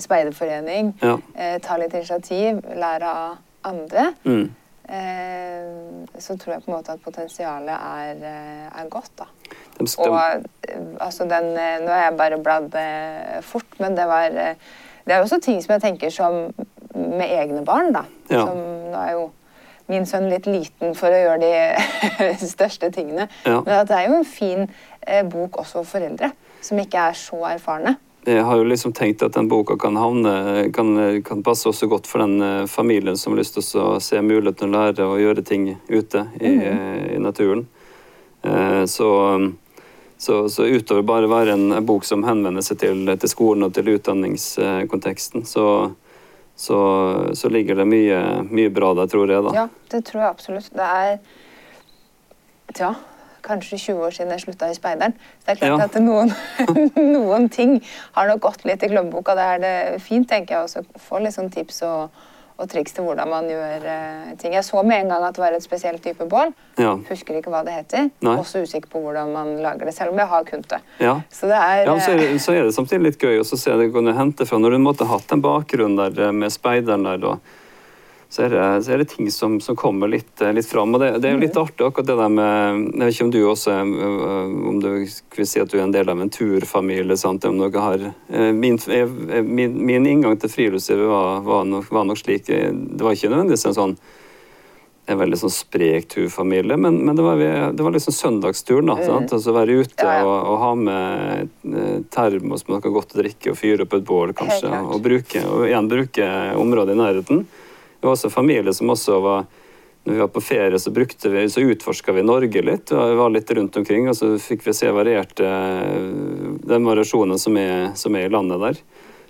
speiderforening. 0.00 0.94
Ja. 1.02 1.18
Eh, 1.36 1.56
ta 1.62 1.76
litt 1.80 1.94
initiativ, 1.94 2.62
lære 2.74 3.10
av 3.10 3.36
andre. 3.70 4.12
Mm. 4.24 4.46
Eh, 4.84 5.68
så 6.20 6.36
tror 6.36 6.54
jeg 6.54 6.64
på 6.64 6.70
en 6.70 6.76
måte 6.76 6.92
at 6.92 7.00
potensialet 7.04 7.72
er, 7.72 8.18
eh, 8.20 8.80
er 8.82 8.88
godt, 8.92 9.12
da. 9.18 9.28
Og 9.80 10.18
eh, 10.68 10.82
altså 11.00 11.24
den 11.24 11.56
eh, 11.56 11.78
Nå 11.82 11.88
har 11.90 12.02
jeg 12.10 12.18
bare 12.18 12.38
bladd 12.42 12.74
eh, 12.78 13.38
fort, 13.42 13.78
men 13.80 13.96
det 13.96 14.04
var 14.06 14.28
eh, 14.30 14.54
Det 15.04 15.12
er 15.12 15.16
jo 15.18 15.24
også 15.26 15.40
ting 15.42 15.62
som 15.62 15.72
jeg 15.74 15.82
tenker 15.82 16.10
som 16.12 16.52
med 16.94 17.26
egne 17.26 17.64
barn, 17.64 17.92
da. 17.92 18.04
Ja. 18.30 18.44
Som 18.46 18.60
nå 18.92 19.00
er 19.00 19.16
jo 19.16 19.24
min 19.88 20.06
sønn 20.08 20.30
litt 20.30 20.46
liten 20.48 20.94
for 20.96 21.12
å 21.12 21.18
gjøre 21.18 21.40
de 21.44 22.46
største 22.54 22.88
tingene. 22.94 23.26
Ja. 23.44 23.58
Men 23.66 23.74
at 23.82 23.90
det 23.90 23.98
er 23.98 24.06
jo 24.08 24.20
en 24.20 24.24
fin 24.24 24.62
eh, 24.62 24.93
bok 25.30 25.58
også 25.62 25.82
for 25.82 25.96
foreldre 25.98 26.32
som 26.64 26.78
ikke 26.80 27.08
er 27.10 27.16
så 27.18 27.40
erfarne. 27.50 27.96
Jeg 28.24 28.40
har 28.40 28.56
jo 28.56 28.64
liksom 28.64 28.94
tenkt 28.96 29.20
at 29.22 29.34
den 29.36 29.50
boka 29.52 29.76
kan, 29.76 29.98
havne, 30.00 30.70
kan, 30.72 30.94
kan 31.26 31.42
passe 31.44 31.68
også 31.68 31.86
godt 31.92 32.06
for 32.08 32.22
den 32.24 32.38
eh, 32.40 32.66
familien 32.72 33.18
som 33.20 33.34
har 33.34 33.42
lyst 33.42 33.58
til 33.58 33.82
å 33.82 33.98
se 34.00 34.22
muligheten 34.24 34.72
å 34.72 34.78
lære 34.78 35.04
å 35.04 35.18
gjøre 35.20 35.44
ting 35.44 35.66
ute 35.92 36.22
i, 36.40 36.54
i 37.16 37.20
naturen. 37.20 37.66
Eh, 38.42 38.84
Så, 38.88 39.10
så, 40.16 40.48
så 40.48 40.64
utover 40.64 41.02
bare 41.04 41.28
å 41.28 41.32
være 41.34 41.52
en, 41.52 41.66
en 41.76 41.84
bok 41.84 42.04
som 42.08 42.24
henvender 42.24 42.64
seg 42.64 42.78
til, 42.80 43.04
til 43.20 43.28
skolen 43.28 43.66
og 43.66 43.74
til 43.76 43.90
utdanningskonteksten, 43.92 45.44
så, 45.44 45.92
så, 46.56 46.78
så 47.36 47.48
ligger 47.52 47.76
det 47.82 47.86
mye, 47.90 48.20
mye 48.48 48.70
bra 48.72 48.94
der, 48.96 49.10
tror 49.12 49.28
jeg. 49.28 49.42
da. 49.44 49.52
Ja, 49.58 49.66
det 49.92 50.00
tror 50.08 50.22
jeg 50.22 50.30
absolutt. 50.30 50.70
Det 50.72 50.86
er 50.88 51.18
ja, 52.78 52.94
kanskje 53.44 53.78
20 53.78 54.04
år 54.08 54.14
siden 54.16 54.32
jeg 54.34 54.44
slutta 54.46 54.70
i 54.72 54.76
Speideren. 54.76 55.14
Så 55.40 55.46
det 55.46 55.54
er 55.54 55.62
klart 55.62 55.80
Ja. 55.80 55.88
at 55.88 55.98
noen, 56.02 56.34
noen 57.16 57.48
ting 57.52 57.78
har 58.16 58.28
nok 58.30 58.40
gått 58.48 58.64
litt 58.68 58.82
i 58.82 58.88
glemmeboka. 58.92 59.34
Det 59.38 59.48
er 59.56 59.64
det 59.64 59.74
fint, 60.04 60.28
tenker 60.30 60.64
jeg, 60.64 60.84
å 60.84 61.00
få 61.08 61.20
litt 61.24 61.36
sånn 61.36 61.50
tips 61.52 61.82
og, 61.88 62.22
og 62.54 62.68
triks 62.70 62.94
til 62.94 63.02
hvordan 63.04 63.26
man 63.28 63.48
gjør 63.50 63.82
uh, 63.82 64.28
ting. 64.38 64.52
Jeg 64.54 64.62
så 64.64 64.82
med 64.86 65.04
en 65.04 65.08
gang 65.10 65.24
at 65.26 65.34
det 65.34 65.42
var 65.42 65.56
et 65.56 65.64
spesielt 65.64 66.02
type 66.04 66.26
bål. 66.30 66.52
Ja. 66.78 66.92
Husker 67.08 67.40
ikke 67.40 67.50
hva 67.50 67.64
det 67.66 67.74
heter. 67.74 68.08
Nei. 68.22 68.36
Også 68.38 68.62
usikker 68.62 68.88
på 68.92 69.02
hvordan 69.02 69.32
man 69.34 69.56
lager 69.64 69.90
det, 69.90 69.94
selv 69.96 70.14
om 70.14 70.22
jeg 70.22 70.30
har 70.30 70.46
kunnet 70.48 70.70
det. 70.70 70.78
Ja. 71.02 71.16
Så 71.34 71.50
det 71.50 71.58
er, 71.58 71.82
Ja, 71.88 71.98
så, 71.98 72.14
er 72.14 72.22
eh, 72.22 72.30
det, 72.36 72.40
så 72.44 72.54
er 72.54 72.62
det 72.68 72.76
samtidig 72.78 73.08
litt 73.10 73.18
gøy 73.26 73.42
å 73.42 73.48
se 73.50 73.74
det 73.80 73.90
kunne 73.92 74.14
hente 74.14 74.46
fra 74.46 74.60
når 74.62 74.78
du 74.78 74.84
måtte 74.86 75.10
hatt 75.10 75.34
en 75.34 75.42
bakgrunn 75.44 75.98
der 75.98 76.28
eh, 76.28 76.32
med 76.32 76.54
speideren 76.54 77.04
der, 77.10 77.18
da, 77.26 77.34
så 78.34 78.42
er 78.42 78.50
det, 78.50 78.62
så 78.82 78.92
er 78.92 78.98
det 78.98 79.04
ting 79.12 79.28
som, 79.30 79.60
som 79.62 79.76
kommer 79.78 80.10
litt, 80.10 80.40
eh, 80.42 80.50
litt 80.56 80.66
fram. 80.66 80.94
Og 80.96 81.02
det, 81.02 81.12
det 81.22 81.28
er 81.28 81.36
jo 81.36 81.42
litt 81.44 81.58
artig 81.60 81.86
akkurat 81.86 82.08
det 82.08 82.16
der 82.18 82.32
med 82.34 82.80
Jeg 82.90 83.04
vet 83.04 83.14
ikke 83.14 83.26
om 83.28 83.30
du 83.30 83.38
også 83.46 83.76
øh, 83.78 84.56
om 84.72 84.80
du 84.82 84.88
vil 85.36 85.46
si 85.46 85.62
at 85.62 85.70
du 85.70 85.76
er 85.78 85.84
en 85.84 85.94
del 85.94 86.10
av 86.10 86.18
en 86.18 86.32
turfamilie, 86.34 87.16
sant? 87.20 87.46
om 87.46 87.62
dere 87.62 87.84
har 87.84 88.02
eh, 88.08 88.50
min, 88.50 88.80
eh, 88.90 89.14
min, 89.46 89.78
min 89.86 90.10
inngang 90.10 90.34
til 90.42 90.50
friluftslivet 90.50 91.06
var, 91.12 91.46
var, 91.46 91.62
nok, 91.70 91.86
var 91.94 92.10
nok 92.10 92.18
slik 92.18 92.50
eh, 92.50 92.72
Det 92.74 93.06
var 93.06 93.14
ikke 93.14 93.30
nødvendigvis 93.30 93.68
en 93.70 93.78
sånn 93.78 93.96
en 95.04 95.18
veldig 95.20 95.36
sånn 95.36 95.52
sprek 95.52 96.06
turfamilie, 96.08 96.78
men, 96.80 96.96
men 97.04 97.16
det, 97.16 97.24
var, 97.26 97.40
det 97.76 97.84
var 97.84 97.92
liksom 97.92 98.14
søndagsturen. 98.16 98.88
da, 98.88 98.96
sant? 99.04 99.34
Altså 99.36 99.52
Være 99.52 99.82
ute 99.84 100.00
Ja, 100.00 100.22
ja. 100.22 100.22
og, 100.24 100.48
og 100.48 100.62
ha 100.62 100.70
med 100.80 101.50
eh, 101.68 101.98
termos 102.14 102.64
med 102.64 102.78
noe 102.78 102.94
godt 102.94 103.12
å 103.12 103.20
drikke 103.20 103.52
og 103.52 103.60
fyre 103.60 103.84
opp 103.84 103.98
et 103.98 104.06
bål, 104.08 104.32
kanskje. 104.38 104.72
Og, 104.80 104.96
bruke, 105.04 105.44
og 105.44 105.66
igjen 105.68 105.90
bruke 105.92 106.30
området 106.56 106.96
i 106.96 107.02
nærheten. 107.02 107.44
Det 108.04 108.08
var 108.10 108.18
også 108.18 108.28
familie 108.28 108.72
som 108.76 108.90
også 108.92 109.14
var 109.24 109.44
når 110.04 110.12
vi 110.12 110.18
var 110.20 110.28
på 110.28 110.40
ferie, 110.44 110.78
så, 110.78 110.90
vi, 110.92 111.44
så 111.48 111.60
utforska 111.60 112.12
vi 112.12 112.22
Norge 112.22 112.60
litt. 112.62 112.90
Vi 112.92 113.14
var 113.16 113.30
litt 113.32 113.50
rundt 113.56 113.76
omkring, 113.80 114.10
og 114.12 114.16
så 114.18 114.34
fikk 114.36 114.66
vi 114.66 114.74
se 114.76 114.90
varierte 114.92 115.52
den 116.68 116.84
variasjonen 116.84 117.40
som 117.40 117.56
er, 117.56 117.94
som 117.96 118.12
er 118.20 118.26
i 118.26 118.32
landet 118.34 118.60
der. 118.60 118.82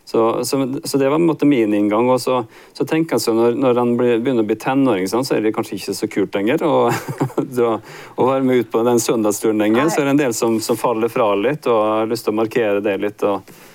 Så, 0.05 0.25
så, 0.45 0.59
så 0.83 0.99
det 0.99 1.07
var 1.07 1.21
på 1.21 1.21
en 1.23 1.29
måte 1.29 1.47
min 1.47 1.77
inngang. 1.79 2.11
Og 2.11 2.19
så, 2.25 2.41
så 2.75 2.87
tenker 2.91 3.15
jeg 3.15 3.23
så 3.23 3.37
når, 3.39 3.55
når 3.63 3.79
han 3.79 3.93
blir, 4.01 4.19
begynner 4.19 4.43
å 4.43 4.49
bli 4.49 4.57
tenåring, 4.65 5.07
sånn, 5.13 5.23
så 5.23 5.37
er 5.37 5.47
det 5.47 5.53
kanskje 5.55 5.79
ikke 5.79 5.95
så 6.01 6.09
kult 6.17 6.35
lenger 6.35 6.65
å, 6.67 6.75
være 8.19 8.43
med 8.43 8.65
ut 8.65 8.73
på 8.75 8.83
den 8.91 8.99
søndagsturen 8.99 9.63
lenger. 9.63 9.87
Så 9.95 10.03
er 10.03 10.11
det 10.11 10.17
en 10.17 10.25
del 10.25 10.35
som, 10.35 10.59
som 10.59 10.81
faller 10.83 11.15
fra 11.15 11.31
litt, 11.39 11.71
og 11.71 11.79
har 11.93 12.11
lyst 12.11 12.27
til 12.27 12.35
å 12.35 12.41
markere 12.43 12.83
det 12.83 12.99
litt. 13.07 13.23
og 13.23 13.47
Eh, 13.47 13.71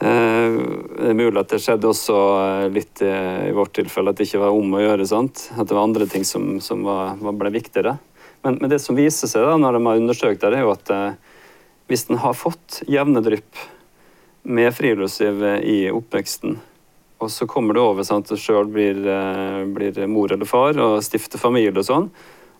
det 0.00 1.08
er 1.10 1.16
mulig 1.16 1.40
at 1.42 1.50
det 1.52 1.58
skjedde 1.60 1.90
også 1.90 2.14
eh, 2.40 2.68
litt 2.72 3.02
eh, 3.04 3.50
i 3.50 3.56
vårt 3.56 3.74
tilfelle, 3.76 4.12
at 4.12 4.16
det 4.16 4.30
ikke 4.30 4.40
var 4.40 4.56
om 4.56 4.72
å 4.72 4.80
gjøre. 4.80 5.04
sant? 5.08 5.42
At 5.52 5.68
det 5.68 5.76
var 5.76 5.84
andre 5.84 6.06
ting 6.08 6.24
som, 6.24 6.54
som 6.64 6.86
var, 6.86 7.18
ble 7.20 7.52
viktigere. 7.52 7.98
Men, 8.40 8.56
men 8.62 8.70
det 8.72 8.78
som 8.80 8.96
viser 8.96 9.28
seg 9.28 9.44
da, 9.44 9.58
når 9.60 9.76
de 9.76 9.82
har 9.84 10.00
undersøkt 10.00 10.40
det, 10.40 10.54
er 10.56 10.64
jo 10.64 10.72
at 10.72 10.92
eh, 10.94 11.34
hvis 11.90 12.06
en 12.08 12.22
har 12.22 12.38
fått 12.38 12.80
jevne 12.88 13.20
drypp 13.20 13.60
med 14.48 14.72
friluftsliv 14.72 15.42
i 15.68 15.78
oppveksten, 15.92 16.54
og 17.20 17.28
så 17.28 17.44
kommer 17.50 17.76
det 17.76 17.82
over 17.84 18.06
sånn 18.06 18.22
at 18.24 18.30
du 18.32 18.40
sjøl 18.40 18.70
blir, 18.72 19.02
eh, 19.04 19.66
blir 19.68 20.00
mor 20.08 20.32
eller 20.32 20.48
far 20.48 20.80
og 20.80 21.02
stifter 21.04 21.42
familie 21.42 21.76
og 21.82 21.88
sånn, 21.90 22.06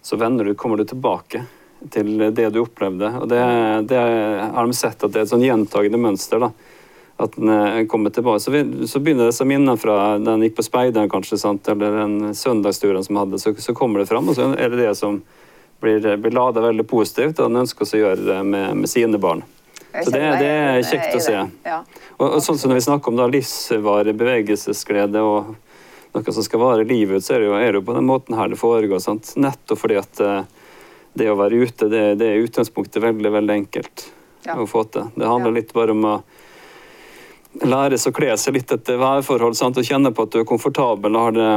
så 0.04 0.18
du, 0.20 0.52
kommer 0.60 0.76
du 0.76 0.84
tilbake 0.84 1.46
til 1.88 2.20
det 2.36 2.50
du 2.52 2.60
opplevde. 2.60 3.08
Og 3.22 3.32
det, 3.32 3.40
det 3.88 4.00
har 4.00 4.66
de 4.66 4.76
sett 4.76 5.00
at 5.00 5.08
det 5.08 5.22
er 5.22 5.24
et 5.24 5.32
sånn 5.32 5.46
gjentagende 5.46 6.00
mønster. 6.00 6.44
da 6.44 6.52
at 7.20 7.36
den 7.36 7.50
eh, 7.52 7.84
kommer 7.90 8.10
tilbake. 8.14 8.40
Så, 8.40 8.52
vi, 8.54 8.62
så 8.88 9.00
begynner 9.02 9.30
disse 9.30 9.44
minnene 9.48 9.76
fra 9.80 10.16
da 10.18 10.34
han 10.36 10.44
gikk 10.46 10.56
på 10.58 10.66
speideren, 10.66 11.10
kanskje, 11.12 11.38
sant? 11.40 11.68
eller 11.68 12.00
den 12.00 12.34
søndagsturen 12.34 13.04
som 13.06 13.20
hadde, 13.20 13.40
så, 13.42 13.54
så 13.58 13.74
kommer 13.76 14.02
det 14.02 14.10
fram, 14.10 14.28
og 14.30 14.38
så 14.38 14.50
er 14.54 14.72
det 14.72 14.82
det 14.82 14.94
som 14.98 15.20
blir, 15.80 16.04
blir 16.20 16.36
lada 16.36 16.62
veldig 16.64 16.86
positivt, 16.88 17.38
og 17.40 17.48
han 17.50 17.62
ønsker 17.62 17.86
å 17.88 18.02
gjøre 18.04 18.26
det 18.26 18.38
med, 18.44 18.82
med 18.82 18.90
sine 18.92 19.20
barn. 19.20 19.44
Så 19.90 20.12
det, 20.14 20.20
det 20.38 20.48
er 20.48 20.84
kjekt 20.86 21.16
å 21.18 21.20
se. 21.24 21.38
Og, 22.20 22.26
og 22.26 22.38
sånn 22.44 22.58
som 22.60 22.70
når 22.70 22.78
vi 22.78 22.84
snakker 22.86 23.10
om 23.10 23.16
da 23.18 23.26
livsvarig 23.26 24.14
bevegelsesglede 24.20 25.22
og 25.26 25.54
noe 26.14 26.34
som 26.34 26.44
skal 26.46 26.62
vare 26.62 26.84
livet 26.86 27.18
ut, 27.18 27.24
så 27.26 27.34
er 27.36 27.42
det 27.42 27.48
jo, 27.48 27.56
er 27.58 27.72
det 27.72 27.80
jo 27.80 27.86
på 27.88 27.96
den 27.96 28.06
måten 28.06 28.38
her 28.38 28.50
det 28.52 28.58
foregår. 28.60 29.02
Sant? 29.02 29.32
Nettopp 29.40 29.80
fordi 29.82 29.98
at 29.98 30.22
eh, 30.22 30.44
det 31.18 31.26
å 31.30 31.36
være 31.38 31.58
ute, 31.58 31.88
det, 31.90 32.04
det 32.20 32.28
er 32.28 32.38
i 32.38 32.46
utgangspunktet 32.46 33.02
veldig, 33.02 33.32
veldig 33.40 33.56
enkelt 33.62 34.06
Ja. 34.46 34.54
å 34.56 34.64
få 34.64 34.86
til. 34.88 35.10
Det 35.20 35.26
handler 35.28 35.52
litt 35.52 35.74
bare 35.76 35.92
om 35.92 36.06
å 36.08 36.14
lære 37.58 37.98
seg 37.98 38.12
å 38.12 38.16
kle 38.16 38.34
seg 38.38 38.56
litt 38.56 38.72
etter 38.72 38.98
værforhold 39.00 39.56
sant? 39.58 39.78
og 39.78 39.86
kjenne 39.86 40.12
på 40.14 40.26
at 40.26 40.34
du 40.34 40.42
er 40.42 40.48
komfortabel 40.48 41.16
og 41.16 41.24
har 41.26 41.34
det, 41.36 41.48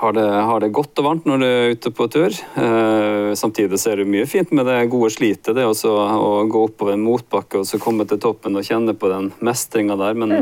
har 0.00 0.16
det, 0.16 0.24
har 0.50 0.64
det 0.64 0.72
godt 0.74 1.00
og 1.00 1.06
varmt 1.06 1.28
når 1.28 1.38
du 1.42 1.46
er 1.46 1.76
ute 1.76 1.92
på 1.94 2.08
tur. 2.12 2.34
Eh, 2.62 3.30
samtidig 3.38 3.78
så 3.80 3.92
er 3.92 4.02
det 4.02 4.08
mye 4.10 4.26
fint 4.30 4.52
med 4.56 4.66
det 4.68 4.80
gode 4.92 5.12
slitet, 5.14 5.54
det 5.56 5.66
også 5.66 5.94
å 5.94 6.32
gå 6.50 6.64
oppover 6.70 6.96
en 6.96 7.06
motbakke 7.06 7.62
og 7.62 7.68
så 7.68 7.80
komme 7.82 8.08
til 8.08 8.20
toppen 8.22 8.58
og 8.58 8.66
kjenne 8.66 8.96
på 8.98 9.10
den 9.12 9.30
mestringa 9.44 9.96
der. 10.00 10.18
Men, 10.18 10.34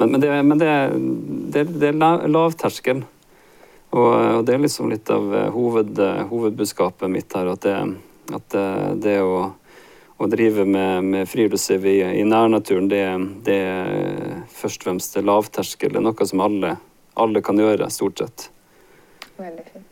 men, 0.00 0.10
men, 0.16 0.18
det, 0.24 0.32
men 0.50 0.64
det, 0.64 0.72
det, 1.68 1.92
er 1.92 2.28
lavterskel. 2.32 3.04
Og, 3.88 4.10
og 4.12 4.42
det 4.44 4.56
er 4.56 4.60
liksom 4.64 4.90
litt 4.92 5.08
av 5.12 5.30
eh, 5.36 5.48
hoved, 5.54 5.94
eh, 6.00 6.26
hovedbudskapet 6.28 7.12
mitt 7.12 7.32
her, 7.36 7.54
at 7.54 7.64
det, 7.64 7.78
at 8.36 8.52
det, 8.52 8.68
det 9.04 9.20
å, 9.24 9.50
å 10.18 10.26
drive 10.30 10.64
med, 10.66 11.04
med 11.04 11.28
friluftsliv 11.30 11.84
i, 11.86 11.98
i 12.20 12.24
nærnaturen, 12.26 12.88
det, 12.90 13.02
det 13.46 13.58
er 13.62 14.40
først 14.50 14.82
og 14.82 14.88
fremst 14.88 15.18
lavterskel. 15.22 15.92
Det 15.94 16.00
er 16.00 16.06
noe 16.08 16.26
som 16.26 16.42
alle, 16.42 16.72
alle 17.18 17.42
kan 17.46 17.60
gjøre, 17.60 17.86
stort 17.94 18.22
sett. 18.24 18.48
Veldig 19.38 19.66
fint. 19.68 19.84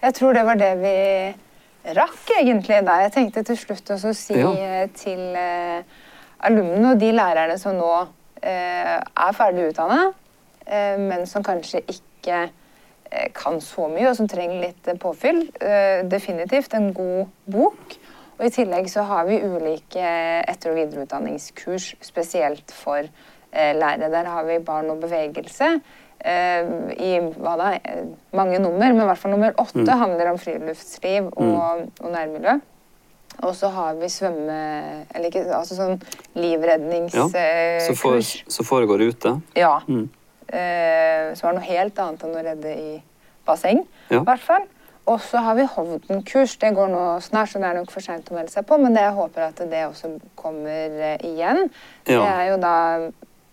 Jeg 0.00 0.16
tror 0.16 0.36
det 0.36 0.44
var 0.48 0.60
det 0.60 0.72
vi 0.80 0.94
rakk, 1.96 2.32
egentlig. 2.38 2.80
da. 2.86 3.00
Jeg 3.04 3.12
tenkte 3.14 3.44
til 3.46 3.58
slutt 3.60 3.92
å 3.94 3.98
si 4.16 4.36
Ja. 4.40 4.86
til 4.96 5.20
eh, 5.36 5.82
alumnene 6.48 6.94
og 6.94 7.00
de 7.00 7.12
lærerne 7.12 7.58
som 7.60 7.76
nå 7.76 7.90
eh, 8.42 8.96
er 8.96 9.36
ferdig 9.36 9.70
utdanna, 9.72 10.12
eh, 10.66 10.96
men 10.98 11.26
som 11.28 11.44
kanskje 11.44 11.84
ikke 11.84 12.40
eh, 13.10 13.28
kan 13.36 13.60
så 13.60 13.88
mye, 13.92 14.08
og 14.10 14.16
som 14.18 14.28
trenger 14.28 14.64
litt 14.70 14.90
påfyll. 15.02 15.44
Eh, 15.60 16.02
definitivt 16.08 16.74
en 16.74 16.92
god 16.96 17.26
bok. 17.44 17.98
Og 18.38 18.44
I 18.46 18.50
tillegg 18.52 18.88
så 18.92 19.02
har 19.08 19.24
vi 19.28 19.38
ulike 19.40 20.02
etter- 20.46 20.70
og 20.74 20.76
videreutdanningskurs 20.76 21.94
spesielt 22.04 22.70
for 22.74 22.98
eh, 23.00 23.72
lærere. 23.78 24.10
Der 24.12 24.28
har 24.28 24.44
vi 24.44 24.58
barn 24.58 24.90
og 24.92 25.00
bevegelse. 25.00 25.70
Eh, 26.20 26.68
I 27.00 27.12
da, 27.32 27.70
eh, 27.80 28.02
mange 28.36 28.58
nummer, 28.60 28.92
men 28.92 29.00
i 29.02 29.08
hvert 29.08 29.18
fall 29.22 29.32
nummer 29.32 29.52
åtte 29.56 29.84
Mm. 29.86 29.98
handler 29.98 30.30
om 30.34 30.38
friluftsliv 30.38 31.30
og, 31.36 31.86
og 32.00 32.10
nærmiljø. 32.12 32.58
Og 33.42 33.54
så 33.56 33.68
har 33.68 33.94
vi 34.00 34.08
svømme... 34.08 35.06
Eller 35.14 35.28
ikke, 35.28 35.42
altså 35.52 35.76
sånn 35.76 35.96
Ja, 36.00 36.40
livredningskurs. 36.40 37.34
Så, 37.86 37.96
for, 38.00 38.20
så 38.48 38.64
foregår 38.64 39.02
ute. 39.10 39.34
Ja. 39.56 39.78
Mm. 39.88 40.08
Eh, 40.48 41.34
som 41.36 41.50
er 41.50 41.56
noe 41.58 41.66
helt 41.66 41.98
annet 42.00 42.22
enn 42.24 42.36
å 42.38 42.44
redde 42.46 42.72
i 42.76 43.02
basseng, 43.46 43.82
Ja. 44.10 44.20
i 44.20 44.24
hvert 44.24 44.40
fall. 44.44 44.64
Og 45.06 45.20
så 45.22 45.38
har 45.38 45.54
vi 45.54 45.66
Hovden-kurs. 45.70 46.56
Det 46.58 46.72
går 46.74 46.88
nå 46.90 47.02
snart, 47.22 47.52
så 47.52 47.60
det 47.62 47.68
er 47.70 47.78
nok 47.78 47.92
for 47.94 48.02
seint 48.02 48.26
å 48.30 48.34
melde 48.34 48.50
seg 48.50 48.66
på. 48.66 48.78
Men 48.82 48.96
det 48.96 49.04
jeg 49.06 49.14
håper 49.14 49.48
at 49.48 49.62
det 49.70 49.84
også 49.86 50.16
kommer 50.38 50.96
igjen. 51.22 51.22
igjen. 51.22 51.68
Det 52.08 52.18
er 52.18 52.48
jo 52.50 52.56
da 52.62 52.76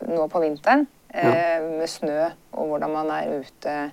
nå 0.09 0.27
på 0.33 0.41
vinteren. 0.43 0.87
ja. 1.13 1.61
med 1.61 1.85
snø, 1.89 2.31
og 2.57 2.71
hvordan 2.71 2.89
man 2.89 3.11
er 3.13 3.43
ute 3.43 3.91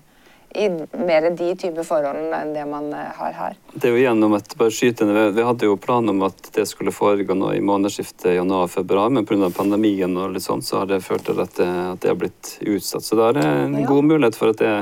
i 0.56 0.68
mer 0.98 1.26
de 1.36 1.50
type 1.54 1.82
forholdene 1.86 2.38
enn 2.42 2.54
det 2.54 2.64
man 2.66 2.88
eh, 2.96 3.11
har 3.14 3.34
her. 3.36 3.58
Det 3.74 3.86
er 3.86 3.94
jo 3.94 4.00
gjennom 4.02 4.34
et 4.34 4.54
bare 4.58 4.72
skytende, 4.74 5.14
vi, 5.14 5.26
vi 5.36 5.44
hadde 5.46 5.68
jo 5.68 5.76
planen 5.78 6.11
om 6.14 6.24
at 6.26 6.48
det 6.56 6.64
skulle 6.66 6.94
foregå 6.94 7.36
nå 7.38 7.52
i 7.54 7.61
månedsskiftet 7.62 8.34
januar-februar, 8.34 9.12
men 9.14 9.28
pga. 9.28 9.50
pandemien 9.54 10.16
og 10.18 10.34
litt 10.34 10.46
sånn, 10.46 10.64
så 10.64 10.80
har 10.82 10.90
det 10.90 11.02
ført 11.06 11.28
til 11.28 11.38
at 11.44 11.54
det, 11.61 11.68
at 11.68 12.02
det 12.02 12.11
har 12.11 12.18
blitt 12.18 12.56
utsatt. 12.66 13.06
Så 13.06 13.20
da 13.20 13.28
er 13.28 13.38
det 13.38 13.46
en 13.46 13.78
Ja. 13.78 13.86
god 13.86 14.11
mulighet 14.11 14.40
for 14.40 14.50
at 14.50 14.58
det 14.64 14.74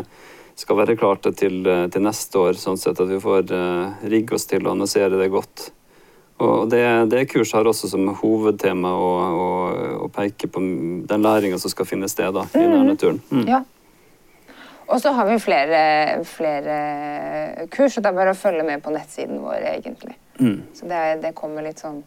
skal 0.58 0.80
være 0.80 0.96
klart 0.98 1.26
til, 1.38 1.62
til 1.62 2.02
neste 2.02 2.40
år, 2.40 2.58
sånn 2.58 2.78
sett 2.80 2.98
at 2.98 3.10
vi 3.10 3.20
får 3.22 3.52
uh, 3.54 4.04
rigge 4.10 4.34
oss 4.34 4.48
til 4.50 4.66
å 4.66 4.72
annonsere 4.74 5.20
det 5.20 5.30
godt. 5.30 5.68
Og 6.38 6.68
det, 6.70 6.82
det 7.10 7.24
kurset 7.30 7.56
har 7.58 7.66
også 7.66 7.90
som 7.90 8.12
hovedtema 8.20 8.92
å, 8.94 9.08
å, 9.38 9.48
å 10.06 10.08
peke 10.14 10.50
på 10.50 10.62
den 11.10 11.24
læringa 11.24 11.58
som 11.58 11.72
skal 11.72 11.88
finne 11.88 12.10
sted 12.10 12.30
da, 12.34 12.44
i 12.54 12.62
nærnaturen. 12.62 13.18
Mm. 13.30 13.46
Ja. 13.50 13.64
Og 14.88 15.02
så 15.02 15.10
har 15.12 15.26
vi 15.28 15.38
flere, 15.42 15.80
flere 16.24 16.76
kurs, 17.74 17.98
og 17.98 18.04
det 18.04 18.12
er 18.12 18.16
bare 18.16 18.32
å 18.32 18.38
følge 18.38 18.64
med 18.64 18.84
på 18.84 18.92
nettsiden 18.94 19.42
vår, 19.42 19.66
egentlig. 19.74 20.14
Mm. 20.38 20.62
Så 20.72 20.86
det, 20.88 21.00
er, 21.00 21.18
det 21.26 21.34
kommer 21.36 21.66
litt 21.66 21.82
sånn 21.82 22.00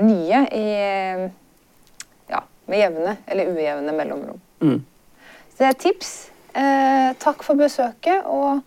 nye 0.00 0.44
i 0.54 0.64
eh, 0.76 1.26
Ja, 2.30 2.40
med 2.70 2.80
jevne 2.80 3.16
eller 3.26 3.50
ujevne 3.50 3.92
mellomrom. 3.98 4.40
Mm. 4.62 4.80
Så 5.50 5.60
det 5.60 5.68
er 5.68 5.78
tips. 5.82 6.14
Eh, 6.56 7.10
takk 7.20 7.42
for 7.44 7.58
besøket, 7.60 8.24
og 8.24 8.62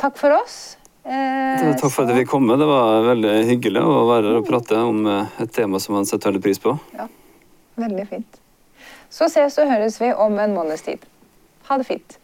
takk 0.00 0.16
for 0.20 0.32
oss. 0.38 0.76
Eh, 1.06 1.74
Takk 1.78 1.92
for 1.92 2.02
at 2.02 2.10
vi 2.10 2.22
fikk 2.22 2.30
komme. 2.32 2.56
Det 2.58 2.66
var 2.66 3.04
veldig 3.06 3.34
hyggelig 3.46 3.82
å 3.84 4.06
være 4.08 4.30
her 4.32 4.38
og 4.40 4.46
prate 4.48 4.78
om 4.82 5.04
eh, 5.06 5.36
et 5.44 5.52
tema 5.54 5.78
som 5.82 5.94
man 5.94 6.08
setter 6.08 6.32
veldig 6.32 6.42
pris 6.42 6.58
på. 6.62 6.72
Ja, 6.96 7.06
Veldig 7.78 8.06
fint. 8.08 8.40
Så 9.12 9.28
ses 9.30 9.58
og 9.60 9.68
høres 9.70 10.00
vi 10.00 10.08
om 10.16 10.34
en 10.42 10.56
måneds 10.56 10.82
tid. 10.86 11.04
Ha 11.68 11.76
det 11.78 11.86
fint. 11.86 12.16